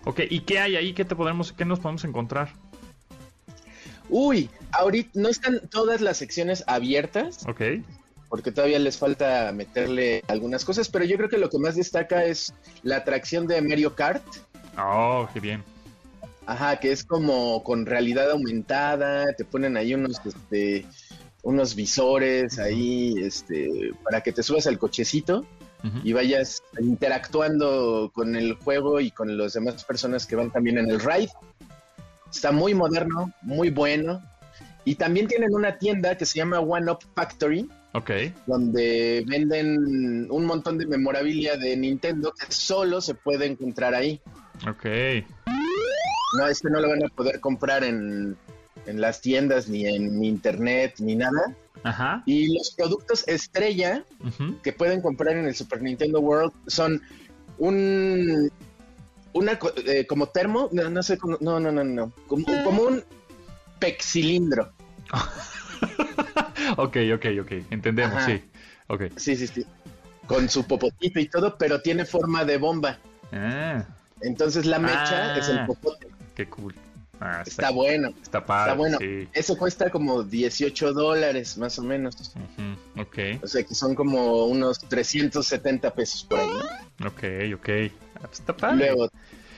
Ok, 0.03 0.19
¿y 0.29 0.41
qué 0.41 0.59
hay 0.59 0.75
ahí? 0.75 0.93
¿Qué, 0.93 1.05
te 1.05 1.15
podemos, 1.15 1.53
qué 1.53 1.63
nos 1.63 1.79
podemos 1.79 2.03
encontrar? 2.03 2.49
Uy, 4.09 4.49
ahorita 4.73 5.11
no 5.13 5.29
están 5.29 5.61
todas 5.69 6.01
las 6.01 6.17
secciones 6.17 6.65
abiertas. 6.67 7.45
Ok. 7.47 7.61
Porque 8.27 8.51
todavía 8.51 8.77
les 8.79 8.97
falta 8.97 9.53
meterle 9.53 10.21
algunas 10.27 10.65
cosas, 10.65 10.89
pero 10.89 11.05
yo 11.05 11.15
creo 11.15 11.29
que 11.29 11.37
lo 11.37 11.49
que 11.49 11.59
más 11.59 11.77
destaca 11.77 12.25
es 12.25 12.53
la 12.81 12.97
atracción 12.97 13.47
de 13.47 13.61
Mario 13.61 13.95
Kart. 13.95 14.25
Oh, 14.77 15.29
qué 15.33 15.39
bien. 15.39 15.63
Ajá, 16.45 16.81
que 16.81 16.91
es 16.91 17.05
como 17.05 17.63
con 17.63 17.85
realidad 17.85 18.31
aumentada, 18.31 19.31
te 19.37 19.45
ponen 19.45 19.77
ahí 19.77 19.93
unos, 19.93 20.19
este, 20.25 20.85
unos 21.41 21.73
visores 21.73 22.59
ahí, 22.59 23.15
este, 23.21 23.91
para 24.03 24.19
que 24.19 24.33
te 24.33 24.43
subas 24.43 24.67
al 24.67 24.77
cochecito 24.77 25.45
y 26.03 26.13
vayas 26.13 26.63
interactuando 26.79 28.11
con 28.13 28.35
el 28.35 28.53
juego 28.53 29.01
y 29.01 29.11
con 29.11 29.37
las 29.37 29.53
demás 29.53 29.83
personas 29.83 30.25
que 30.25 30.35
van 30.35 30.51
también 30.51 30.77
en 30.77 30.89
el 30.89 30.99
ride. 30.99 31.29
Está 32.31 32.51
muy 32.51 32.73
moderno, 32.73 33.31
muy 33.41 33.69
bueno. 33.69 34.21
Y 34.85 34.95
también 34.95 35.27
tienen 35.27 35.53
una 35.53 35.77
tienda 35.77 36.17
que 36.17 36.25
se 36.25 36.39
llama 36.39 36.59
One 36.59 36.91
Up 36.91 36.99
Factory. 37.15 37.69
Ok. 37.93 38.11
Donde 38.47 39.23
venden 39.27 40.31
un 40.31 40.45
montón 40.45 40.77
de 40.77 40.85
memorabilia 40.85 41.57
de 41.57 41.77
Nintendo 41.77 42.33
que 42.33 42.51
solo 42.51 43.01
se 43.01 43.13
puede 43.13 43.45
encontrar 43.45 43.93
ahí. 43.93 44.19
Ok. 44.67 44.85
No, 46.37 46.47
este 46.47 46.69
no 46.69 46.79
lo 46.79 46.89
van 46.89 47.03
a 47.03 47.09
poder 47.09 47.39
comprar 47.39 47.83
en, 47.83 48.35
las 48.87 49.21
tiendas, 49.21 49.69
ni 49.69 49.85
en 49.85 50.23
internet, 50.23 50.95
ni 50.99 51.15
nada. 51.15 51.55
Ajá. 51.83 52.23
Y 52.25 52.53
los 52.53 52.71
productos 52.77 53.27
estrella 53.27 54.03
que 54.63 54.73
pueden 54.73 55.01
comprar 55.01 55.35
en 55.37 55.45
el 55.45 55.55
Super 55.55 55.81
Nintendo 55.81 56.19
World 56.19 56.53
son 56.67 57.01
un 57.57 58.51
una 59.33 59.57
eh, 59.87 60.05
como 60.05 60.27
termo, 60.27 60.69
no, 60.71 60.89
no 60.89 61.01
sé 61.01 61.17
cómo, 61.17 61.37
no, 61.41 61.59
no, 61.59 61.71
no, 61.71 61.83
no, 61.83 62.11
como, 62.27 62.45
como 62.63 62.83
un 62.83 63.03
pexilindro. 63.79 64.71
ok, 66.77 66.97
ok, 67.15 67.25
ok, 67.41 67.51
entendemos, 67.71 68.23
sí. 68.23 68.41
Okay. 68.87 69.09
Sí, 69.15 69.35
sí, 69.35 69.47
sí. 69.47 69.65
Con 70.27 70.49
su 70.49 70.65
popotito 70.65 71.19
y 71.19 71.27
todo, 71.27 71.57
pero 71.57 71.81
tiene 71.81 72.05
forma 72.05 72.45
de 72.45 72.57
bomba. 72.57 72.97
Ah. 73.31 73.83
Entonces 74.21 74.65
la 74.65 74.77
mecha 74.79 75.35
es 75.37 75.49
el 75.49 75.59
Ah. 75.59 75.65
popote. 75.65 76.07
Qué 76.35 76.47
cool. 76.47 76.75
Ah, 77.19 77.43
Está 77.45 77.69
bueno. 77.69 78.09
Está 78.21 78.43
padre. 78.45 78.71
Está 78.71 78.77
bueno. 78.77 78.97
Sí. 78.99 79.27
Eso 79.33 79.57
cuesta 79.57 79.89
como 79.89 80.23
18 80.23 80.93
dólares, 80.93 81.57
más 81.57 81.77
o 81.79 81.83
menos. 81.83 82.15
Ujú, 82.35 83.01
Ok, 83.01 83.17
O 83.43 83.47
sea 83.47 83.63
que 83.63 83.75
son 83.75 83.95
como 83.95 84.45
unos 84.47 84.79
370 84.79 85.93
pesos 85.93 86.23
por 86.23 86.39
ahí. 86.39 86.47
¿no? 86.99 87.07
ok, 87.07 87.23
ok. 87.55 87.69
Ah, 88.15 88.19
pues 88.27 88.39
Está 88.39 88.55
padre. 88.57 88.77
Luego, 88.87 89.09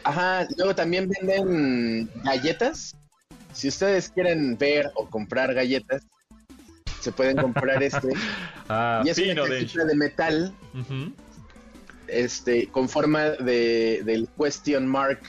ajá, 0.04 0.48
luego 0.58 0.76
también 0.76 1.10
venden 1.10 2.10
galletas. 2.24 2.96
Si 3.54 3.68
ustedes 3.70 4.10
quieren 4.10 4.58
ver 4.58 4.92
o 4.96 5.10
comprar 5.10 5.54
galletas, 5.54 6.04
se 7.00 7.12
pueden 7.12 7.38
comprar 7.38 7.82
este. 7.84 8.10
Ah, 8.68 9.02
y 9.06 9.10
es 9.10 9.18
fino, 9.18 9.44
una 9.44 9.54
de 9.54 9.60
hecho. 9.60 9.66
cajita 9.80 9.86
de 9.86 9.96
metal, 9.96 10.56
este, 12.08 12.68
con 12.68 12.90
forma 12.90 13.30
de, 13.32 14.02
del 14.06 14.28
question 14.38 14.86
mark 14.88 15.22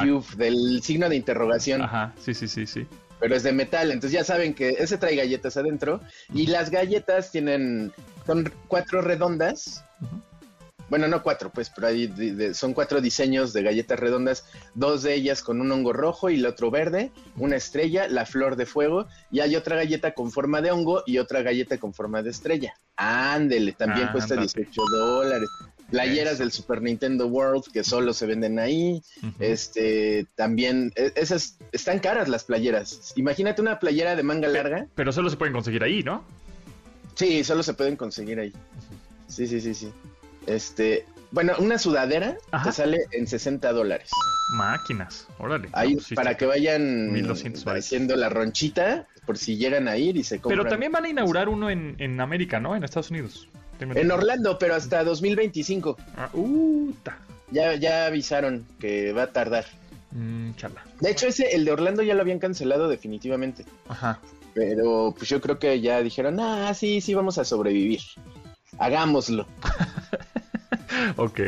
Ah, 0.00 0.04
cube, 0.04 0.24
del 0.36 0.82
signo 0.82 1.08
de 1.08 1.16
interrogación, 1.16 1.82
Ajá, 1.82 2.12
sí, 2.20 2.34
sí, 2.34 2.48
sí, 2.48 2.66
sí. 2.66 2.86
pero 3.20 3.34
es 3.36 3.42
de 3.42 3.52
metal. 3.52 3.90
Entonces 3.92 4.12
ya 4.18 4.24
saben 4.24 4.54
que 4.54 4.70
ese 4.70 4.98
trae 4.98 5.16
galletas 5.16 5.56
adentro. 5.56 6.00
Y 6.34 6.46
las 6.46 6.70
galletas 6.70 7.30
tienen, 7.30 7.92
son 8.26 8.52
cuatro 8.68 9.00
redondas. 9.02 9.84
Bueno, 10.88 11.08
no 11.08 11.22
cuatro, 11.22 11.48
pues, 11.50 11.70
pero 11.74 11.86
ahí 11.86 12.06
de- 12.06 12.34
de- 12.34 12.52
son 12.54 12.74
cuatro 12.74 13.00
diseños 13.00 13.54
de 13.54 13.62
galletas 13.62 13.98
redondas, 13.98 14.44
dos 14.74 15.02
de 15.02 15.14
ellas 15.14 15.42
con 15.42 15.60
un 15.62 15.72
hongo 15.72 15.94
rojo 15.94 16.28
y 16.28 16.34
el 16.34 16.44
otro 16.44 16.70
verde, 16.70 17.10
una 17.36 17.56
estrella, 17.56 18.08
la 18.08 18.26
flor 18.26 18.56
de 18.56 18.66
fuego, 18.66 19.06
y 19.30 19.40
hay 19.40 19.56
otra 19.56 19.76
galleta 19.76 20.12
con 20.12 20.30
forma 20.30 20.60
de 20.60 20.70
hongo 20.70 21.02
y 21.06 21.16
otra 21.16 21.40
galleta 21.40 21.78
con 21.78 21.94
forma 21.94 22.22
de 22.22 22.28
estrella. 22.30 22.74
Ándele, 22.96 23.72
también 23.72 24.08
cuesta 24.08 24.34
Ándale. 24.34 24.50
18 24.54 24.82
dólares. 24.90 25.48
Playeras 25.92 26.38
del 26.38 26.50
Super 26.50 26.82
Nintendo 26.82 27.26
World 27.28 27.64
que 27.72 27.84
solo 27.84 28.12
se 28.12 28.26
venden 28.26 28.58
ahí. 28.58 29.00
Este, 29.38 30.26
también, 30.34 30.92
e- 30.96 31.12
esas 31.16 31.58
están 31.72 31.98
caras 32.00 32.28
las 32.28 32.44
playeras. 32.44 33.12
Imagínate 33.16 33.60
una 33.62 33.78
playera 33.78 34.16
de 34.16 34.22
manga 34.22 34.48
larga. 34.48 34.86
Pero 34.94 35.12
solo 35.12 35.30
se 35.30 35.36
pueden 35.36 35.52
conseguir 35.52 35.84
ahí, 35.84 36.02
¿no? 36.02 36.24
Sí, 37.14 37.44
solo 37.44 37.62
se 37.62 37.74
pueden 37.74 37.96
conseguir 37.96 38.40
ahí. 38.40 38.52
Sí, 39.28 39.46
sí, 39.46 39.60
sí, 39.60 39.74
sí. 39.74 39.92
Este, 40.46 41.04
bueno, 41.30 41.52
una 41.58 41.78
sudadera 41.78 42.36
Ajá. 42.50 42.70
te 42.70 42.72
sale 42.76 42.98
en 43.12 43.26
60 43.26 43.72
dólares. 43.72 44.10
Máquinas, 44.56 45.28
órale. 45.38 45.68
Ahí 45.72 45.94
No, 45.94 46.00
pues 46.02 46.14
para 46.14 46.36
que 46.36 46.46
vayan 46.46 47.12
1200 47.12 47.64
varos. 47.64 47.84
haciendo 47.84 48.16
la 48.16 48.28
ronchita 48.28 49.06
por 49.24 49.38
si 49.38 49.56
llegan 49.56 49.88
a 49.88 49.96
ir 49.96 50.16
y 50.16 50.24
se 50.24 50.40
compran. 50.40 50.58
Pero 50.58 50.70
también 50.70 50.90
van 50.92 51.04
a 51.04 51.08
inaugurar 51.08 51.48
uno 51.48 51.70
en, 51.70 51.94
en 51.98 52.20
América, 52.20 52.60
¿no? 52.60 52.74
En 52.76 52.82
Estados 52.84 53.10
Unidos. 53.10 53.48
En. 53.80 54.10
Orlando, 54.10 54.58
pero 54.58 54.74
hasta 54.74 55.02
2025. 55.04 55.96
Ah, 56.16 56.30
uh. 56.34 56.92
Ya, 57.50 57.74
ya 57.74 58.06
avisaron 58.06 58.66
que 58.80 59.12
va 59.12 59.24
a 59.24 59.32
tardar. 59.32 59.66
Mm, 60.12 60.54
chala. 60.54 60.84
De 61.00 61.10
hecho, 61.10 61.26
ese, 61.26 61.54
el 61.54 61.64
de 61.64 61.72
Orlando 61.72 62.02
ya 62.02 62.14
lo 62.14 62.22
habían 62.22 62.38
cancelado 62.38 62.88
definitivamente. 62.88 63.64
Ajá. 63.88 64.20
Pero 64.54 65.14
pues 65.16 65.28
yo 65.28 65.40
creo 65.40 65.58
que 65.58 65.80
ya 65.80 66.02
dijeron, 66.02 66.38
ah, 66.40 66.72
sí, 66.74 67.00
sí, 67.00 67.14
vamos 67.14 67.38
a 67.38 67.44
sobrevivir. 67.44 68.00
Hagámoslo. 68.78 69.46
Ok. 71.16 71.40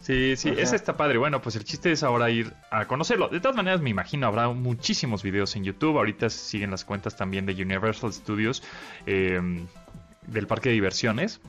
Sí, 0.00 0.34
sí, 0.36 0.50
Ajá. 0.50 0.60
ese 0.60 0.76
está 0.76 0.96
padre. 0.96 1.16
Bueno, 1.18 1.40
pues 1.40 1.54
el 1.54 1.64
chiste 1.64 1.92
es 1.92 2.02
ahora 2.02 2.28
ir 2.30 2.52
a 2.70 2.86
conocerlo. 2.88 3.28
De 3.28 3.38
todas 3.40 3.56
maneras, 3.56 3.80
me 3.80 3.90
imagino, 3.90 4.26
habrá 4.26 4.48
muchísimos 4.48 5.22
videos 5.22 5.54
en 5.54 5.64
YouTube. 5.64 5.96
Ahorita 5.96 6.28
siguen 6.28 6.72
las 6.72 6.84
cuentas 6.84 7.16
también 7.16 7.46
de 7.46 7.52
Universal 7.52 8.12
Studios, 8.12 8.64
eh, 9.06 9.40
del 10.26 10.46
parque 10.46 10.68
de 10.68 10.74
diversiones. 10.74 11.40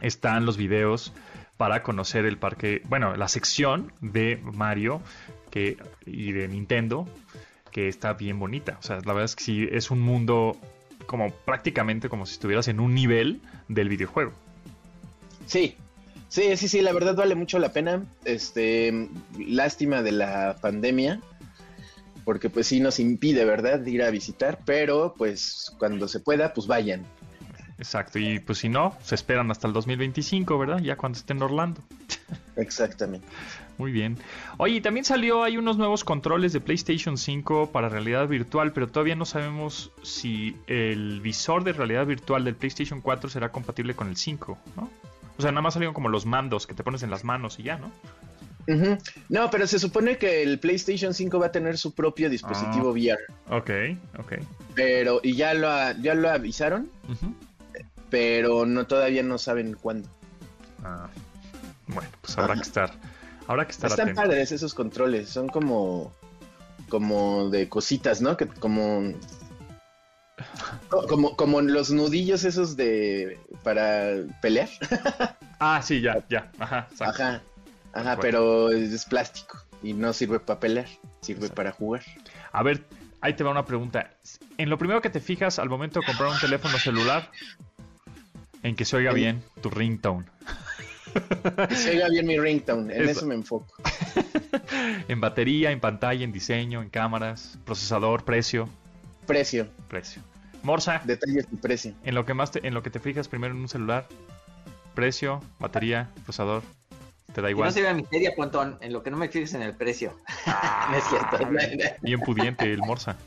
Están 0.00 0.46
los 0.46 0.56
videos 0.56 1.12
para 1.56 1.82
conocer 1.82 2.26
el 2.26 2.36
parque, 2.36 2.82
bueno, 2.88 3.16
la 3.16 3.28
sección 3.28 3.92
de 4.00 4.40
Mario 4.42 5.00
que, 5.50 5.78
y 6.04 6.32
de 6.32 6.48
Nintendo, 6.48 7.08
que 7.70 7.88
está 7.88 8.12
bien 8.12 8.38
bonita. 8.38 8.76
O 8.78 8.82
sea, 8.82 8.96
la 8.96 9.12
verdad 9.12 9.24
es 9.24 9.36
que 9.36 9.44
sí, 9.44 9.68
es 9.70 9.90
un 9.90 10.00
mundo 10.00 10.56
como 11.06 11.30
prácticamente 11.30 12.08
como 12.08 12.26
si 12.26 12.32
estuvieras 12.32 12.68
en 12.68 12.80
un 12.80 12.94
nivel 12.94 13.40
del 13.68 13.88
videojuego. 13.88 14.32
Sí, 15.46 15.76
sí, 16.28 16.56
sí, 16.56 16.68
sí, 16.68 16.82
la 16.82 16.92
verdad 16.92 17.14
vale 17.14 17.34
mucho 17.34 17.58
la 17.58 17.72
pena. 17.72 18.04
Este, 18.24 19.08
lástima 19.38 20.02
de 20.02 20.12
la 20.12 20.56
pandemia, 20.60 21.20
porque 22.24 22.50
pues 22.50 22.66
sí 22.66 22.80
nos 22.80 22.98
impide, 22.98 23.44
¿verdad?, 23.44 23.84
ir 23.86 24.02
a 24.02 24.10
visitar, 24.10 24.58
pero 24.64 25.14
pues 25.16 25.72
cuando 25.78 26.08
se 26.08 26.20
pueda, 26.20 26.52
pues 26.52 26.66
vayan. 26.66 27.06
Exacto, 27.78 28.18
y 28.18 28.38
pues 28.38 28.58
si 28.58 28.68
no, 28.68 28.96
se 29.02 29.14
esperan 29.14 29.50
hasta 29.50 29.66
el 29.66 29.72
2025, 29.74 30.58
¿verdad? 30.58 30.78
Ya 30.78 30.96
cuando 30.96 31.18
esté 31.18 31.34
en 31.34 31.42
Orlando. 31.42 31.82
Exactamente. 32.56 33.26
Muy 33.78 33.92
bien. 33.92 34.16
Oye, 34.56 34.80
también 34.80 35.04
salió, 35.04 35.42
hay 35.44 35.58
unos 35.58 35.76
nuevos 35.76 36.02
controles 36.02 36.54
de 36.54 36.60
PlayStation 36.60 37.18
5 37.18 37.70
para 37.72 37.90
realidad 37.90 38.26
virtual, 38.26 38.72
pero 38.72 38.88
todavía 38.88 39.14
no 39.14 39.26
sabemos 39.26 39.92
si 40.02 40.56
el 40.66 41.20
visor 41.20 41.64
de 41.64 41.74
realidad 41.74 42.06
virtual 42.06 42.44
del 42.44 42.54
PlayStation 42.54 43.02
4 43.02 43.28
será 43.28 43.50
compatible 43.50 43.94
con 43.94 44.08
el 44.08 44.16
5, 44.16 44.58
¿no? 44.76 44.90
O 45.38 45.42
sea, 45.42 45.50
nada 45.50 45.60
más 45.60 45.74
salieron 45.74 45.92
como 45.92 46.08
los 46.08 46.24
mandos 46.24 46.66
que 46.66 46.72
te 46.72 46.82
pones 46.82 47.02
en 47.02 47.10
las 47.10 47.24
manos 47.24 47.58
y 47.58 47.64
ya, 47.64 47.76
¿no? 47.76 47.92
No, 49.28 49.48
pero 49.50 49.66
se 49.66 49.78
supone 49.78 50.16
que 50.18 50.42
el 50.42 50.58
PlayStation 50.58 51.14
5 51.14 51.38
va 51.38 51.46
a 51.46 51.52
tener 51.52 51.78
su 51.78 51.94
propio 51.94 52.28
dispositivo 52.28 52.90
VR, 52.90 53.18
Ok, 53.50 53.70
ok. 54.18 54.32
pero 54.74 55.20
y 55.22 55.34
ya 55.36 55.54
lo 55.54 55.68
ya 56.00 56.14
lo 56.14 56.30
avisaron, 56.30 56.90
Ujú. 57.08 57.32
Pero 58.16 58.64
no 58.64 58.86
todavía 58.86 59.22
no 59.22 59.36
saben 59.36 59.74
cuándo. 59.74 60.08
Ah, 60.82 61.08
bueno, 61.86 62.08
pues 62.22 62.38
habrá 62.38 62.54
Ajá. 62.54 62.62
que 62.62 62.66
estar, 62.68 62.92
habrá 63.46 63.64
que 63.66 63.72
estar 63.72 63.90
Están 63.90 64.08
atento. 64.08 64.22
padres 64.22 64.52
esos 64.52 64.72
controles, 64.72 65.28
son 65.28 65.48
como 65.48 66.14
como 66.88 67.50
de 67.50 67.68
cositas, 67.68 68.22
¿no? 68.22 68.36
Que 68.38 68.46
como 68.46 69.12
co- 70.88 71.06
como 71.06 71.36
como 71.36 71.60
los 71.60 71.90
nudillos 71.90 72.44
esos 72.44 72.74
de 72.76 73.38
para 73.62 74.14
pelear. 74.40 74.68
Ah, 75.58 75.80
sí, 75.82 76.02
ya, 76.02 76.22
ya. 76.28 76.50
Ajá, 76.58 76.86
exacto. 76.90 77.22
Ajá. 77.22 77.42
Ajá, 77.94 78.18
pero 78.20 78.70
es 78.70 79.06
plástico 79.06 79.58
y 79.82 79.94
no 79.94 80.12
sirve 80.12 80.38
para 80.38 80.60
pelear, 80.60 80.86
sirve 81.22 81.40
Exacto. 81.46 81.54
para 81.54 81.72
jugar. 81.72 82.02
A 82.52 82.62
ver, 82.62 82.84
ahí 83.22 83.32
te 83.32 83.42
va 83.42 83.52
una 83.52 83.64
pregunta. 83.64 84.10
En 84.58 84.68
lo 84.68 84.76
primero 84.76 85.00
que 85.00 85.08
te 85.08 85.18
fijas 85.20 85.58
al 85.58 85.70
momento 85.70 86.00
de 86.00 86.06
comprar 86.06 86.30
un 86.30 86.38
teléfono 86.38 86.76
celular, 86.78 87.30
en 88.66 88.76
que 88.76 88.84
se 88.84 88.96
oiga 88.96 89.10
En- 89.10 89.16
bien 89.16 89.42
tu 89.60 89.70
ringtone. 89.70 90.26
Que 91.68 91.74
se 91.74 91.90
oiga 91.90 92.08
bien 92.10 92.26
mi 92.26 92.38
ringtone, 92.38 92.94
en 92.94 93.02
Eso. 93.02 93.10
eso 93.12 93.26
me 93.26 93.34
enfoco. 93.34 93.74
En 95.08 95.20
batería, 95.20 95.70
en 95.70 95.80
pantalla, 95.80 96.24
en 96.24 96.32
diseño, 96.32 96.82
en 96.82 96.90
cámaras, 96.90 97.58
procesador, 97.64 98.24
precio, 98.24 98.68
Precio, 99.26 99.68
precio. 99.88 100.22
Morsa, 100.62 101.00
detalles 101.04 101.46
y 101.52 101.56
precio. 101.56 101.92
en 102.04 102.14
lo 102.14 102.24
que 102.26 102.34
más 102.34 102.50
te, 102.50 102.66
en 102.66 102.74
lo 102.74 102.82
que 102.82 102.90
te 102.90 102.98
fijas 103.00 103.28
primero 103.28 103.54
en 103.54 103.60
un 103.60 103.68
celular. 103.68 104.06
Precio, 104.94 105.42
batería, 105.60 106.10
procesador. 106.24 106.62
Te 107.34 107.42
da 107.42 107.50
igual. 107.50 107.68
no 107.68 107.72
se 107.72 107.82
vea 107.82 107.92
miseria, 107.92 108.32
Pontón, 108.34 108.78
en 108.80 108.92
lo 108.92 109.02
que 109.02 109.10
no 109.10 109.16
me 109.18 109.28
fijes 109.28 109.52
en 109.54 109.62
el 109.62 109.74
precio. 109.74 110.18
no 110.90 110.96
es 110.96 111.04
cierto. 111.04 111.38
Bien 112.02 112.20
pudiente 112.20 112.72
el 112.72 112.78
Morsa. 112.80 113.16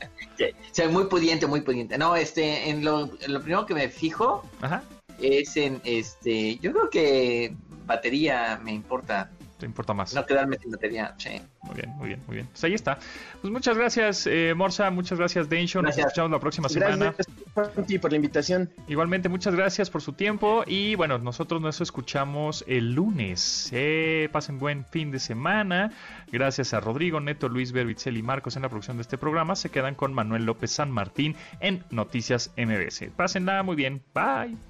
Sí, 0.72 0.82
muy 0.90 1.04
pudiente, 1.04 1.46
muy 1.46 1.60
pudiente. 1.60 1.98
No, 1.98 2.16
este, 2.16 2.70
en 2.70 2.82
lo, 2.84 3.10
en 3.20 3.32
lo 3.34 3.42
primero 3.42 3.66
que 3.66 3.74
me 3.74 3.88
fijo 3.90 4.42
Ajá. 4.62 4.82
Es 5.22 5.56
en, 5.56 5.80
este, 5.84 6.56
yo 6.58 6.72
creo 6.72 6.90
que 6.90 7.54
batería 7.86 8.60
me 8.62 8.72
importa 8.72 9.30
te 9.60 9.66
importa 9.66 9.92
más. 9.92 10.14
No 10.14 10.26
quedarme 10.26 10.58
sin 10.58 10.72
batería, 10.72 11.14
sí. 11.18 11.40
Muy 11.62 11.74
bien, 11.74 11.90
muy 11.96 12.08
bien, 12.08 12.22
muy 12.26 12.36
bien. 12.36 12.48
Pues 12.48 12.64
ahí 12.64 12.74
está. 12.74 12.98
Pues 13.42 13.52
muchas 13.52 13.76
gracias, 13.76 14.26
eh, 14.26 14.54
Morsa, 14.56 14.90
muchas 14.90 15.18
gracias, 15.18 15.48
Densho. 15.48 15.82
Nos 15.82 15.96
escuchamos 15.96 16.30
la 16.30 16.40
próxima 16.40 16.68
semana. 16.68 17.14
Gracias, 17.54 18.00
por 18.00 18.10
la 18.10 18.16
invitación. 18.16 18.70
Igualmente, 18.88 19.28
muchas 19.28 19.54
gracias 19.54 19.90
por 19.90 20.00
su 20.00 20.14
tiempo. 20.14 20.64
Y 20.66 20.94
bueno, 20.94 21.18
nosotros 21.18 21.60
nos 21.60 21.80
escuchamos 21.80 22.64
el 22.66 22.94
lunes. 22.94 23.68
Eh, 23.72 24.30
pasen 24.32 24.58
buen 24.58 24.86
fin 24.86 25.10
de 25.10 25.20
semana. 25.20 25.92
Gracias 26.32 26.72
a 26.72 26.80
Rodrigo, 26.80 27.20
Neto, 27.20 27.48
Luis 27.48 27.72
Berbitzel 27.72 28.16
y 28.16 28.22
Marcos 28.22 28.56
en 28.56 28.62
la 28.62 28.70
producción 28.70 28.96
de 28.96 29.02
este 29.02 29.18
programa. 29.18 29.56
Se 29.56 29.68
quedan 29.68 29.94
con 29.94 30.14
Manuel 30.14 30.46
López 30.46 30.70
San 30.70 30.90
Martín 30.90 31.36
en 31.60 31.84
Noticias 31.90 32.50
MBS. 32.56 33.10
Pásenla 33.14 33.62
muy 33.62 33.76
bien. 33.76 34.02
Bye. 34.14 34.69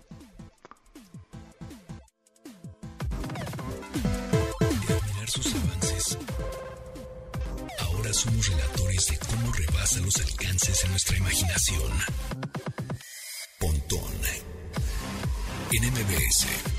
Somos 8.20 8.48
relatores 8.48 9.06
de 9.06 9.18
cómo 9.18 9.50
rebasa 9.50 9.98
los 10.00 10.14
alcances 10.18 10.84
en 10.84 10.90
nuestra 10.90 11.16
imaginación. 11.16 11.90
Pontón 13.58 14.12
en 15.72 15.84
MBS. 15.90 16.69